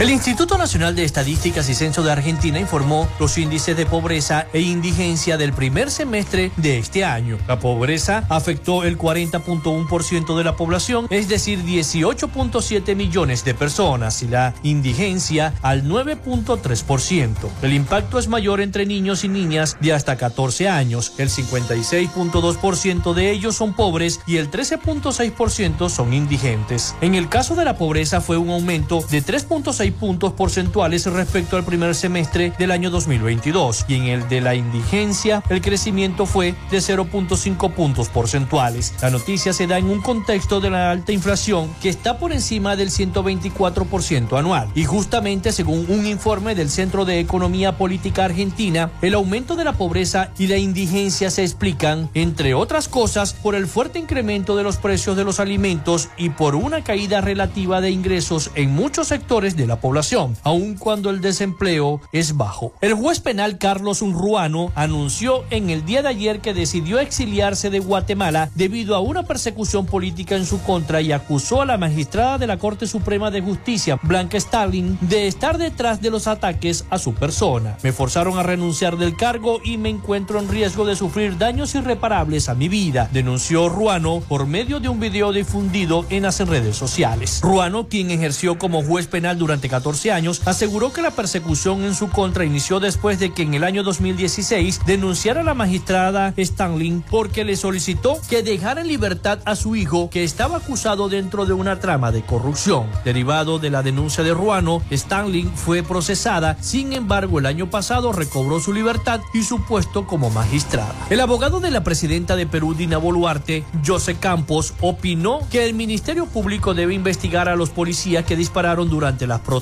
El 0.00 0.10
Instituto 0.10 0.58
Nacional 0.58 0.96
de 0.96 1.04
Estadísticas 1.04 1.68
y 1.68 1.74
Censo 1.74 2.02
de 2.02 2.10
Argentina 2.10 2.58
informó 2.58 3.08
los 3.20 3.38
índices 3.38 3.76
de 3.76 3.86
pobreza 3.86 4.48
e 4.52 4.60
indigencia 4.60 5.36
del 5.36 5.52
primer 5.52 5.88
semestre 5.88 6.50
de 6.56 6.78
este 6.78 7.04
año. 7.04 7.38
La 7.46 7.60
pobreza 7.60 8.24
afectó 8.28 8.82
el 8.82 8.98
40.1% 8.98 10.36
de 10.36 10.44
la 10.44 10.56
población, 10.56 11.06
es 11.10 11.28
decir, 11.28 11.64
18.7 11.64 12.96
millones 12.96 13.44
de 13.44 13.54
personas, 13.54 14.20
y 14.24 14.26
la 14.26 14.52
indigencia 14.64 15.54
al 15.62 15.84
9.3%. 15.84 17.48
El 17.62 17.72
impacto 17.72 18.18
es 18.18 18.26
mayor 18.26 18.60
entre 18.60 18.86
niños 18.86 19.22
y 19.22 19.28
niñas 19.28 19.76
de 19.80 19.92
hasta 19.92 20.16
14 20.16 20.68
años. 20.68 21.12
El 21.18 21.30
56.2% 21.30 23.14
de 23.14 23.30
ellos 23.30 23.54
son 23.54 23.74
pobres 23.74 24.18
y 24.26 24.38
el 24.38 24.50
13.6% 24.50 25.88
son 25.88 26.12
indigentes. 26.12 26.96
En 27.00 27.14
el 27.14 27.28
caso 27.28 27.54
de 27.54 27.64
la 27.64 27.78
pobreza 27.78 28.20
fue 28.20 28.36
un 28.36 28.50
aumento 28.50 29.00
de 29.08 29.24
3.6 29.24 29.83
puntos 29.92 30.32
porcentuales 30.32 31.06
respecto 31.06 31.56
al 31.56 31.64
primer 31.64 31.94
semestre 31.94 32.52
del 32.58 32.70
año 32.70 32.90
2022 32.90 33.86
y 33.88 33.94
en 33.94 34.04
el 34.04 34.28
de 34.28 34.40
la 34.40 34.54
indigencia 34.54 35.42
el 35.48 35.60
crecimiento 35.60 36.26
fue 36.26 36.54
de 36.70 36.78
0.5 36.78 37.72
puntos 37.72 38.08
porcentuales. 38.08 38.94
La 39.02 39.10
noticia 39.10 39.52
se 39.52 39.66
da 39.66 39.78
en 39.78 39.86
un 39.86 40.00
contexto 40.00 40.60
de 40.60 40.70
la 40.70 40.90
alta 40.90 41.12
inflación 41.12 41.70
que 41.82 41.88
está 41.88 42.18
por 42.18 42.32
encima 42.32 42.76
del 42.76 42.90
124% 42.90 44.38
anual 44.38 44.68
y 44.74 44.84
justamente 44.84 45.52
según 45.52 45.86
un 45.88 46.06
informe 46.06 46.54
del 46.54 46.70
Centro 46.70 47.04
de 47.04 47.20
Economía 47.20 47.76
Política 47.76 48.24
Argentina, 48.24 48.90
el 49.02 49.14
aumento 49.14 49.56
de 49.56 49.64
la 49.64 49.72
pobreza 49.72 50.30
y 50.38 50.46
la 50.46 50.56
indigencia 50.56 51.30
se 51.30 51.42
explican, 51.42 52.10
entre 52.14 52.54
otras 52.54 52.88
cosas, 52.88 53.32
por 53.34 53.54
el 53.54 53.66
fuerte 53.66 53.98
incremento 53.98 54.56
de 54.56 54.62
los 54.62 54.76
precios 54.76 55.16
de 55.16 55.24
los 55.24 55.40
alimentos 55.40 56.08
y 56.16 56.30
por 56.30 56.54
una 56.54 56.82
caída 56.82 57.20
relativa 57.20 57.80
de 57.80 57.90
ingresos 57.90 58.50
en 58.54 58.74
muchos 58.74 59.08
sectores 59.08 59.56
de 59.56 59.66
la 59.66 59.73
población, 59.80 60.36
aun 60.42 60.76
cuando 60.76 61.10
el 61.10 61.20
desempleo 61.20 62.00
es 62.12 62.36
bajo. 62.36 62.72
El 62.80 62.94
juez 62.94 63.20
penal 63.20 63.58
Carlos 63.58 64.02
Unruano 64.02 64.72
anunció 64.74 65.44
en 65.50 65.70
el 65.70 65.84
día 65.84 66.02
de 66.02 66.08
ayer 66.08 66.40
que 66.40 66.54
decidió 66.54 66.98
exiliarse 66.98 67.70
de 67.70 67.78
Guatemala 67.78 68.50
debido 68.54 68.94
a 68.94 69.00
una 69.00 69.24
persecución 69.24 69.86
política 69.86 70.36
en 70.36 70.46
su 70.46 70.62
contra 70.62 71.00
y 71.00 71.12
acusó 71.12 71.62
a 71.62 71.66
la 71.66 71.78
magistrada 71.78 72.38
de 72.38 72.46
la 72.46 72.58
Corte 72.58 72.86
Suprema 72.86 73.30
de 73.30 73.40
Justicia, 73.40 73.98
Blanca 74.02 74.36
Stalin, 74.36 74.98
de 75.00 75.26
estar 75.26 75.58
detrás 75.58 76.00
de 76.00 76.10
los 76.10 76.26
ataques 76.26 76.84
a 76.90 76.98
su 76.98 77.14
persona. 77.14 77.76
Me 77.82 77.92
forzaron 77.92 78.38
a 78.38 78.42
renunciar 78.42 78.96
del 78.96 79.16
cargo 79.16 79.60
y 79.64 79.78
me 79.78 79.88
encuentro 79.88 80.38
en 80.38 80.48
riesgo 80.48 80.84
de 80.84 80.96
sufrir 80.96 81.38
daños 81.38 81.74
irreparables 81.74 82.48
a 82.48 82.54
mi 82.54 82.68
vida, 82.68 83.08
denunció 83.12 83.68
Ruano 83.68 84.20
por 84.20 84.46
medio 84.46 84.80
de 84.80 84.88
un 84.88 85.00
video 85.00 85.32
difundido 85.32 86.04
en 86.10 86.22
las 86.24 86.40
redes 86.40 86.76
sociales. 86.76 87.40
Ruano, 87.42 87.88
quien 87.88 88.10
ejerció 88.10 88.58
como 88.58 88.82
juez 88.82 89.06
penal 89.06 89.38
durante 89.38 89.63
14 89.68 90.12
años, 90.12 90.42
aseguró 90.44 90.92
que 90.92 91.02
la 91.02 91.10
persecución 91.10 91.84
en 91.84 91.94
su 91.94 92.10
contra 92.10 92.44
inició 92.44 92.80
después 92.80 93.18
de 93.18 93.32
que 93.32 93.42
en 93.42 93.54
el 93.54 93.64
año 93.64 93.82
2016 93.82 94.82
denunciara 94.86 95.40
a 95.40 95.44
la 95.44 95.54
magistrada 95.54 96.34
Stanley 96.36 97.02
porque 97.10 97.44
le 97.44 97.56
solicitó 97.56 98.18
que 98.28 98.42
dejara 98.42 98.82
en 98.82 98.88
libertad 98.88 99.38
a 99.44 99.56
su 99.56 99.74
hijo 99.74 100.10
que 100.10 100.24
estaba 100.24 100.58
acusado 100.58 101.08
dentro 101.08 101.46
de 101.46 101.54
una 101.54 101.80
trama 101.80 102.12
de 102.12 102.22
corrupción. 102.22 102.86
Derivado 103.04 103.58
de 103.58 103.70
la 103.70 103.82
denuncia 103.82 104.22
de 104.22 104.34
Ruano, 104.34 104.82
Stanley 104.90 105.50
fue 105.54 105.82
procesada, 105.82 106.56
sin 106.60 106.92
embargo 106.92 107.38
el 107.38 107.46
año 107.46 107.70
pasado 107.70 108.12
recobró 108.12 108.60
su 108.60 108.72
libertad 108.72 109.20
y 109.32 109.42
su 109.42 109.64
puesto 109.64 110.06
como 110.06 110.30
magistrada. 110.30 110.94
El 111.10 111.20
abogado 111.20 111.60
de 111.60 111.70
la 111.70 111.82
presidenta 111.84 112.36
de 112.36 112.46
Perú, 112.46 112.74
Dina 112.74 112.98
Boluarte, 112.98 113.64
José 113.84 114.16
Campos, 114.16 114.74
opinó 114.80 115.40
que 115.50 115.64
el 115.64 115.74
Ministerio 115.74 116.26
Público 116.26 116.74
debe 116.74 116.94
investigar 116.94 117.48
a 117.48 117.56
los 117.56 117.70
policías 117.70 118.24
que 118.24 118.36
dispararon 118.36 118.90
durante 118.90 119.26
las 119.26 119.40
protestas 119.40 119.53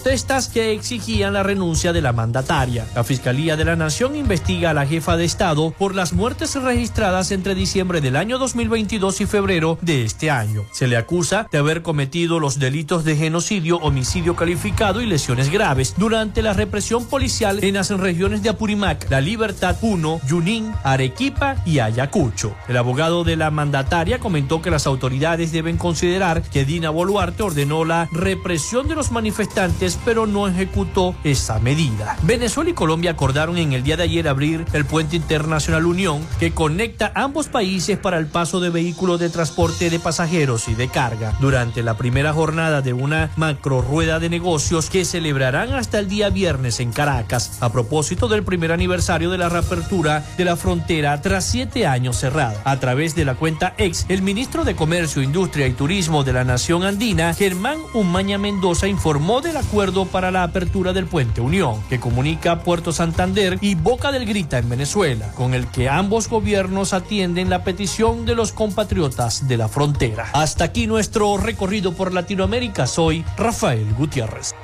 que 0.53 0.73
exigían 0.73 1.35
la 1.35 1.43
renuncia 1.43 1.93
de 1.93 2.01
la 2.01 2.13
mandataria. 2.13 2.87
La 2.95 3.05
Fiscalía 3.05 3.57
de 3.57 3.65
la 3.65 3.77
Nación 3.77 4.17
investiga 4.17 4.71
a 4.71 4.75
la 4.75 4.87
jefa 4.87 5.17
de 5.17 5.25
Estado 5.25 5.71
por 5.71 5.95
las 5.95 6.13
muertes 6.13 6.55
registradas 6.55 7.31
entre 7.31 7.55
diciembre 7.55 8.01
del 8.01 8.17
año 8.17 8.39
2022 8.39 9.21
y 9.21 9.27
febrero 9.27 9.79
de 9.83 10.05
este 10.05 10.31
año. 10.31 10.65
Se 10.73 10.87
le 10.87 10.97
acusa 10.97 11.49
de 11.51 11.59
haber 11.59 11.83
cometido 11.83 12.41
los 12.41 12.59
delitos 12.59 13.05
de 13.05 13.17
genocidio, 13.17 13.77
homicidio 13.79 14.37
calificado 14.37 15.01
y 15.01 15.07
lesiones 15.07 15.51
graves 15.51 15.95
durante 15.97 16.43
la 16.43 16.53
represión 16.53 17.05
policial 17.07 17.63
en 17.63 17.75
las 17.75 17.91
regiones 17.91 18.43
de 18.43 18.51
Apurímac, 18.51 19.11
La 19.11 19.21
Libertad 19.21 19.77
1, 19.83 20.21
Junín, 20.29 20.73
Arequipa 20.85 21.57
y 21.67 21.81
Ayacucho. 21.81 22.55
El 22.69 22.77
abogado 22.77 23.25
de 23.25 23.37
la 23.37 23.51
mandataria 23.51 24.19
comentó 24.19 24.63
que 24.63 24.71
las 24.71 24.87
autoridades 24.87 25.53
deben 25.53 25.77
considerar 25.77 26.43
que 26.43 26.65
Dina 26.65 26.91
Boluarte 26.91 27.43
ordenó 27.43 27.85
la 27.85 28.09
represión 28.13 28.89
de 28.89 28.95
los 28.95 29.11
manifestantes 29.11 29.82
pero 30.05 30.27
no 30.27 30.47
ejecutó 30.47 31.15
esa 31.25 31.59
medida. 31.59 32.17
Venezuela 32.23 32.71
y 32.71 32.75
Colombia 32.75 33.13
acordaron 33.13 33.59
en 33.59 33.73
el 33.73 33.83
día 33.83 33.97
de 33.97 34.05
ayer 34.05 34.29
abrir 34.29 34.65
el 34.73 34.85
puente 34.85 35.17
internacional 35.17 35.87
Unión 35.87 36.25
que 36.39 36.53
conecta 36.53 37.11
ambos 37.15 37.49
países 37.49 37.99
para 37.99 38.19
el 38.19 38.27
paso 38.27 38.61
de 38.61 38.71
vehículos 38.71 39.19
de 39.19 39.29
transporte 39.29 39.91
de 39.91 39.99
pasajeros 39.99 40.69
y 40.69 40.75
de 40.75 40.89
carga. 40.89 41.35
Durante 41.41 41.83
la 41.83 41.97
primera 41.97 42.33
jornada 42.33 42.81
de 42.81 42.93
una 42.93 43.31
macro 43.37 43.83
rueda 43.83 44.21
de 44.21 44.31
negocios 44.31 44.89
que 44.89 45.05
celebrarán 45.05 45.73
hasta 45.73 45.99
el 45.99 46.09
día 46.09 46.31
viernes 46.31 46.79
en 46.79 46.93
Caracas, 46.93 47.59
a 47.61 47.73
propósito 47.73 48.29
del 48.29 48.45
primer 48.45 48.71
aniversario 48.71 49.31
de 49.31 49.39
la 49.39 49.49
reapertura 49.49 50.25
de 50.37 50.45
la 50.45 50.57
frontera 50.57 51.21
tras 51.21 51.45
siete 51.45 51.87
años 51.87 52.19
cerrada. 52.19 52.61
A 52.65 52.79
través 52.79 53.15
de 53.15 53.25
la 53.25 53.35
cuenta 53.35 53.75
ex, 53.79 54.07
el 54.09 54.23
ministro 54.23 54.65
de 54.65 54.77
Comercio, 54.77 55.23
Industria 55.23 55.67
y 55.67 55.73
Turismo 55.73 56.23
de 56.23 56.33
la 56.33 56.45
Nación 56.45 56.85
Andina, 56.85 57.35
Germán 57.35 57.79
Umaña 57.95 58.39
Mendoza, 58.39 58.87
informó 58.87 59.41
de 59.41 59.53
la 59.53 59.63
acuerdo 59.73 60.05
para 60.05 60.31
la 60.31 60.43
apertura 60.43 60.93
del 60.93 61.07
puente 61.07 61.41
Unión, 61.41 61.83
que 61.89 61.99
comunica 61.99 62.61
Puerto 62.61 62.93
Santander 62.93 63.57
y 63.63 63.75
Boca 63.75 64.13
del 64.13 64.27
Grita 64.27 64.59
en 64.59 64.69
Venezuela, 64.69 65.33
con 65.33 65.55
el 65.55 65.67
que 65.67 65.89
ambos 65.89 66.29
gobiernos 66.29 66.93
atienden 66.93 67.49
la 67.49 67.65
petición 67.65 68.27
de 68.27 68.35
los 68.35 68.53
compatriotas 68.53 69.49
de 69.49 69.57
la 69.57 69.69
frontera. 69.69 70.29
Hasta 70.35 70.65
aquí 70.65 70.87
nuestro 70.87 71.39
recorrido 71.39 71.95
por 71.95 72.13
Latinoamérica. 72.13 72.87
Soy 72.87 73.25
Rafael 73.39 73.95
Gutiérrez. 73.95 74.55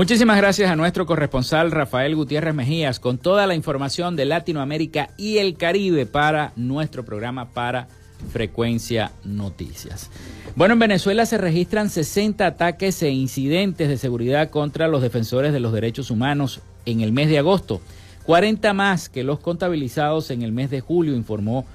Muchísimas 0.00 0.38
gracias 0.38 0.70
a 0.70 0.76
nuestro 0.76 1.04
corresponsal 1.04 1.70
Rafael 1.70 2.16
Gutiérrez 2.16 2.54
Mejías 2.54 2.98
con 2.98 3.18
toda 3.18 3.46
la 3.46 3.54
información 3.54 4.16
de 4.16 4.24
Latinoamérica 4.24 5.10
y 5.18 5.36
el 5.36 5.58
Caribe 5.58 6.06
para 6.06 6.54
nuestro 6.56 7.04
programa 7.04 7.50
para 7.50 7.86
Frecuencia 8.32 9.12
Noticias. 9.24 10.10
Bueno, 10.56 10.72
en 10.72 10.78
Venezuela 10.78 11.26
se 11.26 11.36
registran 11.36 11.90
60 11.90 12.46
ataques 12.46 13.02
e 13.02 13.10
incidentes 13.10 13.90
de 13.90 13.98
seguridad 13.98 14.48
contra 14.48 14.88
los 14.88 15.02
defensores 15.02 15.52
de 15.52 15.60
los 15.60 15.70
derechos 15.70 16.10
humanos 16.10 16.62
en 16.86 17.02
el 17.02 17.12
mes 17.12 17.28
de 17.28 17.36
agosto, 17.36 17.82
40 18.24 18.72
más 18.72 19.10
que 19.10 19.22
los 19.22 19.38
contabilizados 19.40 20.30
en 20.30 20.40
el 20.40 20.52
mes 20.52 20.70
de 20.70 20.80
julio, 20.80 21.14
informó 21.14 21.66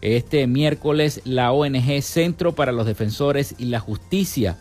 este 0.00 0.46
miércoles 0.46 1.20
la 1.26 1.52
ONG 1.52 2.00
Centro 2.00 2.54
para 2.54 2.72
los 2.72 2.86
Defensores 2.86 3.54
y 3.58 3.66
la 3.66 3.80
Justicia. 3.80 4.56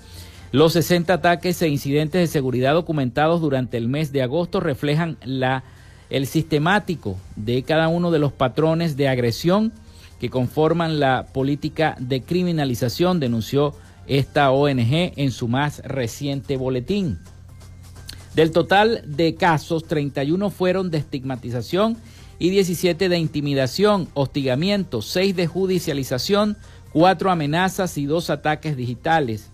Los 0.54 0.74
60 0.74 1.12
ataques 1.16 1.60
e 1.64 1.68
incidentes 1.68 2.22
de 2.22 2.28
seguridad 2.28 2.76
documentados 2.76 3.41
durante 3.41 3.76
el 3.76 3.88
mes 3.88 4.12
de 4.12 4.22
agosto 4.22 4.60
reflejan 4.60 5.18
el 6.12 6.28
sistemático 6.28 7.18
de 7.36 7.64
cada 7.64 7.88
uno 7.88 8.12
de 8.12 8.20
los 8.20 8.34
patrones 8.34 8.95
de 8.95 9.08
agresión 9.08 9.74
que 10.20 10.30
conforman 10.30 10.99
la 10.99 11.26
política 11.34 11.95
de 11.99 12.22
criminalización, 12.22 13.20
denunció 13.20 13.74
esta 14.06 14.51
ONG 14.51 15.14
en 15.16 15.32
su 15.32 15.47
más 15.47 15.80
reciente 15.86 16.56
boletín. 16.56 17.18
Del 18.36 18.51
total 18.51 19.01
de 19.08 19.34
casos, 19.34 19.88
31 19.88 20.51
fueron 20.51 20.91
de 20.91 20.99
estigmatización 20.99 21.97
y 22.38 22.51
17 22.51 23.10
de 23.10 23.18
intimidación, 23.18 24.08
hostigamiento, 24.14 25.01
6 25.01 25.36
de 25.36 25.47
judicialización, 25.47 26.58
4 26.91 27.32
amenazas 27.32 27.97
y 27.97 28.06
2 28.06 28.30
ataques 28.30 28.78
digitales. 28.78 29.49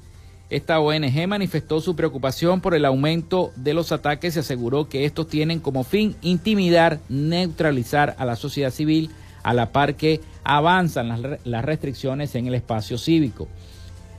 Esta 0.49 0.79
ONG 0.79 1.27
manifestó 1.27 1.79
su 1.79 1.95
preocupación 1.95 2.59
por 2.59 2.73
el 2.73 2.85
aumento 2.85 3.51
de 3.55 3.75
los 3.75 3.91
ataques 3.91 4.35
y 4.35 4.39
aseguró 4.39 4.89
que 4.89 5.05
estos 5.05 5.27
tienen 5.27 5.59
como 5.59 5.83
fin 5.83 6.15
intimidar, 6.21 6.99
neutralizar 7.07 8.15
a 8.17 8.25
la 8.25 8.35
sociedad 8.35 8.71
civil 8.71 9.11
a 9.43 9.53
la 9.53 9.71
par 9.71 9.95
que 9.95 10.21
avanzan 10.43 11.39
las, 11.43 11.65
restricciones 11.65 12.33
en 12.33 12.47
el 12.47 12.55
espacio 12.55 12.97
cívico. 12.97 13.47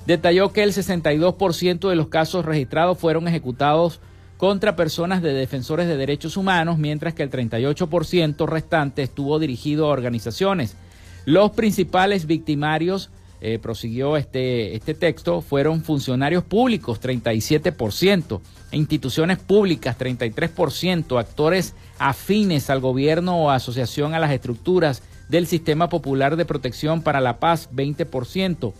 Detalló 0.07 0.53
que 0.53 0.62
el 0.62 0.72
62% 0.72 1.89
de 1.89 1.97
los 1.97 2.09
casos 2.09 2.45
registrados 2.45 2.99
fueron 2.99 3.26
ejecutados 3.26 4.01
contra 4.37 4.76
personas 4.76 5.22
de 5.22 5.35
defensores 5.35 5.89
de 5.89 5.97
derechos 5.97 6.37
humanos, 6.37 6.78
mientras 6.78 7.12
que 7.12 7.22
el 7.22 7.31
38% 7.31 8.47
restante 8.49 9.03
estuvo 9.03 9.39
dirigido 9.39 9.87
a 9.87 9.91
organizaciones. 9.91 10.76
Los 11.26 11.51
principales 11.51 12.26
victimarios 12.26 13.11
eh, 13.41 13.59
prosiguió 13.59 14.16
este, 14.16 14.74
este 14.76 14.95
texto, 14.95 15.41
fueron 15.41 15.82
funcionarios 15.82 16.45
públicos, 16.45 17.01
37%, 17.01 18.41
instituciones 18.72 19.38
públicas, 19.38 19.99
33%, 19.99 21.18
actores 21.18 21.74
afines 21.99 22.70
al 22.70 22.80
gobierno 22.80 23.38
o 23.38 23.51
asociación 23.51 24.14
a 24.14 24.18
las 24.18 24.32
estructuras 24.32 25.03
del 25.28 25.47
Sistema 25.47 25.88
Popular 25.88 26.36
de 26.36 26.45
Protección 26.45 27.03
para 27.03 27.20
la 27.20 27.38
Paz, 27.38 27.70
20%, 27.72 28.72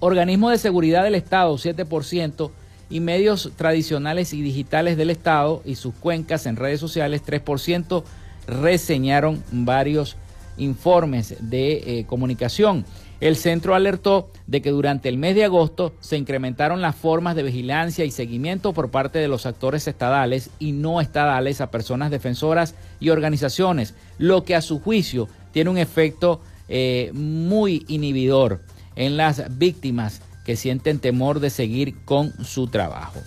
organismos 0.00 0.52
de 0.52 0.58
seguridad 0.58 1.04
del 1.04 1.14
Estado, 1.14 1.54
7%, 1.56 2.50
y 2.90 3.00
medios 3.00 3.52
tradicionales 3.56 4.32
y 4.32 4.42
digitales 4.42 4.96
del 4.96 5.10
Estado 5.10 5.62
y 5.64 5.74
sus 5.74 5.94
cuencas 5.94 6.46
en 6.46 6.56
redes 6.56 6.80
sociales, 6.80 7.22
3%, 7.24 8.02
reseñaron 8.46 9.42
varios 9.50 10.16
informes 10.56 11.36
de 11.40 11.72
eh, 11.72 12.06
comunicación. 12.06 12.84
El 13.20 13.34
centro 13.34 13.74
alertó 13.74 14.30
de 14.46 14.62
que 14.62 14.70
durante 14.70 15.08
el 15.08 15.18
mes 15.18 15.34
de 15.34 15.44
agosto 15.44 15.92
se 16.00 16.16
incrementaron 16.16 16.80
las 16.80 16.94
formas 16.94 17.34
de 17.34 17.42
vigilancia 17.42 18.04
y 18.04 18.12
seguimiento 18.12 18.72
por 18.72 18.90
parte 18.90 19.18
de 19.18 19.26
los 19.26 19.44
actores 19.44 19.88
estadales 19.88 20.50
y 20.60 20.70
no 20.70 21.00
estadales 21.00 21.60
a 21.60 21.70
personas 21.70 22.12
defensoras 22.12 22.76
y 23.00 23.10
organizaciones, 23.10 23.94
lo 24.18 24.44
que 24.44 24.54
a 24.54 24.62
su 24.62 24.78
juicio 24.80 25.28
tiene 25.52 25.70
un 25.70 25.78
efecto 25.78 26.40
eh, 26.68 27.10
muy 27.12 27.84
inhibidor 27.88 28.62
en 28.94 29.16
las 29.16 29.58
víctimas 29.58 30.22
que 30.44 30.54
sienten 30.54 31.00
temor 31.00 31.40
de 31.40 31.50
seguir 31.50 31.96
con 32.04 32.32
su 32.44 32.68
trabajo. 32.68 33.20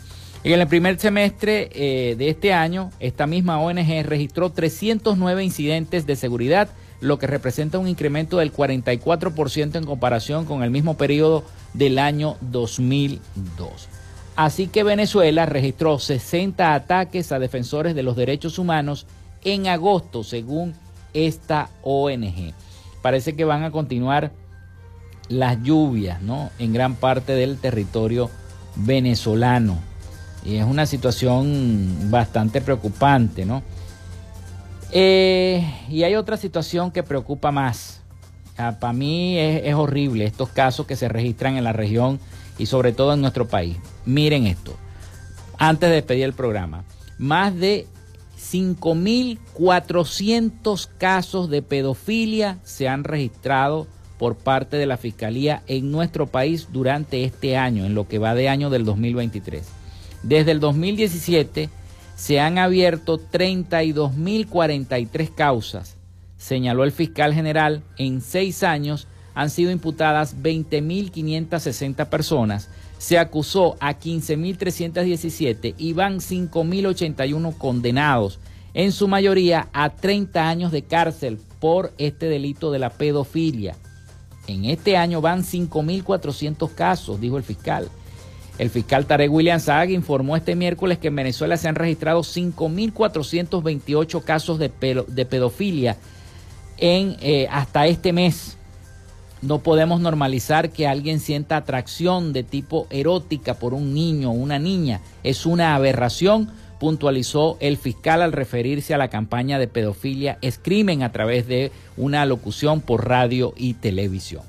En 0.44 0.60
el 0.60 0.68
primer 0.68 1.00
semestre 1.00 1.70
eh, 1.74 2.16
de 2.16 2.30
este 2.30 2.54
año, 2.54 2.90
esta 3.00 3.28
misma 3.28 3.60
ONG 3.60 4.04
registró 4.04 4.52
309 4.52 5.44
incidentes 5.44 6.08
de 6.08 6.16
seguridad 6.16 6.70
lo 7.02 7.20
que 7.20 7.28
representa 7.28 7.80
un 7.80 7.88
incremento 7.88 8.38
del 8.38 8.54
44% 8.54 9.76
en 9.76 9.84
comparación 9.84 10.46
con 10.46 10.64
el 10.64 10.70
mismo 10.70 10.96
periodo 10.96 11.44
del 11.74 12.00
año 12.00 12.38
2002. 12.42 13.90
Así 14.36 14.68
que 14.68 14.84
Venezuela 14.84 15.46
registró 15.46 16.00
60 16.00 16.74
ataques 16.74 17.32
a 17.32 17.40
defensores 17.40 17.96
de 17.96 18.04
los 18.04 18.16
derechos 18.16 18.58
humanos 18.60 19.06
en 19.44 19.68
agosto, 19.68 20.24
según 20.24 20.74
esta 21.14 21.70
ONG. 21.84 22.54
Parece 23.02 23.36
que 23.36 23.46
van 23.46 23.64
a 23.64 23.72
continuar 23.72 24.32
las 25.28 25.62
lluvias, 25.64 26.22
¿no? 26.22 26.52
En 26.60 26.72
gran 26.74 26.96
parte 26.96 27.34
del 27.34 27.58
territorio 27.58 28.30
venezolano. 28.76 29.80
Y 30.46 30.56
es 30.56 30.66
una 30.66 30.86
situación 30.86 32.10
bastante 32.10 32.62
preocupante, 32.62 33.46
¿no? 33.46 33.64
Eh, 34.92 35.66
y 35.90 36.04
hay 36.04 36.16
otra 36.16 36.38
situación 36.38 36.92
que 36.92 37.02
preocupa 37.04 37.52
más. 37.52 38.02
Ah, 38.58 38.78
para 38.80 38.94
mí 38.94 39.38
es, 39.40 39.74
horrible 39.74 40.26
estos 40.26 40.50
casos 40.50 40.86
que 40.86 40.98
se 40.98 41.08
registran 41.08 41.56
en 41.58 41.64
la 41.64 41.74
región 41.74 42.20
y 42.58 42.66
sobre 42.66 42.92
todo 42.92 43.14
en 43.14 43.22
nuestro 43.22 43.48
país. 43.48 43.78
Miren 44.06 44.46
esto. 44.46 44.76
Antes 45.58 45.90
de 45.90 45.96
despedir 45.96 46.26
el 46.26 46.34
programa, 46.34 46.84
más 47.18 47.56
de 47.56 47.88
5.400 48.38 50.90
casos 50.98 51.50
de 51.50 51.62
pedofilia 51.62 52.60
se 52.64 52.90
han 52.90 53.04
registrado 53.04 53.88
por 54.18 54.36
parte 54.36 54.78
de 54.78 54.86
la 54.86 54.98
Fiscalía 54.98 55.64
en 55.68 55.92
nuestro 55.92 56.28
país 56.28 56.68
durante 56.72 57.24
este 57.24 57.58
año, 57.58 57.86
en 57.86 57.96
lo 57.96 58.08
que 58.08 58.20
va 58.20 58.36
de 58.36 58.50
año 58.50 58.70
del 58.70 58.86
2023. 58.86 59.64
Desde 60.24 60.52
el 60.52 60.60
2017 60.60 61.70
se 62.22 62.40
han 62.40 62.58
abierto 62.60 63.20
32.043 63.20 65.34
causas, 65.34 65.98
señaló 66.38 66.84
el 66.84 66.92
fiscal 66.92 67.34
general. 67.34 67.82
En 67.98 68.22
seis 68.22 68.62
años 68.62 69.08
han 69.34 69.50
sido 69.50 69.72
imputadas 69.72 70.38
20.560 70.38 72.10
personas. 72.10 72.70
Se 73.00 73.18
acusó 73.18 73.76
a 73.80 73.98
15.317 73.98 75.74
y 75.80 75.94
van 75.94 76.20
5.081 76.20 77.58
condenados, 77.58 78.40
en 78.76 78.92
su 78.92 79.08
mayoría 79.08 79.70
a 79.74 79.90
30 79.90 80.48
años 80.48 80.72
de 80.72 80.84
cárcel 80.84 81.40
por 81.60 81.92
este 81.98 82.28
delito 82.28 82.70
de 82.70 82.78
la 82.78 82.92
pedofilia. 82.92 83.76
En 84.46 84.66
este 84.66 84.96
año 84.96 85.22
van 85.22 85.42
5.400 85.42 86.72
casos, 86.76 87.20
dijo 87.20 87.38
el 87.38 87.44
fiscal. 87.44 87.90
El 88.58 88.70
fiscal 88.70 89.06
Tarek 89.06 89.32
William 89.32 89.60
Saag 89.60 89.92
informó 89.92 90.36
este 90.36 90.56
miércoles 90.56 91.00
que 91.00 91.08
en 91.08 91.16
Venezuela 91.16 91.58
se 91.58 91.68
han 91.68 91.76
registrado 91.76 92.22
5.428 92.22 94.24
casos 94.24 94.60
de, 94.60 94.72
de 95.08 95.26
pedofilia 95.26 95.98
en, 96.78 97.16
eh, 97.22 97.48
hasta 97.50 97.88
este 97.88 98.12
mes. 98.12 98.58
No 99.42 99.60
podemos 99.60 100.02
normalizar 100.02 100.70
que 100.70 100.88
alguien 100.88 101.20
sienta 101.20 101.58
atracción 101.58 102.34
de 102.34 102.44
tipo 102.44 102.86
erótica 102.92 103.56
por 103.56 103.74
un 103.74 103.94
niño 103.94 104.30
o 104.30 104.34
una 104.34 104.60
niña. 104.60 105.02
Es 105.24 105.46
una 105.46 105.74
aberración, 105.74 106.52
puntualizó 106.82 107.58
el 107.60 107.78
fiscal 107.78 108.24
al 108.24 108.32
referirse 108.32 108.96
a 108.96 108.98
la 108.98 109.08
campaña 109.08 109.60
de 109.60 109.68
pedofilia 109.68 110.40
es 110.42 110.58
crimen 110.58 111.04
a 111.04 111.12
través 111.12 111.48
de 111.48 111.72
una 111.96 112.26
locución 112.26 112.82
por 112.82 113.08
radio 113.08 113.54
y 113.56 113.76
televisión. 113.76 114.42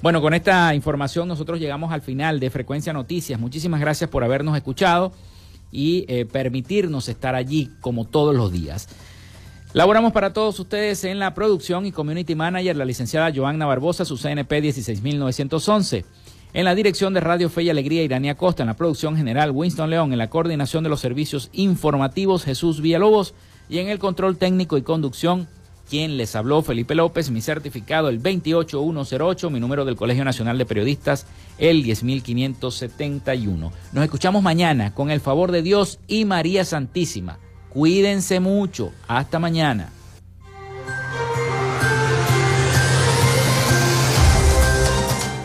Bueno, 0.00 0.20
con 0.20 0.32
esta 0.32 0.72
información 0.76 1.26
nosotros 1.26 1.58
llegamos 1.58 1.90
al 1.90 2.00
final 2.00 2.38
de 2.38 2.48
Frecuencia 2.48 2.92
Noticias. 2.92 3.40
Muchísimas 3.40 3.80
gracias 3.80 4.08
por 4.08 4.22
habernos 4.22 4.56
escuchado 4.56 5.10
y 5.72 6.04
eh, 6.06 6.26
permitirnos 6.26 7.08
estar 7.08 7.34
allí 7.34 7.72
como 7.80 8.04
todos 8.04 8.36
los 8.36 8.52
días. 8.52 8.86
Laboramos 9.72 10.12
para 10.12 10.32
todos 10.32 10.60
ustedes 10.60 11.02
en 11.02 11.18
la 11.18 11.34
producción 11.34 11.86
y 11.86 11.90
community 11.90 12.36
manager 12.36 12.76
la 12.76 12.84
licenciada 12.84 13.32
Joanna 13.34 13.66
Barbosa, 13.66 14.04
su 14.04 14.16
CNP 14.16 14.60
16911. 14.60 16.04
En 16.52 16.64
la 16.64 16.74
dirección 16.74 17.14
de 17.14 17.20
Radio 17.20 17.48
Fe 17.48 17.62
y 17.62 17.70
Alegría, 17.70 18.02
Irania 18.02 18.34
Costa. 18.34 18.64
En 18.64 18.68
la 18.68 18.74
producción 18.74 19.16
general, 19.16 19.52
Winston 19.52 19.88
León. 19.88 20.12
En 20.12 20.18
la 20.18 20.30
coordinación 20.30 20.82
de 20.82 20.90
los 20.90 21.00
servicios 21.00 21.48
informativos, 21.52 22.44
Jesús 22.44 22.80
Villalobos. 22.80 23.34
Y 23.68 23.78
en 23.78 23.88
el 23.88 24.00
control 24.00 24.36
técnico 24.36 24.76
y 24.76 24.82
conducción, 24.82 25.46
quien 25.88 26.16
les 26.16 26.34
habló, 26.34 26.62
Felipe 26.62 26.96
López, 26.96 27.30
mi 27.30 27.40
certificado 27.40 28.08
el 28.08 28.20
28108, 28.20 29.50
mi 29.50 29.60
número 29.60 29.84
del 29.84 29.94
Colegio 29.94 30.24
Nacional 30.24 30.58
de 30.58 30.66
Periodistas 30.66 31.26
el 31.58 31.84
10571. 31.84 33.72
Nos 33.92 34.04
escuchamos 34.04 34.42
mañana 34.42 34.92
con 34.92 35.10
el 35.10 35.20
favor 35.20 35.52
de 35.52 35.62
Dios 35.62 36.00
y 36.08 36.24
María 36.24 36.64
Santísima. 36.64 37.38
Cuídense 37.68 38.40
mucho. 38.40 38.90
Hasta 39.06 39.38
mañana. 39.38 39.92